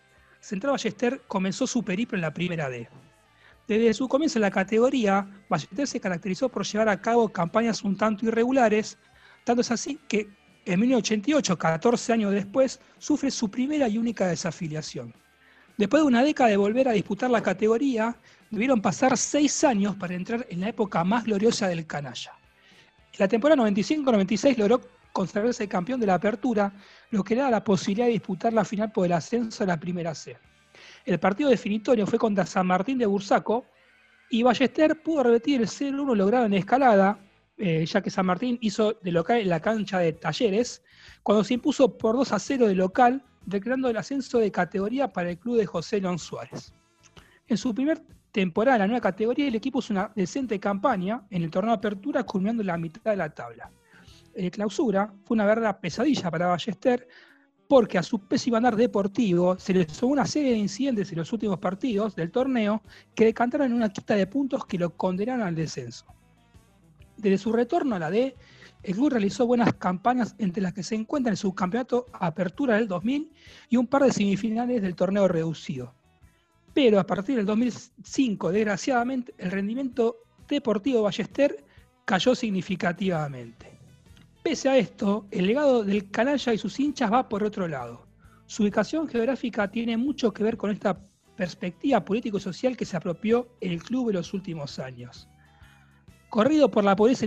Central 0.41 0.73
Ballester 0.73 1.23
comenzó 1.29 1.66
su 1.66 1.85
periplo 1.85 2.16
en 2.16 2.23
la 2.23 2.35
Primera 2.35 2.68
D. 2.68 2.89
Desde 3.68 3.95
su 3.95 4.09
comienzo 4.09 4.39
en 4.39 4.43
la 4.43 4.51
categoría, 4.51 5.27
Ballester 5.49 5.87
se 5.87 6.01
caracterizó 6.01 6.49
por 6.49 6.64
llevar 6.64 6.89
a 6.89 7.01
cabo 7.01 7.29
campañas 7.29 7.83
un 7.83 7.97
tanto 7.97 8.27
irregulares, 8.27 8.99
tanto 9.45 9.61
es 9.61 9.70
así 9.70 9.99
que 10.09 10.29
en 10.64 10.79
1988, 10.81 11.59
14 11.59 12.12
años 12.12 12.33
después, 12.33 12.81
sufre 12.99 13.31
su 13.31 13.51
primera 13.51 13.89
y 13.89 13.99
única 13.99 14.29
desafiliación. 14.29 15.14
Después 15.77 16.03
de 16.03 16.07
una 16.07 16.23
década 16.23 16.51
de 16.51 16.57
volver 16.57 16.89
a 16.89 16.93
disputar 16.93 17.31
la 17.31 17.43
categoría, 17.43 18.16
debieron 18.51 18.81
pasar 18.81 19.16
seis 19.16 19.64
años 19.64 19.97
para 19.97 20.14
entrar 20.14 20.47
en 20.51 20.61
la 20.61 20.68
época 20.68 21.03
más 21.03 21.25
gloriosa 21.25 21.66
del 21.66 21.87
canalla. 21.87 22.33
En 23.12 23.18
la 23.18 23.29
temporada 23.29 23.62
95-96 23.64 24.57
logró 24.57 24.81
consagrarse 25.13 25.69
campeón 25.69 26.01
de 26.01 26.07
la 26.07 26.15
apertura, 26.15 26.73
lo 27.11 27.23
que 27.23 27.35
le 27.35 27.43
da 27.43 27.51
la 27.51 27.65
posibilidad 27.65 28.07
de 28.07 28.13
disputar 28.13 28.53
la 28.53 28.65
final 28.65 28.91
por 28.93 29.07
el 29.07 29.13
ascenso 29.13 29.65
a 29.65 29.67
la 29.67 29.79
primera 29.79 30.15
C. 30.15 30.37
El 31.05 31.19
partido 31.19 31.51
definitorio 31.51 32.07
fue 32.07 32.19
contra 32.19 32.47
San 32.47 32.67
Martín 32.67 32.99
de 32.99 33.07
Bursaco 33.07 33.67
y 34.31 34.43
Ballester 34.43 35.03
pudo 35.03 35.25
repetir 35.25 35.61
el 35.61 35.69
0-1 35.69 36.17
logrado 36.17 36.47
en 36.47 36.55
escalada, 36.55 37.19
eh, 37.59 37.85
ya 37.85 38.01
que 38.01 38.11
San 38.11 38.27
Martín 38.27 38.59
hizo 38.63 38.95
de 39.03 39.13
local 39.13 39.39
en 39.41 39.49
la 39.49 39.61
cancha 39.61 39.99
de 39.99 40.15
Talleres, 40.15 40.83
cuando 41.23 41.45
se 41.45 41.55
impuso 41.55 41.99
por 41.99 42.17
2 42.17 42.33
a 42.33 42.39
0 42.39 42.67
de 42.67 42.75
local, 42.75 43.23
declarando 43.45 43.89
el 43.89 43.97
ascenso 43.97 44.39
de 44.39 44.51
categoría 44.51 45.13
para 45.13 45.31
el 45.31 45.39
club 45.39 45.59
de 45.59 45.67
José 45.67 46.01
León 46.01 46.19
Suárez. 46.19 46.73
En 47.47 47.57
su 47.57 47.75
primer 47.75 48.01
temporada 48.31 48.77
en 48.77 48.81
la 48.81 48.87
nueva 48.87 49.03
categoría, 49.03 49.47
el 49.47 49.55
equipo 49.55 49.81
hizo 49.81 49.93
una 49.93 50.11
decente 50.17 50.59
campaña 50.59 51.27
en 51.31 51.43
el 51.43 51.51
torneo 51.51 51.73
de 51.73 51.79
apertura, 51.79 52.23
culminando 52.25 52.63
la 52.63 52.79
mitad 52.79 53.11
de 53.11 53.17
la 53.17 53.29
tabla. 53.29 53.71
En 54.35 54.51
clausura 54.51 55.12
fue 55.24 55.35
una 55.35 55.45
verdadera 55.45 55.80
pesadilla 55.80 56.30
para 56.30 56.47
Ballester, 56.47 57.07
porque 57.68 57.99
a 57.99 58.03
su 58.03 58.26
pésimo 58.26 58.57
andar 58.57 58.76
deportivo 58.76 59.59
se 59.59 59.72
le 59.72 59.89
sumó 59.89 60.12
una 60.12 60.26
serie 60.26 60.53
de 60.53 60.59
incidentes 60.59 61.11
en 61.11 61.18
los 61.18 61.33
últimos 61.33 61.59
partidos 61.59 62.14
del 62.14 62.30
torneo 62.30 62.83
que 63.14 63.24
decantaron 63.24 63.68
en 63.68 63.72
una 63.74 63.89
quita 63.89 64.14
de 64.14 64.26
puntos 64.26 64.66
que 64.66 64.78
lo 64.78 64.97
condenaron 64.97 65.47
al 65.47 65.55
descenso. 65.55 66.05
Desde 67.16 67.39
su 67.39 67.53
retorno 67.53 67.97
a 67.97 67.99
la 67.99 68.11
D, 68.11 68.37
el 68.83 68.95
club 68.95 69.11
realizó 69.11 69.47
buenas 69.47 69.72
campañas 69.74 70.35
entre 70.39 70.62
las 70.62 70.72
que 70.72 70.83
se 70.83 70.97
encuentran 70.97 71.33
el 71.33 71.39
subcampeonato 71.39 72.07
Apertura 72.12 72.76
del 72.76 72.89
2000 72.89 73.33
y 73.68 73.76
un 73.76 73.87
par 73.87 74.03
de 74.03 74.12
semifinales 74.12 74.83
del 74.83 74.97
torneo 74.97 75.28
reducido. 75.28 75.95
Pero 76.74 76.99
a 76.99 77.07
partir 77.07 77.37
del 77.37 77.47
2005, 77.47 78.51
desgraciadamente, 78.51 79.35
el 79.39 79.51
rendimiento 79.51 80.16
deportivo 80.49 80.99
de 80.99 81.05
Ballester 81.05 81.64
cayó 82.05 82.35
significativamente. 82.35 83.72
Pese 84.43 84.68
a 84.68 84.76
esto, 84.76 85.26
el 85.30 85.47
legado 85.47 85.84
del 85.84 86.11
canalla 86.11 86.53
y 86.53 86.59
sus 86.59 86.80
hinchas 86.80 87.12
va 87.12 87.28
por 87.28 87.45
otro 87.45 87.68
lado. 87.68 88.07
Su 88.47 88.64
ubicación 88.64 89.07
geográfica 89.07 89.70
tiene 89.70 89.97
mucho 89.97 90.32
que 90.32 90.43
ver 90.43 90.57
con 90.57 90.70
esta 90.70 90.99
perspectiva 91.36 92.05
político-social 92.05 92.76
que 92.76 92.84
se 92.84 92.97
apropió 92.97 93.49
el 93.61 93.82
club 93.82 94.11
en 94.11 94.16
los 94.16 94.34
últimos 94.34 94.78
años. 94.80 95.28
Corrido 96.28 96.70
por 96.70 96.82
la 96.82 96.97
pobreza 96.97 97.24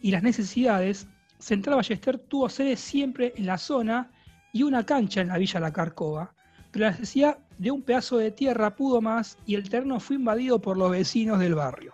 y 0.00 0.10
las 0.10 0.22
necesidades, 0.22 1.06
Central 1.38 1.76
Ballester 1.76 2.18
tuvo 2.18 2.48
sede 2.48 2.76
siempre 2.76 3.34
en 3.36 3.46
la 3.46 3.58
zona 3.58 4.10
y 4.52 4.62
una 4.62 4.86
cancha 4.86 5.20
en 5.20 5.28
la 5.28 5.38
Villa 5.38 5.60
La 5.60 5.72
Carcova, 5.72 6.34
pero 6.70 6.86
la 6.86 6.92
necesidad 6.92 7.38
de 7.58 7.70
un 7.70 7.82
pedazo 7.82 8.16
de 8.16 8.30
tierra 8.30 8.74
pudo 8.74 9.02
más 9.02 9.36
y 9.44 9.54
el 9.54 9.68
terreno 9.68 10.00
fue 10.00 10.16
invadido 10.16 10.60
por 10.60 10.78
los 10.78 10.90
vecinos 10.90 11.38
del 11.40 11.54
barrio. 11.54 11.92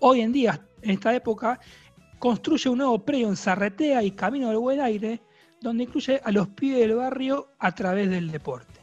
Hoy 0.00 0.20
en 0.20 0.32
día, 0.32 0.60
en 0.82 0.90
esta 0.90 1.14
época, 1.14 1.60
construye 2.20 2.68
un 2.68 2.78
nuevo 2.78 3.02
predio 3.02 3.28
en 3.28 3.36
Zarretea 3.36 4.02
y 4.04 4.12
Camino 4.12 4.48
del 4.48 4.58
Buen 4.58 4.80
Aire, 4.80 5.22
donde 5.60 5.84
incluye 5.84 6.20
a 6.22 6.30
los 6.30 6.48
pibes 6.48 6.78
del 6.80 6.94
barrio 6.94 7.48
a 7.58 7.74
través 7.74 8.10
del 8.10 8.30
deporte. 8.30 8.78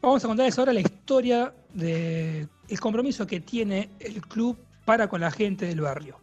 Vamos 0.00 0.24
a 0.24 0.28
contarles 0.28 0.56
ahora 0.58 0.72
la 0.72 0.80
historia 0.80 1.52
del 1.74 2.48
compromiso 2.80 3.26
que 3.26 3.40
tiene 3.40 3.90
el 3.98 4.22
club 4.22 4.56
para 4.84 5.08
con 5.08 5.20
la 5.20 5.32
gente 5.32 5.66
del 5.66 5.80
barrio. 5.80 6.20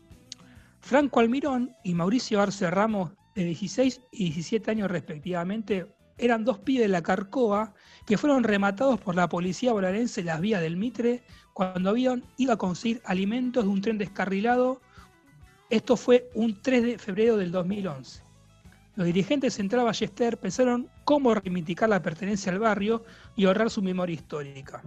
Franco 0.79 1.19
Almirón 1.19 1.75
y 1.83 1.93
Mauricio 1.93 2.41
Arce 2.41 2.71
Ramos, 2.71 3.11
de 3.35 3.43
16 3.43 4.01
y 4.11 4.23
17 4.25 4.71
años 4.71 4.89
respectivamente, 4.89 5.87
eran 6.17 6.45
dos 6.45 6.59
pibes 6.59 6.83
de 6.83 6.87
la 6.87 7.03
Carcova 7.03 7.73
que 8.05 8.17
fueron 8.17 8.43
rematados 8.43 9.01
por 9.01 9.15
la 9.15 9.27
policía 9.27 9.73
bonaerense 9.73 10.21
en 10.21 10.27
las 10.27 10.39
vías 10.39 10.61
del 10.61 10.77
Mitre 10.77 11.23
cuando 11.53 11.89
habían 11.89 12.23
ido 12.37 12.53
a 12.53 12.57
conseguir 12.57 13.01
alimentos 13.03 13.65
de 13.65 13.69
un 13.69 13.81
tren 13.81 13.97
descarrilado. 13.97 14.81
Esto 15.73 15.97
fue 15.97 16.29
un 16.35 16.61
3 16.61 16.83
de 16.83 16.97
febrero 16.99 17.35
del 17.35 17.51
2011. 17.51 18.21
Los 18.95 19.07
dirigentes 19.07 19.51
de 19.51 19.57
Central 19.57 19.85
Ballester 19.85 20.37
pensaron 20.37 20.87
cómo 21.03 21.33
reivindicar 21.33 21.89
la 21.89 21.99
pertenencia 21.99 22.51
al 22.51 22.59
barrio 22.59 23.03
y 23.35 23.45
ahorrar 23.45 23.71
su 23.71 23.81
memoria 23.81 24.13
histórica. 24.13 24.83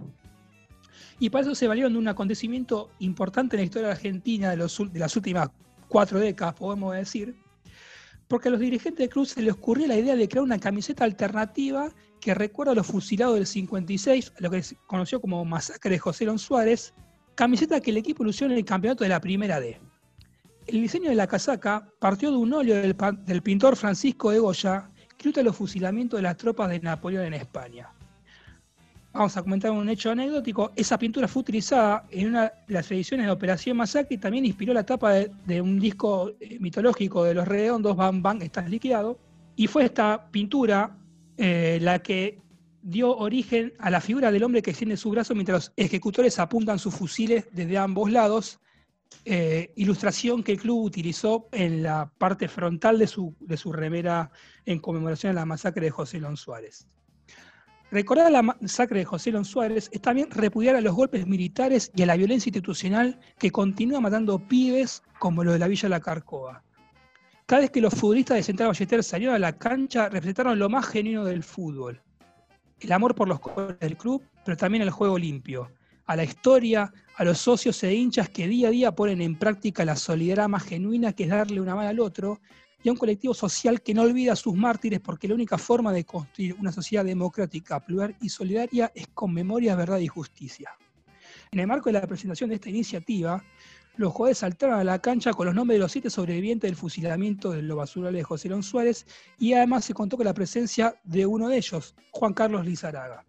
Y 1.19 1.29
para 1.29 1.41
eso 1.41 1.55
se 1.55 1.67
valieron 1.67 1.91
de 1.91 1.99
un 1.99 2.07
acontecimiento 2.07 2.89
importante 2.99 3.57
en 3.57 3.59
la 3.59 3.65
historia 3.65 3.91
argentina 3.91 4.51
de, 4.51 4.55
los, 4.55 4.81
de 4.93 4.97
las 4.97 5.13
últimas 5.17 5.49
cuatro 5.89 6.19
décadas, 6.19 6.53
podemos 6.53 6.95
decir, 6.95 7.35
porque 8.29 8.47
a 8.47 8.51
los 8.51 8.61
dirigentes 8.61 8.99
del 8.99 9.09
club 9.09 9.25
se 9.25 9.41
les 9.41 9.55
ocurrió 9.55 9.87
la 9.87 9.97
idea 9.97 10.15
de 10.15 10.29
crear 10.29 10.45
una 10.45 10.57
camiseta 10.57 11.03
alternativa 11.03 11.91
que 12.21 12.33
recuerda 12.33 12.71
a 12.71 12.75
los 12.75 12.87
fusilados 12.87 13.35
del 13.35 13.45
56, 13.45 14.31
lo 14.37 14.49
que 14.49 14.63
se 14.63 14.77
conoció 14.87 15.19
como 15.19 15.43
Masacre 15.43 15.91
de 15.91 15.99
José 15.99 16.23
Lon 16.23 16.39
Suárez, 16.39 16.93
camiseta 17.35 17.81
que 17.81 17.91
el 17.91 17.97
equipo 17.97 18.23
lució 18.23 18.45
en 18.45 18.53
el 18.53 18.63
campeonato 18.63 19.03
de 19.03 19.09
la 19.09 19.19
Primera 19.19 19.59
D. 19.59 19.81
el 20.67 20.81
diseño 20.81 21.09
de 21.09 21.15
la 21.15 21.27
casaca 21.27 21.87
partió 21.99 22.29
de 22.31 22.37
un 22.37 22.53
óleo 22.53 22.75
del, 22.75 23.41
pintor 23.41 23.75
Francisco 23.75 24.31
de 24.31 24.39
Goya 24.39 24.89
que 25.17 25.23
ilustra 25.23 25.43
los 25.43 25.55
fusilamientos 25.55 26.17
de 26.17 26.23
las 26.23 26.37
tropas 26.37 26.69
de 26.69 26.79
Napoleón 26.79 27.25
en 27.25 27.33
España. 27.33 27.89
Vamos 29.13 29.35
a 29.35 29.41
comentar 29.41 29.71
un 29.71 29.89
hecho 29.89 30.11
anecdótico. 30.11 30.71
Esa 30.75 30.99
pintura 30.99 31.27
fue 31.27 31.39
utilizada 31.39 32.05
en 32.11 32.27
una 32.27 32.43
de 32.67 32.73
las 32.73 32.91
ediciones 32.91 33.25
de 33.25 33.31
Operación 33.31 33.77
Masacre 33.77 34.15
y 34.15 34.17
también 34.19 34.45
inspiró 34.45 34.73
la 34.73 34.85
tapa 34.85 35.13
de, 35.13 35.61
un 35.61 35.79
disco 35.79 36.33
eh, 36.39 36.59
mitológico 36.59 37.23
de 37.23 37.33
Los 37.33 37.47
Redondos, 37.47 37.95
Bam 37.95 38.21
Bam, 38.21 38.41
Estás 38.43 38.69
Liquidado. 38.69 39.17
Y 39.55 39.65
fue 39.65 39.85
esta 39.85 40.29
pintura 40.29 40.95
eh, 41.37 41.79
la 41.81 41.99
que 41.99 42.39
dio 42.83 43.17
origen 43.17 43.73
a 43.79 43.89
la 43.89 44.01
figura 44.01 44.31
del 44.31 44.43
hombre 44.43 44.61
que 44.61 44.69
extiende 44.69 44.97
su 44.97 45.09
brazo 45.09 45.33
mientras 45.33 45.55
los 45.55 45.73
ejecutores 45.75 46.37
apuntan 46.37 46.77
sus 46.77 46.93
fusiles 46.93 47.45
desde 47.51 47.77
ambos 47.77 48.11
lados, 48.11 48.59
eh, 49.25 49.73
ilustración 49.75 50.43
que 50.43 50.53
el 50.53 50.59
club 50.59 50.83
utilizó 50.83 51.49
en 51.51 51.83
la 51.83 52.09
parte 52.17 52.47
frontal 52.47 52.97
de 52.97 53.07
su, 53.07 53.35
de 53.39 53.57
su 53.57 53.73
remera 53.73 54.31
en 54.65 54.79
conmemoración 54.79 55.31
a 55.31 55.41
la 55.41 55.45
masacre 55.45 55.85
de 55.85 55.91
José 55.91 56.19
Lon 56.19 56.37
Suárez. 56.37 56.87
Recordar 57.89 58.31
la 58.31 58.41
masacre 58.41 58.99
de 58.99 59.05
José 59.05 59.31
Lon 59.31 59.45
Suárez 59.45 59.89
es 59.93 60.01
también 60.01 60.29
repudiar 60.31 60.75
a 60.75 60.81
los 60.81 60.93
golpes 60.93 61.25
militares 61.25 61.89
y 61.95 62.03
a 62.03 62.05
la 62.05 62.17
violencia 62.17 62.49
institucional 62.49 63.19
que 63.39 63.51
continúa 63.51 64.01
matando 64.01 64.39
pibes 64.39 65.03
como 65.19 65.43
lo 65.43 65.53
de 65.53 65.59
la 65.59 65.67
Villa 65.67 65.87
La 65.87 66.01
Carcoa. 66.01 66.63
Cada 67.45 67.61
vez 67.61 67.71
que 67.71 67.79
los 67.79 67.93
futbolistas 67.93 68.35
de 68.35 68.43
Central 68.43 68.67
Ballester 68.67 69.03
salieron 69.03 69.35
a 69.35 69.39
la 69.39 69.57
cancha, 69.57 70.09
representaron 70.09 70.59
lo 70.59 70.67
más 70.67 70.85
genuino 70.85 71.23
del 71.23 71.43
fútbol. 71.43 72.01
El 72.81 72.91
amor 72.91 73.15
por 73.15 73.29
los 73.29 73.39
colores 73.39 73.79
del 73.79 73.95
club, 73.95 74.21
pero 74.43 74.57
también 74.57 74.83
el 74.83 74.91
juego 74.91 75.17
limpio. 75.17 75.71
A 76.07 76.15
la 76.15 76.23
historia, 76.23 76.91
a 77.17 77.23
los 77.23 77.37
socios 77.37 77.83
e 77.83 77.93
hinchas 77.93 78.29
que 78.29 78.47
día 78.47 78.69
a 78.69 78.71
día 78.71 78.91
ponen 78.93 79.21
en 79.21 79.37
práctica 79.37 79.85
la 79.85 79.95
solidaridad 79.95 80.47
más 80.47 80.63
genuina 80.63 81.13
que 81.13 81.23
es 81.23 81.29
darle 81.29 81.61
una 81.61 81.75
mano 81.75 81.89
al 81.89 81.99
otro, 81.99 82.39
y 82.83 82.89
a 82.89 82.91
un 82.91 82.97
colectivo 82.97 83.33
social 83.33 83.81
que 83.81 83.93
no 83.93 84.03
olvida 84.03 84.33
a 84.33 84.35
sus 84.35 84.55
mártires 84.55 84.99
porque 84.99 85.27
la 85.27 85.35
única 85.35 85.57
forma 85.57 85.91
de 85.91 86.05
construir 86.05 86.55
una 86.59 86.71
sociedad 86.71 87.03
democrática, 87.03 87.83
plural 87.83 88.15
y 88.21 88.29
solidaria 88.29 88.91
es 88.95 89.07
con 89.07 89.33
memoria, 89.33 89.75
verdad 89.75 89.99
y 89.99 90.07
justicia. 90.07 90.71
En 91.51 91.59
el 91.59 91.67
marco 91.67 91.89
de 91.89 91.93
la 91.93 92.07
presentación 92.07 92.49
de 92.49 92.55
esta 92.55 92.69
iniciativa, 92.69 93.43
los 93.97 94.13
jugadores 94.13 94.37
saltaron 94.37 94.79
a 94.79 94.83
la 94.83 94.99
cancha 94.99 95.33
con 95.33 95.47
los 95.47 95.55
nombres 95.55 95.77
de 95.77 95.81
los 95.81 95.91
siete 95.91 96.09
sobrevivientes 96.09 96.69
del 96.69 96.77
fusilamiento 96.77 97.51
de 97.51 97.63
los 97.63 97.75
basurales 97.75 98.19
de 98.19 98.23
José 98.23 98.47
Lón 98.47 98.63
Suárez 98.63 99.05
y 99.39 99.53
además 99.53 99.85
se 99.85 99.93
contó 99.93 100.17
con 100.17 100.25
la 100.25 100.33
presencia 100.33 100.95
de 101.03 101.25
uno 101.25 101.49
de 101.49 101.57
ellos, 101.57 101.95
Juan 102.11 102.33
Carlos 102.33 102.65
Lizaraga. 102.65 103.25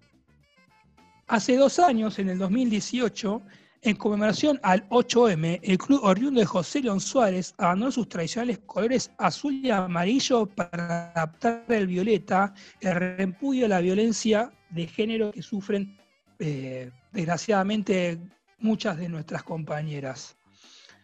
Hace 1.28 1.56
dos 1.58 1.78
años, 1.78 2.18
en 2.18 2.30
el 2.30 2.38
2018, 2.38 3.42
en 3.82 3.96
conmemoración 3.96 4.58
al 4.62 4.88
8M, 4.88 5.60
el 5.62 5.76
club 5.76 6.00
oriundo 6.02 6.40
de 6.40 6.46
José 6.46 6.80
León 6.80 7.00
Suárez 7.00 7.54
abandonó 7.58 7.92
sus 7.92 8.08
tradicionales 8.08 8.60
colores 8.64 9.10
azul 9.18 9.52
y 9.62 9.70
amarillo 9.70 10.46
para 10.46 11.10
adaptar 11.10 11.64
el 11.68 11.86
violeta, 11.86 12.54
el 12.80 12.94
repudio 12.94 13.66
a 13.66 13.68
la 13.68 13.80
violencia 13.80 14.50
de 14.70 14.86
género 14.86 15.30
que 15.30 15.42
sufren 15.42 15.98
eh, 16.38 16.90
desgraciadamente 17.12 18.18
muchas 18.58 18.96
de 18.96 19.10
nuestras 19.10 19.42
compañeras. 19.42 20.34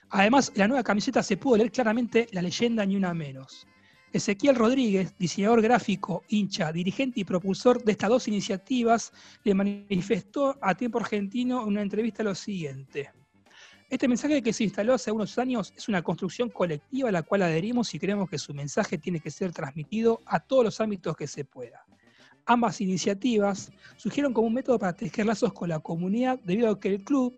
Además, 0.08 0.52
la 0.54 0.66
nueva 0.66 0.82
camiseta 0.82 1.22
se 1.22 1.36
pudo 1.36 1.58
leer 1.58 1.70
claramente 1.70 2.28
la 2.32 2.40
leyenda 2.40 2.86
ni 2.86 2.96
una 2.96 3.12
menos. 3.12 3.66
Ezequiel 4.14 4.54
Rodríguez, 4.54 5.12
diseñador 5.18 5.60
gráfico, 5.60 6.22
hincha, 6.28 6.70
dirigente 6.70 7.18
y 7.18 7.24
propulsor 7.24 7.82
de 7.82 7.90
estas 7.90 8.08
dos 8.08 8.28
iniciativas, 8.28 9.12
le 9.42 9.54
manifestó 9.54 10.56
a 10.60 10.76
Tiempo 10.76 11.00
Argentino 11.00 11.62
en 11.62 11.66
una 11.66 11.82
entrevista 11.82 12.22
lo 12.22 12.32
siguiente. 12.36 13.10
Este 13.90 14.06
mensaje 14.06 14.40
que 14.40 14.52
se 14.52 14.62
instaló 14.62 14.94
hace 14.94 15.10
unos 15.10 15.36
años 15.36 15.74
es 15.76 15.88
una 15.88 16.00
construcción 16.00 16.48
colectiva 16.48 17.08
a 17.08 17.12
la 17.12 17.24
cual 17.24 17.42
adherimos 17.42 17.92
y 17.92 17.98
creemos 17.98 18.30
que 18.30 18.38
su 18.38 18.54
mensaje 18.54 18.98
tiene 18.98 19.18
que 19.18 19.32
ser 19.32 19.50
transmitido 19.52 20.20
a 20.26 20.38
todos 20.38 20.62
los 20.64 20.80
ámbitos 20.80 21.16
que 21.16 21.26
se 21.26 21.44
pueda. 21.44 21.84
Ambas 22.46 22.80
iniciativas 22.80 23.72
surgieron 23.96 24.32
como 24.32 24.46
un 24.46 24.54
método 24.54 24.78
para 24.78 24.92
tejer 24.92 25.26
lazos 25.26 25.52
con 25.52 25.70
la 25.70 25.80
comunidad 25.80 26.38
debido 26.44 26.70
a 26.70 26.78
que 26.78 26.90
el 26.90 27.02
club, 27.02 27.36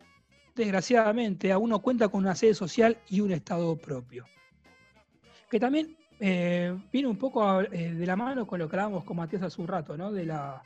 desgraciadamente, 0.54 1.52
aún 1.52 1.70
no 1.70 1.80
cuenta 1.80 2.08
con 2.08 2.20
una 2.20 2.34
sede 2.34 2.52
social 2.52 2.98
y 3.08 3.22
un 3.22 3.32
estado 3.32 3.76
propio. 3.76 4.26
Que 5.50 5.58
también 5.58 5.96
eh, 6.18 6.76
viene 6.92 7.08
un 7.08 7.18
poco 7.18 7.60
eh, 7.60 7.92
de 7.92 8.06
la 8.06 8.16
mano 8.16 8.46
con 8.46 8.58
lo 8.58 8.68
que 8.68 8.76
hablábamos 8.76 9.04
con 9.04 9.16
Matías 9.16 9.42
hace 9.42 9.60
un 9.60 9.68
rato, 9.68 9.96
¿no? 9.96 10.12
De 10.12 10.24
la, 10.24 10.62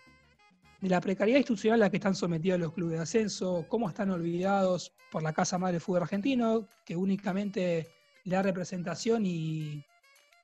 de 0.81 0.89
la 0.89 1.01
precariedad 1.01 1.39
institucional 1.39 1.83
a 1.83 1.87
la 1.87 1.91
que 1.91 1.97
están 1.97 2.15
sometidos 2.15 2.61
los 2.61 2.73
clubes 2.73 2.97
de 2.97 3.03
ascenso, 3.03 3.67
cómo 3.69 3.89
están 3.89 4.11
olvidados 4.11 4.93
por 5.11 5.23
la 5.23 5.33
Casa 5.33 5.59
Madre 5.59 5.75
del 5.75 5.81
Fútbol 5.81 6.03
Argentino, 6.03 6.69
que 6.85 6.97
únicamente 6.97 7.89
le 8.25 8.37
da 8.37 8.43
representación 8.43 9.27
y 9.27 9.85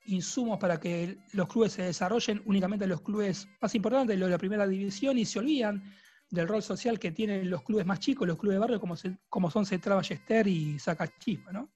insumos 0.06 0.58
para 0.58 0.78
que 0.78 1.18
los 1.32 1.48
clubes 1.48 1.72
se 1.72 1.82
desarrollen, 1.82 2.42
únicamente 2.44 2.86
los 2.86 3.00
clubes 3.00 3.48
más 3.60 3.74
importantes, 3.74 4.18
los 4.18 4.28
de 4.28 4.32
la 4.32 4.38
primera 4.38 4.66
división, 4.66 5.18
y 5.18 5.24
se 5.24 5.38
olvidan 5.38 5.82
del 6.30 6.48
rol 6.48 6.62
social 6.62 6.98
que 6.98 7.12
tienen 7.12 7.48
los 7.48 7.62
clubes 7.62 7.86
más 7.86 8.00
chicos, 8.00 8.26
los 8.26 8.38
clubes 8.38 8.56
de 8.56 8.60
barrio, 8.60 8.80
como, 8.80 8.96
como 9.28 9.50
son 9.50 9.64
Central 9.66 9.96
Ballester 9.96 10.46
y 10.46 10.78
Sacachispa, 10.78 11.52
¿no? 11.52 11.70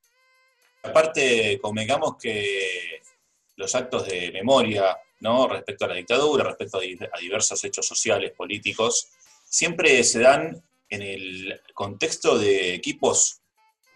Aparte, 0.82 1.58
convengamos 1.60 2.16
que 2.16 3.00
los 3.56 3.74
actos 3.74 4.06
de 4.06 4.30
memoria 4.32 4.96
¿no? 5.20 5.46
respecto 5.48 5.84
a 5.84 5.88
la 5.88 5.94
dictadura, 5.94 6.44
respecto 6.44 6.78
a, 6.78 7.20
diversos 7.20 7.62
hechos 7.64 7.86
sociales, 7.86 8.32
políticos, 8.32 9.08
siempre 9.44 10.02
se 10.04 10.20
dan 10.20 10.62
en 10.88 11.02
el 11.02 11.60
contexto 11.74 12.38
de 12.38 12.74
equipos 12.74 13.40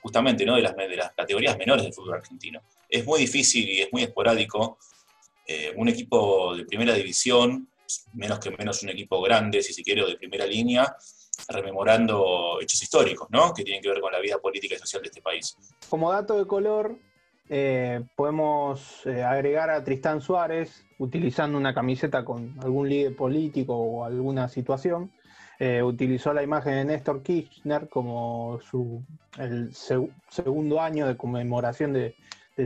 justamente 0.03 0.45
¿no? 0.45 0.57
de, 0.57 0.63
las, 0.63 0.75
categorías 1.17 1.57
menores 1.57 1.85
del 1.85 1.95
fútbol 1.95 2.15
argentino. 2.15 2.61
Es 2.89 3.05
muy 3.05 3.21
difícil 3.21 3.69
y 3.69 3.81
es 3.81 3.93
muy 3.93 4.03
esporádico 4.03 4.79
eh, 5.47 5.73
un 5.77 5.89
equipo 5.89 6.55
de 6.55 6.65
primera 6.65 6.95
división, 6.95 7.69
menos 8.13 8.39
que 8.39 8.51
menos 8.51 8.83
un 8.83 8.91
equipo 8.91 9.21
grande, 9.23 9.63
si 9.63 9.73
se 9.73 9.83
quiere, 9.83 10.05
de 10.07 10.17
primera 10.17 10.47
línea, 10.47 10.95
rememorando 11.49 12.61
hechos 12.61 12.83
históricos, 12.83 13.29
¿no? 13.31 13.53
que 13.53 13.65
tienen 13.65 13.83
que 13.83 13.89
ver 13.89 14.01
con 14.01 14.13
la 14.13 14.21
vida 14.21 14.39
política 14.39 14.75
y 14.75 14.79
social 14.79 15.03
de 15.03 15.09
este 15.09 15.23
país. 15.23 15.57
Como 15.89 16.13
dato 16.13 16.39
de 16.39 16.47
color, 16.47 16.97
eh, 17.49 18.03
podemos 18.17 19.05
eh, 19.05 19.23
agregar 19.23 19.69
a 19.69 19.85
Tristán 19.85 20.23
Suárez 20.23 20.85
utilizando 20.99 21.59
una 21.59 21.75
camiseta 21.75 22.25
con 22.25 22.55
algún 22.63 22.89
líder 22.89 23.15
político 23.15 23.77
o 23.77 24.05
alguna 24.05 24.49
situación. 24.49 25.11
Eh, 25.59 25.83
utilizó 25.83 26.33
la 26.33 26.43
imagen 26.43 26.75
de 26.75 26.85
Néstor 26.87 27.23
Kirchner 27.23 27.89
como 27.89 28.59
su, 28.61 29.05
el 29.39 29.73
segundo 29.75 30.81
año 30.81 31.07
de 31.07 31.17
conmemoración 31.17 31.93
de, 31.93 32.15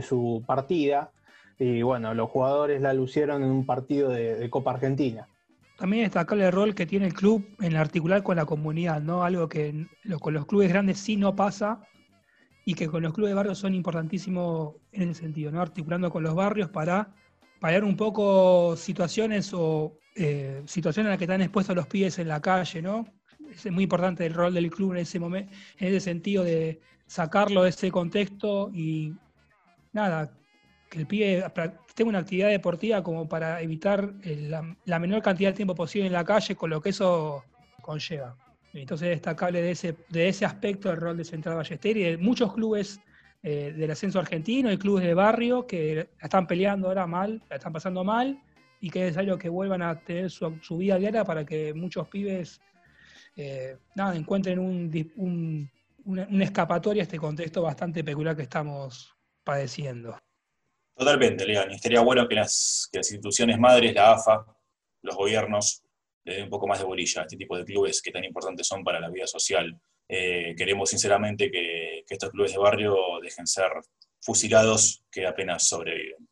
su 0.01 0.43
partida. 0.47 1.11
Y 1.57 1.81
bueno, 1.81 2.13
los 2.13 2.29
jugadores 2.29 2.81
la 2.81 2.93
lucieron 2.93 3.43
en 3.43 3.49
un 3.49 3.65
partido 3.65 4.09
de, 4.09 4.49
Copa 4.49 4.71
Argentina. 4.71 5.27
También 5.77 6.03
destacar 6.03 6.39
el 6.39 6.51
rol 6.51 6.73
que 6.73 6.85
tiene 6.85 7.07
el 7.07 7.13
club 7.13 7.45
en 7.59 7.75
articular 7.75 8.23
con 8.23 8.37
la 8.37 8.45
comunidad, 8.45 9.01
¿no? 9.01 9.23
Algo 9.23 9.49
que 9.49 9.87
con 10.19 10.33
los 10.33 10.45
clubes 10.45 10.69
grandes 10.69 10.99
sí 10.99 11.15
no 11.15 11.35
pasa, 11.35 11.81
y 12.69 12.75
que 12.75 12.87
con 12.87 13.01
los 13.01 13.13
clubes 13.13 13.31
de 13.31 13.33
barrio 13.33 13.55
son 13.55 13.73
importantísimos 13.73 14.75
en 14.91 15.09
ese 15.09 15.21
sentido, 15.21 15.51
¿no? 15.51 15.59
articulando 15.59 16.11
con 16.11 16.21
los 16.21 16.35
barrios 16.35 16.69
para 16.69 17.11
paliar 17.59 17.83
un 17.83 17.97
poco 17.97 18.75
situaciones 18.77 19.51
o 19.55 19.97
eh, 20.15 20.61
situaciones 20.67 21.07
en 21.07 21.09
las 21.09 21.17
que 21.17 21.23
están 21.23 21.41
expuestos 21.41 21.75
los 21.75 21.87
pies 21.87 22.19
en 22.19 22.27
la 22.27 22.39
calle, 22.39 22.83
¿no? 22.83 23.07
Es 23.51 23.71
muy 23.71 23.85
importante 23.85 24.23
el 24.23 24.35
rol 24.35 24.53
del 24.53 24.69
club 24.69 24.91
en 24.91 24.99
ese 24.99 25.19
momento, 25.19 25.51
en 25.79 25.87
ese 25.87 25.99
sentido 25.99 26.43
de 26.43 26.79
sacarlo 27.07 27.63
de 27.63 27.69
ese 27.69 27.89
contexto 27.89 28.69
y 28.71 29.15
nada, 29.91 30.31
que 30.91 30.99
el 30.99 31.07
pibe 31.07 31.43
tenga 31.95 32.09
una 32.09 32.19
actividad 32.19 32.49
deportiva 32.49 33.01
como 33.01 33.27
para 33.27 33.61
evitar 33.63 34.13
la 34.85 34.99
menor 34.99 35.23
cantidad 35.23 35.49
de 35.49 35.55
tiempo 35.55 35.73
posible 35.73 36.05
en 36.05 36.13
la 36.13 36.23
calle, 36.23 36.55
con 36.55 36.69
lo 36.69 36.81
que 36.81 36.89
eso 36.89 37.43
conlleva. 37.81 38.37
Entonces 38.73 39.09
destacable 39.09 39.61
de 39.61 39.71
ese, 39.71 39.95
de 40.09 40.29
ese 40.29 40.45
aspecto 40.45 40.91
el 40.91 40.97
rol 40.97 41.17
de 41.17 41.25
Central 41.25 41.55
Ballester 41.55 41.97
y 41.97 42.03
de 42.03 42.17
muchos 42.17 42.53
clubes 42.53 42.99
eh, 43.41 43.73
del 43.75 43.91
ascenso 43.91 44.19
argentino 44.19 44.71
y 44.71 44.77
clubes 44.77 45.05
de 45.05 45.13
barrio 45.13 45.65
que 45.65 45.95
la 45.95 46.25
están 46.25 46.45
peleando 46.45 46.87
ahora 46.87 47.07
mal, 47.07 47.41
la 47.49 47.55
están 47.55 47.73
pasando 47.73 48.03
mal 48.03 48.41
y 48.81 48.89
que 48.89 48.99
es 48.99 49.05
necesario 49.05 49.37
que 49.37 49.49
vuelvan 49.49 49.81
a 49.81 49.99
tener 49.99 50.29
su, 50.29 50.77
vida 50.77 50.97
diaria 50.97 51.23
para 51.23 51.45
que 51.45 51.73
muchos 51.73 52.07
pibes 52.09 52.61
eh, 53.35 53.77
nada, 53.95 54.15
encuentren 54.15 54.59
un, 54.59 55.71
una, 56.05 56.43
escapatoria 56.43 57.01
a 57.01 57.05
este 57.05 57.17
contexto 57.17 57.61
bastante 57.61 58.03
peculiar 58.03 58.35
que 58.35 58.43
estamos 58.43 59.15
padeciendo. 59.43 60.17
Totalmente, 60.95 61.45
León. 61.45 61.71
estaría 61.71 62.01
bueno 62.01 62.27
que 62.27 62.35
las, 62.35 62.89
que 62.91 62.99
las 62.99 63.09
instituciones 63.09 63.57
madres, 63.57 63.93
la 63.93 64.11
AFA, 64.11 64.45
los 65.01 65.15
gobiernos, 65.15 65.83
un 66.43 66.49
poco 66.49 66.67
más 66.67 66.79
de 66.79 66.85
bolilla 66.85 67.21
a 67.21 67.23
este 67.25 67.37
tipo 67.37 67.57
de 67.57 67.65
clubes 67.65 68.01
que 68.01 68.11
tan 68.11 68.23
importantes 68.23 68.67
son 68.67 68.83
para 68.83 68.99
la 68.99 69.09
vida 69.09 69.27
social. 69.27 69.75
Eh, 70.07 70.55
queremos 70.57 70.89
sinceramente 70.89 71.51
que, 71.51 72.03
que 72.07 72.13
estos 72.13 72.29
clubes 72.29 72.51
de 72.51 72.59
barrio 72.59 72.95
dejen 73.21 73.47
ser 73.47 73.71
fusilados 74.21 75.03
que 75.11 75.25
apenas 75.25 75.67
sobreviven. 75.67 76.28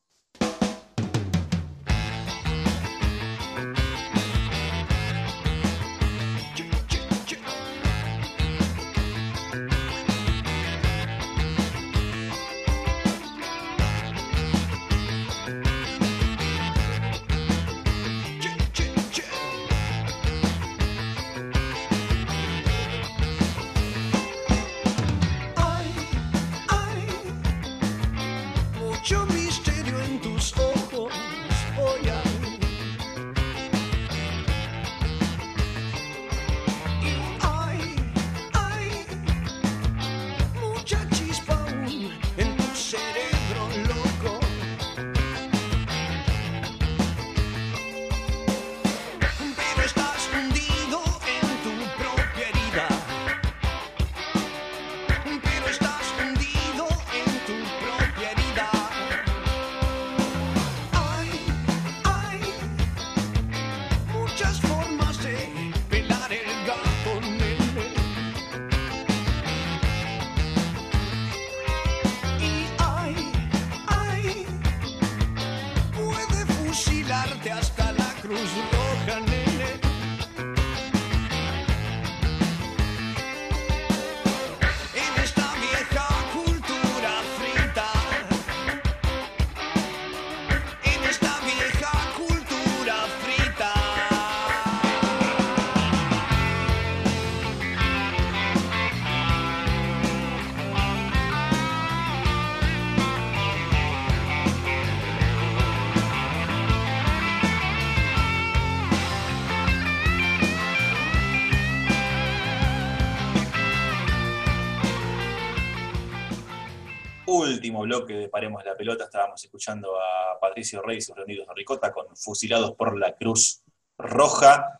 Último 117.67 117.81
bloque 117.81 118.13
de 118.13 118.29
Paremos 118.29 118.63
la 118.63 118.77
Pelota 118.77 119.03
estábamos 119.03 119.43
escuchando 119.43 119.99
a 119.99 120.39
Patricio 120.39 120.81
Reyes 120.81 121.09
y 121.09 121.13
Reunidos 121.13 121.47
de 121.47 121.53
Ricota 121.53 121.91
con 121.91 122.05
Fusilados 122.15 122.75
por 122.75 122.97
la 122.97 123.13
Cruz 123.13 123.61
Roja. 123.97 124.79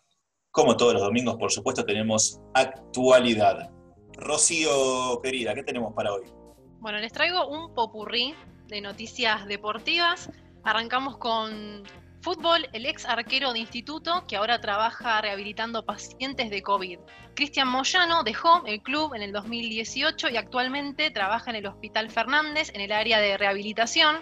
Como 0.51 0.77
todos 0.77 0.93
los 0.93 1.01
domingos, 1.01 1.35
por 1.35 1.51
supuesto, 1.51 1.83
tenemos 1.83 2.39
actualidad. 2.53 3.69
Rocío, 4.13 5.19
querida, 5.21 5.53
¿qué 5.53 5.63
tenemos 5.63 5.93
para 5.93 6.13
hoy? 6.13 6.31
Bueno, 6.79 6.99
les 6.99 7.11
traigo 7.11 7.45
un 7.49 7.73
popurrí 7.73 8.33
de 8.67 8.79
noticias 8.79 9.45
deportivas. 9.47 10.29
Arrancamos 10.63 11.17
con 11.17 11.83
fútbol, 12.27 12.67
el 12.73 12.85
ex 12.85 13.05
arquero 13.05 13.53
de 13.53 13.59
instituto 13.59 14.25
que 14.27 14.35
ahora 14.35 14.59
trabaja 14.59 15.21
rehabilitando 15.21 15.85
pacientes 15.85 16.49
de 16.49 16.61
COVID. 16.61 16.99
Cristian 17.35 17.69
Moyano 17.69 18.23
dejó 18.23 18.65
el 18.65 18.81
club 18.81 19.15
en 19.15 19.21
el 19.21 19.31
2018 19.31 20.27
y 20.31 20.35
actualmente 20.35 21.09
trabaja 21.09 21.51
en 21.51 21.55
el 21.55 21.67
Hospital 21.67 22.11
Fernández 22.11 22.69
en 22.73 22.81
el 22.81 22.91
área 22.91 23.21
de 23.21 23.37
rehabilitación 23.37 24.17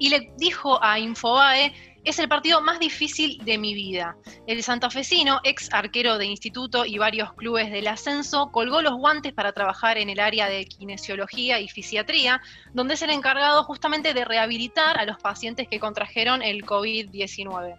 y 0.00 0.08
le 0.08 0.32
dijo 0.36 0.82
a 0.82 0.98
Infobae 0.98 1.72
es 2.08 2.18
el 2.18 2.28
partido 2.28 2.60
más 2.60 2.78
difícil 2.78 3.38
de 3.44 3.58
mi 3.58 3.74
vida. 3.74 4.16
El 4.46 4.62
santafesino, 4.62 5.40
ex 5.44 5.72
arquero 5.72 6.18
de 6.18 6.26
instituto 6.26 6.84
y 6.84 6.98
varios 6.98 7.32
clubes 7.34 7.70
del 7.70 7.88
ascenso, 7.88 8.50
colgó 8.50 8.82
los 8.82 8.94
guantes 8.94 9.32
para 9.32 9.52
trabajar 9.52 9.98
en 9.98 10.08
el 10.08 10.20
área 10.20 10.48
de 10.48 10.64
kinesiología 10.64 11.60
y 11.60 11.68
fisiatría, 11.68 12.40
donde 12.72 12.94
es 12.94 13.02
el 13.02 13.10
encargado 13.10 13.64
justamente 13.64 14.14
de 14.14 14.24
rehabilitar 14.24 14.98
a 14.98 15.04
los 15.04 15.18
pacientes 15.18 15.68
que 15.68 15.80
contrajeron 15.80 16.42
el 16.42 16.64
COVID-19 16.64 17.76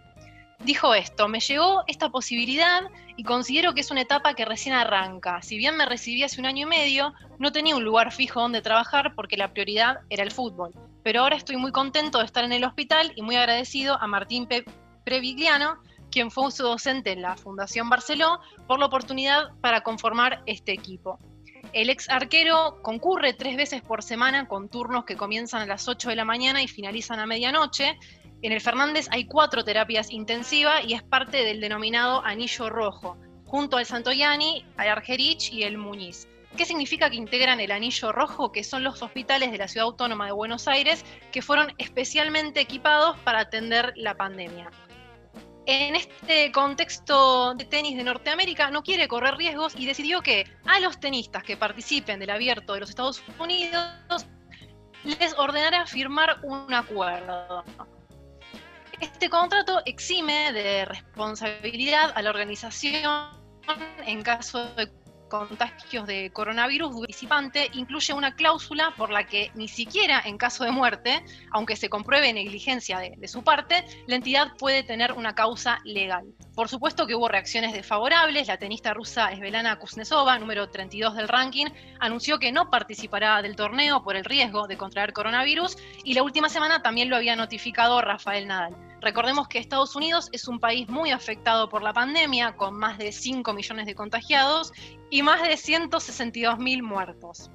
dijo 0.64 0.94
esto, 0.94 1.28
me 1.28 1.40
llegó 1.40 1.84
esta 1.86 2.10
posibilidad 2.10 2.82
y 3.16 3.24
considero 3.24 3.74
que 3.74 3.80
es 3.80 3.90
una 3.90 4.02
etapa 4.02 4.34
que 4.34 4.44
recién 4.44 4.74
arranca. 4.74 5.40
Si 5.42 5.56
bien 5.56 5.76
me 5.76 5.86
recibí 5.86 6.22
hace 6.22 6.40
un 6.40 6.46
año 6.46 6.66
y 6.66 6.70
medio, 6.70 7.14
no 7.38 7.52
tenía 7.52 7.76
un 7.76 7.84
lugar 7.84 8.12
fijo 8.12 8.40
donde 8.40 8.62
trabajar 8.62 9.14
porque 9.14 9.36
la 9.36 9.52
prioridad 9.52 10.00
era 10.10 10.22
el 10.22 10.30
fútbol. 10.30 10.72
Pero 11.02 11.22
ahora 11.22 11.36
estoy 11.36 11.56
muy 11.56 11.72
contento 11.72 12.18
de 12.18 12.24
estar 12.24 12.44
en 12.44 12.52
el 12.52 12.64
hospital 12.64 13.12
y 13.16 13.22
muy 13.22 13.36
agradecido 13.36 14.00
a 14.00 14.06
Martín 14.06 14.48
Previgliano, 15.04 15.78
quien 16.10 16.30
fue 16.30 16.50
su 16.50 16.62
docente 16.62 17.12
en 17.12 17.22
la 17.22 17.36
Fundación 17.36 17.88
Barceló, 17.88 18.40
por 18.66 18.78
la 18.78 18.86
oportunidad 18.86 19.50
para 19.60 19.82
conformar 19.82 20.42
este 20.46 20.72
equipo. 20.72 21.18
El 21.72 21.88
ex 21.88 22.08
arquero 22.08 22.80
concurre 22.82 23.32
tres 23.32 23.56
veces 23.56 23.82
por 23.82 24.02
semana 24.02 24.48
con 24.48 24.68
turnos 24.68 25.04
que 25.04 25.16
comienzan 25.16 25.62
a 25.62 25.66
las 25.66 25.86
8 25.86 26.08
de 26.08 26.16
la 26.16 26.24
mañana 26.24 26.62
y 26.62 26.68
finalizan 26.68 27.20
a 27.20 27.26
medianoche 27.26 27.96
en 28.42 28.52
el 28.52 28.60
Fernández 28.62 29.06
hay 29.10 29.26
cuatro 29.26 29.64
terapias 29.64 30.10
intensivas 30.10 30.82
y 30.86 30.94
es 30.94 31.02
parte 31.02 31.44
del 31.44 31.60
denominado 31.60 32.24
anillo 32.24 32.70
rojo, 32.70 33.18
junto 33.44 33.76
al 33.76 33.84
Santoyani, 33.84 34.64
al 34.78 34.88
Argerich 34.88 35.52
y 35.52 35.64
el 35.64 35.76
Muñiz. 35.76 36.26
¿Qué 36.56 36.64
significa 36.64 37.08
que 37.08 37.16
integran 37.16 37.60
el 37.60 37.70
anillo 37.70 38.12
rojo? 38.12 38.52
Que 38.52 38.64
son 38.64 38.82
los 38.82 39.02
hospitales 39.02 39.52
de 39.52 39.58
la 39.58 39.68
Ciudad 39.68 39.86
Autónoma 39.86 40.26
de 40.26 40.32
Buenos 40.32 40.66
Aires 40.68 41.04
que 41.32 41.42
fueron 41.42 41.72
especialmente 41.78 42.60
equipados 42.60 43.18
para 43.20 43.40
atender 43.40 43.92
la 43.96 44.16
pandemia. 44.16 44.70
En 45.66 45.94
este 45.94 46.50
contexto 46.50 47.54
de 47.54 47.64
tenis 47.64 47.96
de 47.96 48.02
Norteamérica 48.02 48.70
no 48.70 48.82
quiere 48.82 49.06
correr 49.06 49.36
riesgos 49.36 49.74
y 49.76 49.86
decidió 49.86 50.20
que 50.22 50.44
a 50.66 50.80
los 50.80 50.98
tenistas 50.98 51.44
que 51.44 51.56
participen 51.56 52.18
del 52.18 52.30
abierto 52.30 52.74
de 52.74 52.80
los 52.80 52.90
Estados 52.90 53.22
Unidos 53.38 54.26
les 55.04 55.34
ordenará 55.38 55.86
firmar 55.86 56.40
un 56.42 56.74
acuerdo. 56.74 57.64
Este 59.00 59.30
contrato 59.30 59.80
exime 59.86 60.52
de 60.52 60.84
responsabilidad 60.84 62.12
a 62.14 62.22
la 62.22 62.30
organización 62.30 63.30
en 64.04 64.22
caso 64.22 64.74
de 64.74 64.90
contagios 65.30 66.06
de 66.06 66.30
coronavirus 66.30 66.94
participante 66.94 67.70
incluye 67.72 68.12
una 68.12 68.34
cláusula 68.34 68.92
por 68.98 69.10
la 69.10 69.24
que 69.24 69.50
ni 69.54 69.68
siquiera 69.68 70.20
en 70.22 70.36
caso 70.36 70.64
de 70.64 70.72
muerte, 70.72 71.24
aunque 71.52 71.76
se 71.76 71.88
compruebe 71.88 72.30
negligencia 72.34 72.98
de, 72.98 73.28
su 73.28 73.42
parte, 73.42 73.86
la 74.06 74.16
entidad 74.16 74.56
puede 74.58 74.82
tener 74.82 75.12
una 75.12 75.34
causa 75.34 75.80
legal. 75.84 76.26
Por 76.54 76.68
supuesto 76.68 77.06
que 77.06 77.14
hubo 77.14 77.28
reacciones 77.28 77.72
desfavorables. 77.72 78.48
La 78.48 78.58
tenista 78.58 78.92
rusa 78.92 79.32
Esvelana 79.32 79.78
Kuznetsova, 79.78 80.38
número 80.38 80.68
32 80.68 81.14
del 81.16 81.28
ranking, 81.28 81.66
anunció 82.00 82.38
que 82.38 82.52
no 82.52 82.68
participará 82.68 83.40
del 83.40 83.56
torneo 83.56 84.02
por 84.02 84.16
el 84.16 84.24
riesgo 84.24 84.66
de 84.66 84.76
contraer 84.76 85.12
coronavirus 85.12 85.76
y 86.04 86.14
la 86.14 86.22
última 86.22 86.48
semana 86.48 86.82
también 86.82 87.08
lo 87.08 87.16
había 87.16 87.36
notificado 87.36 88.02
Rafael 88.02 88.46
Nadal. 88.46 88.89
Recordemos 89.00 89.48
que 89.48 89.58
Estados 89.58 89.96
Unidos 89.96 90.28
es 90.32 90.46
un 90.46 90.60
país 90.60 90.88
muy 90.88 91.10
afectado 91.10 91.68
por 91.68 91.82
la 91.82 91.92
pandemia, 91.92 92.56
con 92.56 92.74
más 92.74 92.98
de 92.98 93.12
5 93.12 93.52
millones 93.54 93.86
de 93.86 93.94
contagiados 93.94 94.72
y 95.08 95.22
más 95.22 95.42
de 95.42 95.56
162 95.56 96.58
mil 96.58 96.82
muertos. 96.82 97.50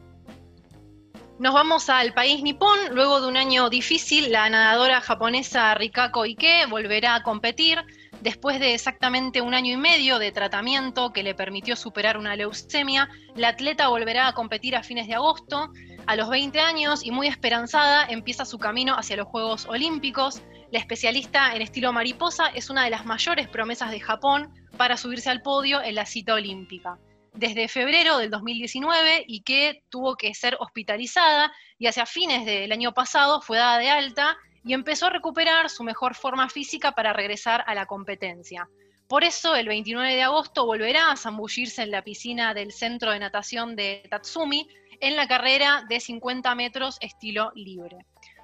Nos 1.37 1.53
vamos 1.53 1.89
al 1.89 2.13
país 2.13 2.41
nipón. 2.41 2.77
Luego 2.91 3.19
de 3.19 3.27
un 3.27 3.35
año 3.35 3.69
difícil, 3.69 4.31
la 4.31 4.49
nadadora 4.49 5.01
japonesa 5.01 5.75
Rikako 5.75 6.23
Ike 6.23 6.65
volverá 6.67 7.15
a 7.15 7.23
competir 7.23 7.83
después 8.21 8.57
de 8.59 8.73
exactamente 8.73 9.41
un 9.41 9.53
año 9.53 9.73
y 9.73 9.77
medio 9.77 10.17
de 10.17 10.31
tratamiento 10.31 11.11
que 11.11 11.23
le 11.23 11.35
permitió 11.35 11.75
superar 11.75 12.17
una 12.17 12.37
leucemia. 12.37 13.09
La 13.35 13.49
atleta 13.49 13.89
volverá 13.89 14.29
a 14.29 14.33
competir 14.33 14.77
a 14.77 14.83
fines 14.83 15.07
de 15.07 15.15
agosto. 15.15 15.71
A 16.07 16.15
los 16.15 16.29
20 16.29 16.57
años 16.61 17.05
y 17.05 17.11
muy 17.11 17.27
esperanzada, 17.27 18.05
empieza 18.05 18.45
su 18.45 18.57
camino 18.57 18.95
hacia 18.95 19.17
los 19.17 19.27
Juegos 19.27 19.65
Olímpicos. 19.65 20.41
La 20.72 20.80
especialista 20.80 21.55
en 21.55 21.61
estilo 21.61 21.93
mariposa 21.93 22.47
es 22.47 22.70
una 22.70 22.84
de 22.84 22.89
las 22.89 23.05
mayores 23.05 23.47
promesas 23.47 23.91
de 23.91 23.99
Japón 23.99 24.51
para 24.78 24.97
subirse 24.97 25.30
al 25.30 25.41
podio 25.41 25.82
en 25.82 25.95
la 25.95 26.05
cita 26.05 26.34
olímpica. 26.34 26.97
Desde 27.34 27.68
febrero 27.68 28.18
del 28.18 28.32
2019 28.32 29.26
y 29.28 29.41
que 29.41 29.84
tuvo 29.89 30.16
que 30.16 30.34
ser 30.34 30.57
hospitalizada 30.59 31.51
y 31.78 31.88
hacia 31.88 32.05
fines 32.05 32.45
del 32.45 32.72
año 32.72 32.93
pasado 32.93 33.41
fue 33.41 33.57
dada 33.57 33.78
de 33.78 33.89
alta 33.89 34.38
y 34.63 34.74
empezó 34.74 35.07
a 35.07 35.11
recuperar 35.11 35.70
su 35.70 35.84
mejor 35.84 36.16
forma 36.16 36.49
física 36.49 36.93
para 36.93 37.13
regresar 37.13 37.63
a 37.68 37.76
la 37.76 37.86
competencia. 37.86 38.68
Por 39.07 39.24
eso, 39.24 39.55
el 39.55 39.68
29 39.68 40.16
de 40.16 40.24
agosto 40.24 40.66
volverá 40.66 41.11
a 41.11 41.18
zambullirse 41.18 41.84
en 41.84 41.91
la 41.91 42.03
piscina 42.03 42.55
del 42.55 42.72
centro 42.72 43.11
de 43.11 43.20
natación 43.20 43.76
de 43.76 44.03
Tatsumi 44.09 44.68
en 44.99 45.16
la 45.16 45.28
carrera 45.28 45.86
de 45.88 45.99
50 45.99 46.55
metros 46.55 46.97
estilo 47.01 47.51
libre. 47.53 47.97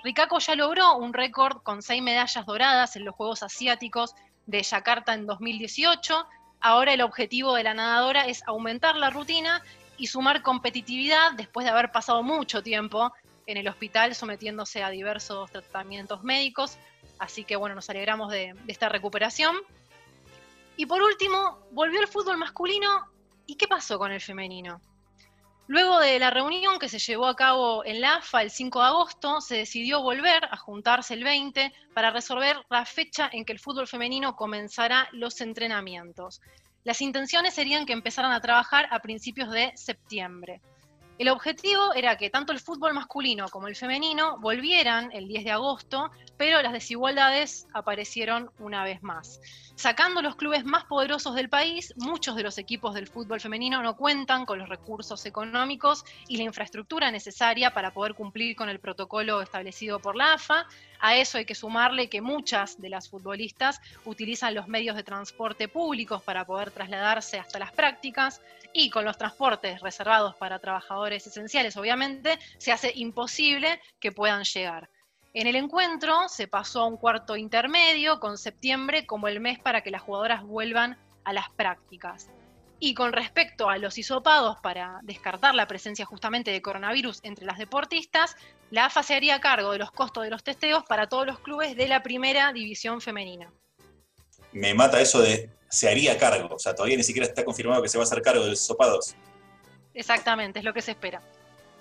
Rikako 0.03 0.39
ya 0.39 0.55
logró 0.55 0.95
un 0.95 1.13
récord 1.13 1.61
con 1.61 1.81
seis 1.81 2.01
medallas 2.01 2.45
doradas 2.45 2.95
en 2.95 3.05
los 3.05 3.15
Juegos 3.15 3.43
Asiáticos 3.43 4.15
de 4.47 4.63
Yakarta 4.63 5.13
en 5.13 5.27
2018. 5.27 6.27
Ahora 6.59 6.93
el 6.93 7.01
objetivo 7.01 7.53
de 7.55 7.63
la 7.63 7.73
nadadora 7.73 8.25
es 8.25 8.41
aumentar 8.47 8.95
la 8.95 9.11
rutina 9.11 9.61
y 9.97 10.07
sumar 10.07 10.41
competitividad 10.41 11.33
después 11.33 11.65
de 11.65 11.71
haber 11.71 11.91
pasado 11.91 12.23
mucho 12.23 12.63
tiempo 12.63 13.13
en 13.45 13.57
el 13.57 13.67
hospital 13.67 14.15
sometiéndose 14.15 14.83
a 14.83 14.89
diversos 14.89 15.51
tratamientos 15.51 16.23
médicos. 16.23 16.77
Así 17.19 17.43
que 17.43 17.55
bueno, 17.55 17.75
nos 17.75 17.89
alegramos 17.89 18.31
de, 18.31 18.53
de 18.53 18.71
esta 18.71 18.89
recuperación. 18.89 19.55
Y 20.77 20.87
por 20.87 21.03
último, 21.03 21.59
volvió 21.71 22.01
el 22.01 22.07
fútbol 22.07 22.37
masculino. 22.37 23.07
¿Y 23.45 23.55
qué 23.55 23.67
pasó 23.67 23.99
con 23.99 24.11
el 24.11 24.21
femenino? 24.21 24.81
Luego 25.68 25.99
de 25.99 26.20
la 26.20 26.30
reunión 26.30 26.80
que 26.80 26.89
se 26.89 26.99
llevó 26.99 27.28
a 27.28 27.36
cabo 27.36 27.86
en 27.86 28.01
la 28.01 28.16
AFA 28.16 28.41
el 28.41 28.51
5 28.51 28.80
de 28.80 28.86
agosto, 28.88 29.41
se 29.41 29.57
decidió 29.57 30.01
volver 30.01 30.43
a 30.51 30.57
juntarse 30.57 31.14
el 31.14 31.24
20 31.24 31.72
para 31.93 32.12
resolver 32.12 32.57
la 32.70 32.86
fecha 32.86 33.30
en 33.32 33.45
que 33.45 33.53
el 33.53 33.59
fútbol 33.59 33.88
femenino 33.88 34.36
comenzará 34.36 35.07
los 35.14 35.39
entrenamientos. 35.39 36.41
Las 36.84 37.01
intenciones 37.01 37.53
serían 37.53 37.86
que 37.86 37.93
empezaran 37.93 38.32
a 38.32 38.41
trabajar 38.41 38.88
a 38.91 38.99
principios 38.99 39.51
de 39.51 39.72
septiembre. 39.76 40.62
El 41.22 41.30
objetivo 41.30 41.93
era 41.93 42.17
que 42.17 42.32
tanto 42.32 42.51
el 42.51 42.59
fútbol 42.59 42.95
masculino 42.95 43.47
como 43.49 43.67
el 43.67 43.76
femenino 43.76 44.39
volvieran 44.39 45.11
el 45.11 45.28
10 45.28 45.43
de 45.43 45.51
agosto, 45.51 46.09
pero 46.36 46.59
las 46.63 46.74
desigualdades 46.74 47.67
aparecieron 47.76 48.49
una 48.57 48.84
vez 48.84 49.03
más. 49.03 49.39
Sacando 49.76 50.24
los 50.24 50.36
clubes 50.36 50.65
más 50.65 50.86
poderosos 50.86 51.36
del 51.36 51.47
país, 51.47 51.93
muchos 51.97 52.36
de 52.36 52.41
los 52.41 52.57
equipos 52.57 52.95
del 52.95 53.07
fútbol 53.07 53.39
femenino 53.39 53.84
no 53.84 53.95
cuentan 53.95 54.47
con 54.47 54.57
los 54.57 54.67
recursos 54.67 55.24
económicos 55.28 56.03
y 56.28 56.38
la 56.38 56.43
infraestructura 56.43 57.11
necesaria 57.11 57.72
para 57.72 57.93
poder 57.93 58.15
cumplir 58.15 58.55
con 58.55 58.69
el 58.69 58.80
protocolo 58.80 59.43
establecido 59.43 59.99
por 59.99 60.15
la 60.15 60.34
AFA. 60.34 60.65
A 60.99 61.15
eso 61.15 61.38
hay 61.38 61.45
que 61.45 61.53
sumarle 61.53 62.09
que 62.09 62.22
muchas 62.22 62.82
de 62.82 62.89
las 62.89 63.09
futbolistas 63.09 63.80
utilizan 64.05 64.55
los 64.55 64.67
medios 64.67 64.95
de 64.95 65.03
transporte 65.03 65.67
públicos 65.67 66.24
para 66.24 66.45
poder 66.45 66.72
trasladarse 66.72 67.38
hasta 67.38 67.59
las 67.59 67.72
prácticas 67.74 68.41
y 68.74 68.89
con 68.89 69.05
los 69.05 69.17
transportes 69.17 69.82
reservados 69.82 70.36
para 70.36 70.59
trabajadores 70.59 71.26
esenciales, 71.28 71.78
obviamente, 71.78 72.39
se 72.57 72.72
hace 72.72 72.91
imposible 72.95 73.82
que 73.99 74.11
puedan 74.11 74.43
llegar. 74.43 74.89
En 75.34 75.47
el 75.47 75.55
encuentro 75.55 76.28
se 76.28 76.47
pasó 76.47 76.82
a 76.82 76.88
un 76.88 76.97
cuarto 76.97 77.38
intermedio 77.38 78.19
con 78.19 78.38
septiembre 78.38 79.05
como 79.05 79.30
el 79.30 79.39
mes 79.39 79.59
para 79.59 79.82
que 79.82 79.91
las 79.91 80.01
jugadoras 80.01 80.43
vuelvan 80.43 80.97
a 81.24 81.32
las 81.32 81.49
prácticas. 81.51 82.30
Y 82.80 82.95
con 82.95 83.13
respecto 83.13 83.69
a 83.69 83.78
los 83.78 83.97
hisopados 83.97 84.57
para 84.61 84.99
descartar 85.03 85.53
la 85.53 85.67
presencia 85.67 86.03
justamente 86.03 86.51
de 86.51 86.61
coronavirus 86.61 87.19
entre 87.24 87.45
las 87.45 87.59
deportistas, 87.59 88.36
la 88.72 88.86
AFA 88.86 89.03
se 89.03 89.13
haría 89.13 89.39
cargo 89.39 89.72
de 89.72 89.78
los 89.78 89.91
costos 89.91 90.24
de 90.24 90.32
los 90.32 90.43
testeos 90.43 90.84
para 90.84 91.07
todos 91.07 91.28
los 91.28 91.39
clubes 91.39 91.78
de 91.78 91.88
la 91.88 92.03
primera 92.03 92.51
división 92.51 92.99
femenina. 92.99 93.53
Me 94.51 94.74
mata 94.74 94.99
eso 94.99 95.22
de 95.22 95.49
se 95.72 95.89
haría 95.89 96.17
cargo, 96.17 96.55
o 96.55 96.59
sea, 96.59 96.76
todavía 96.76 96.97
ni 96.97 97.03
siquiera 97.03 97.28
está 97.28 97.45
confirmado 97.45 97.82
que 97.82 97.88
se 97.89 97.97
va 97.97 98.03
a 98.03 98.05
hacer 98.05 98.22
cargo 98.22 98.43
de 98.43 98.49
los 98.51 98.61
hisopados. 98.61 99.15
Exactamente, 99.93 100.59
es 100.59 100.65
lo 100.65 100.74
que 100.74 100.82
se 100.82 100.91
espera. 100.91 101.22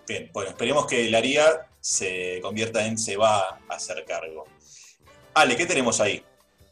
Bien, 0.07 0.31
bueno, 0.33 0.51
esperemos 0.51 0.87
que 0.87 1.07
el 1.07 1.15
Aría 1.15 1.67
se 1.81 2.41
convierta 2.41 2.87
en 2.87 2.99
se 2.99 3.17
va 3.17 3.41
a 3.41 3.59
hacer 3.69 4.05
cargo. 4.05 4.47
Ale, 5.35 5.57
¿qué 5.57 5.67
tenemos 5.67 6.01
ahí? 6.01 6.25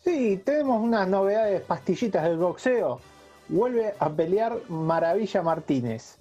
Sí, 0.05 0.41
tenemos 0.45 0.81
unas 0.81 1.09
novedades 1.09 1.61
pastillitas 1.63 2.25
del 2.25 2.39
boxeo. 2.39 3.01
Vuelve 3.49 3.95
a 3.99 4.11
pelear 4.11 4.59
Maravilla 4.69 5.43
Martínez. 5.43 6.19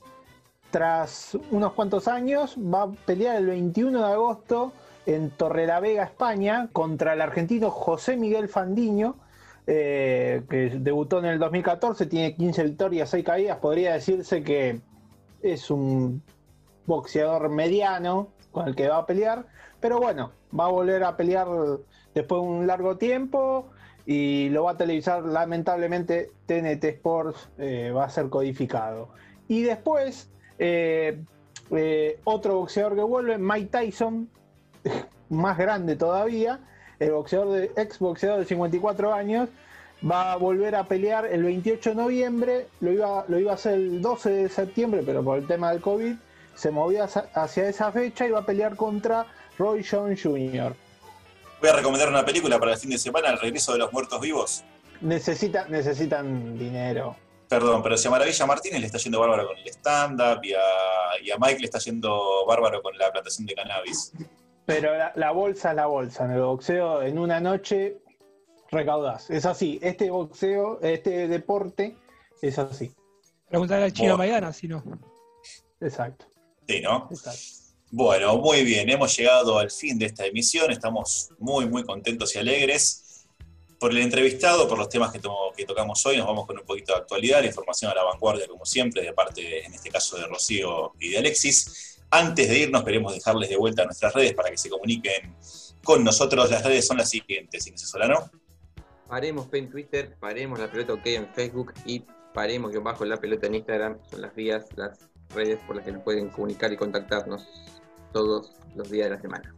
Tras 0.72 1.38
unos 1.52 1.74
cuantos 1.74 2.08
años, 2.08 2.56
va 2.58 2.84
a 2.84 2.92
pelear 3.06 3.38
el 3.38 3.48
21 3.48 4.00
de 4.00 4.14
agosto 4.14 4.74
en 5.06 5.30
Torrelavega, 5.30 6.04
España, 6.04 6.70
contra 6.74 7.14
el 7.14 7.22
argentino 7.22 7.72
José 7.72 8.18
Miguel 8.18 8.50
Fandiño, 8.50 9.16
eh, 9.70 10.44
que 10.50 10.70
debutó 10.80 11.20
en 11.20 11.26
el 11.26 11.40
2014, 11.40 12.06
tiene 12.06 12.36
15 12.36 12.64
victorias, 12.64 13.10
6 13.10 13.26
caídas. 13.26 13.58
Podría 13.58 13.94
decirse 13.94 14.42
que 14.42 14.80
es 15.42 15.70
un 15.70 16.24
boxeador 16.86 17.50
mediano 17.50 18.30
con 18.54 18.70
el 18.70 18.76
que 18.76 18.88
va 18.88 19.00
a 19.00 19.06
pelear, 19.06 19.46
pero 19.82 20.00
bueno, 20.00 20.32
va 20.58 20.66
a 20.66 20.70
volver 20.70 21.04
a 21.04 21.18
pelear 21.18 21.48
después 22.16 22.42
de 22.42 22.48
un 22.48 22.66
largo 22.66 22.98
tiempo 22.98 23.68
y 24.06 24.48
lo 24.50 24.64
va 24.64 24.72
a 24.72 24.78
televisar 24.78 25.26
lamentablemente 25.26 26.32
TNT 26.46 26.86
Sports, 26.86 27.50
eh, 27.58 27.92
va 27.92 28.06
a 28.06 28.10
ser 28.10 28.30
codificado. 28.30 29.10
Y 29.50 29.64
después, 29.64 30.32
eh, 30.60 31.22
otro 32.24 32.56
boxeador 32.56 32.96
que 32.96 33.04
vuelve, 33.04 33.38
Mike 33.38 33.68
Tyson, 33.70 34.30
más 35.30 35.58
grande 35.58 35.98
todavía, 35.98 36.62
el 37.00 37.12
boxeador 37.12 37.50
de, 37.54 37.72
ex 37.76 38.00
boxeador 38.00 38.40
de 38.40 38.46
54 38.46 39.14
años, 39.14 39.50
va 40.10 40.34
a 40.34 40.36
volver 40.36 40.76
a 40.76 40.88
pelear 40.88 41.26
el 41.26 41.44
28 41.44 41.90
de 41.90 41.96
noviembre, 41.96 42.68
lo 42.82 42.92
iba, 42.92 43.26
lo 43.28 43.40
iba 43.40 43.52
a 43.52 43.56
hacer 43.56 43.74
el 43.74 44.02
12 44.02 44.30
de 44.30 44.50
septiembre, 44.50 45.04
pero 45.06 45.24
por 45.24 45.38
el 45.38 45.48
tema 45.48 45.72
del 45.72 45.82
COVID 45.82 46.16
se 46.56 46.72
movía 46.72 47.06
hacia 47.06 47.70
esa 47.70 47.92
fecha 47.92 48.28
y 48.28 48.32
va 48.32 48.40
a 48.40 48.46
pelear 48.46 48.76
contra 48.76 49.26
Roy 49.58 49.84
Jones 49.84 50.22
Jr. 50.22 50.76
Voy 51.60 51.70
a 51.70 51.74
recomendar 51.74 52.10
una 52.10 52.24
película 52.24 52.60
para 52.60 52.74
el 52.74 52.78
fin 52.78 52.92
de 52.92 52.98
semana, 52.98 53.30
El 53.30 53.40
regreso 53.40 53.74
de 53.74 53.80
los 53.80 53.92
muertos 53.92 54.22
vivos. 54.22 54.64
Necesita, 55.02 55.68
necesitan 55.68 56.58
dinero. 56.58 57.16
Perdón, 57.48 57.82
pero 57.82 57.98
si 57.98 58.08
a 58.08 58.12
Maravilla 58.12 58.46
Martínez 58.46 58.82
le 58.82 58.86
está 58.88 58.98
yendo 58.98 59.20
bárbaro 59.20 59.48
con 59.48 59.58
el 59.58 59.68
stand-up 59.68 60.44
y 60.44 60.54
a, 60.54 61.38
Mike 61.40 61.60
le 61.60 61.66
está 61.66 61.80
yendo 61.80 62.46
bárbaro 62.46 62.82
con 62.82 62.98
la 62.98 63.12
plantación 63.12 63.46
de 63.48 63.56
cannabis. 63.56 64.12
Pero 64.68 64.92
la, 65.16 65.32
bolsa 65.32 65.70
es 65.70 65.76
la 65.78 65.86
bolsa. 65.86 66.26
En 66.26 66.32
el 66.32 66.42
boxeo, 66.42 67.02
en 67.02 67.18
una 67.18 67.40
noche, 67.40 68.00
recaudás. 68.70 69.30
Es 69.30 69.46
así. 69.46 69.80
Este 69.82 70.10
boxeo, 70.10 70.82
este 70.82 71.30
deporte, 71.30 71.96
es 72.42 72.60
así. 72.60 72.92
Preguntarle 73.48 73.86
al 73.86 73.94
chino 73.94 74.18
Maidana, 74.18 74.52
si 74.52 74.68
no. 74.68 74.84
Exacto. 75.80 76.26
Sí, 76.68 76.82
¿no? 76.82 77.08
Exacto. 77.10 77.40
Bueno, 77.92 78.38
muy 78.40 78.66
bien, 78.66 78.90
hemos 78.90 79.16
llegado 79.16 79.58
al 79.58 79.72
fin 79.72 79.98
de 79.98 80.08
esta 80.08 80.26
emisión, 80.26 80.70
estamos 80.70 81.30
muy, 81.40 81.66
muy 81.66 81.86
contentos 81.86 82.36
y 82.36 82.40
alegres 82.40 83.26
por 83.80 83.92
el 83.92 84.00
entrevistado, 84.00 84.68
por 84.68 84.78
los 84.78 84.90
temas 84.90 85.14
que, 85.14 85.22
que 85.56 85.66
tocamos 85.66 86.06
hoy, 86.06 86.18
nos 86.18 86.28
vamos 86.28 86.46
con 86.46 86.60
un 86.60 86.66
poquito 86.66 86.92
de 86.92 87.00
actualidad, 87.00 87.40
la 87.40 87.48
información 87.48 87.90
a 87.90 87.96
la 87.96 88.04
vanguardia, 88.04 88.46
como 88.48 88.66
siempre, 88.66 89.02
de 89.02 89.14
parte, 89.14 89.66
en 89.66 89.74
este 89.74 89.90
caso, 89.90 90.18
de 90.18 90.26
Rocío 90.26 90.92
y 91.00 91.12
de 91.12 91.20
Alexis. 91.20 91.97
Antes 92.10 92.48
de 92.48 92.60
irnos, 92.60 92.84
queremos 92.84 93.14
dejarles 93.14 93.50
de 93.50 93.58
vuelta 93.58 93.84
nuestras 93.84 94.14
redes 94.14 94.34
para 94.34 94.50
que 94.50 94.58
se 94.58 94.70
comuniquen 94.70 95.36
con 95.84 96.04
nosotros. 96.04 96.50
Las 96.50 96.64
redes 96.64 96.88
son 96.88 96.98
las 96.98 97.10
siguientes, 97.10 97.68
Inés 97.68 97.82
Solano. 97.82 98.32
Paremos 99.08 99.48
en 99.54 99.70
Twitter, 99.70 100.16
paremos 100.20 100.60
la 100.60 100.72
pelota 100.72 100.94
OK 100.94 101.06
en 101.06 101.28
Facebook 101.34 101.74
y 101.86 102.04
paremos 102.34 102.72
que 102.72 102.80
bajo 102.80 103.04
la 103.06 103.18
pelota 103.18 103.48
en 103.48 103.56
Instagram. 103.56 103.98
Son 104.10 104.22
las 104.22 104.36
vías, 104.36 104.66
las 104.76 105.10
redes 105.34 105.60
por 105.66 105.76
las 105.76 105.86
que 105.86 105.92
nos 105.92 106.04
pueden 106.04 106.30
comunicar 106.30 106.72
y 106.72 106.78
contactarnos 106.78 107.46
todos 108.14 108.54
los 108.76 108.90
días 108.90 109.10
de 109.10 109.16
la 109.16 109.22
semana. 109.22 109.57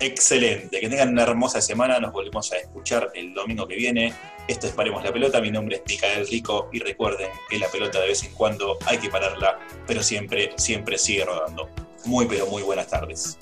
Excelente, 0.00 0.80
que 0.80 0.88
tengan 0.88 1.10
una 1.10 1.22
hermosa 1.22 1.60
semana, 1.60 1.98
nos 2.00 2.12
volvemos 2.12 2.52
a 2.52 2.56
escuchar 2.56 3.10
el 3.14 3.32
domingo 3.32 3.66
que 3.66 3.76
viene. 3.76 4.12
Esto 4.48 4.66
es 4.66 4.72
Paremos 4.72 5.02
la 5.02 5.12
Pelota, 5.12 5.40
mi 5.40 5.50
nombre 5.50 5.76
es 5.76 5.82
Micael 5.86 6.26
Rico 6.26 6.68
y 6.72 6.80
recuerden 6.80 7.30
que 7.48 7.58
la 7.58 7.68
pelota 7.68 8.00
de 8.00 8.08
vez 8.08 8.24
en 8.24 8.32
cuando 8.32 8.76
hay 8.86 8.98
que 8.98 9.08
pararla, 9.08 9.58
pero 9.86 10.02
siempre, 10.02 10.52
siempre 10.56 10.98
sigue 10.98 11.24
rodando. 11.24 11.70
Muy, 12.04 12.26
pero 12.26 12.46
muy 12.46 12.62
buenas 12.62 12.88
tardes. 12.88 13.38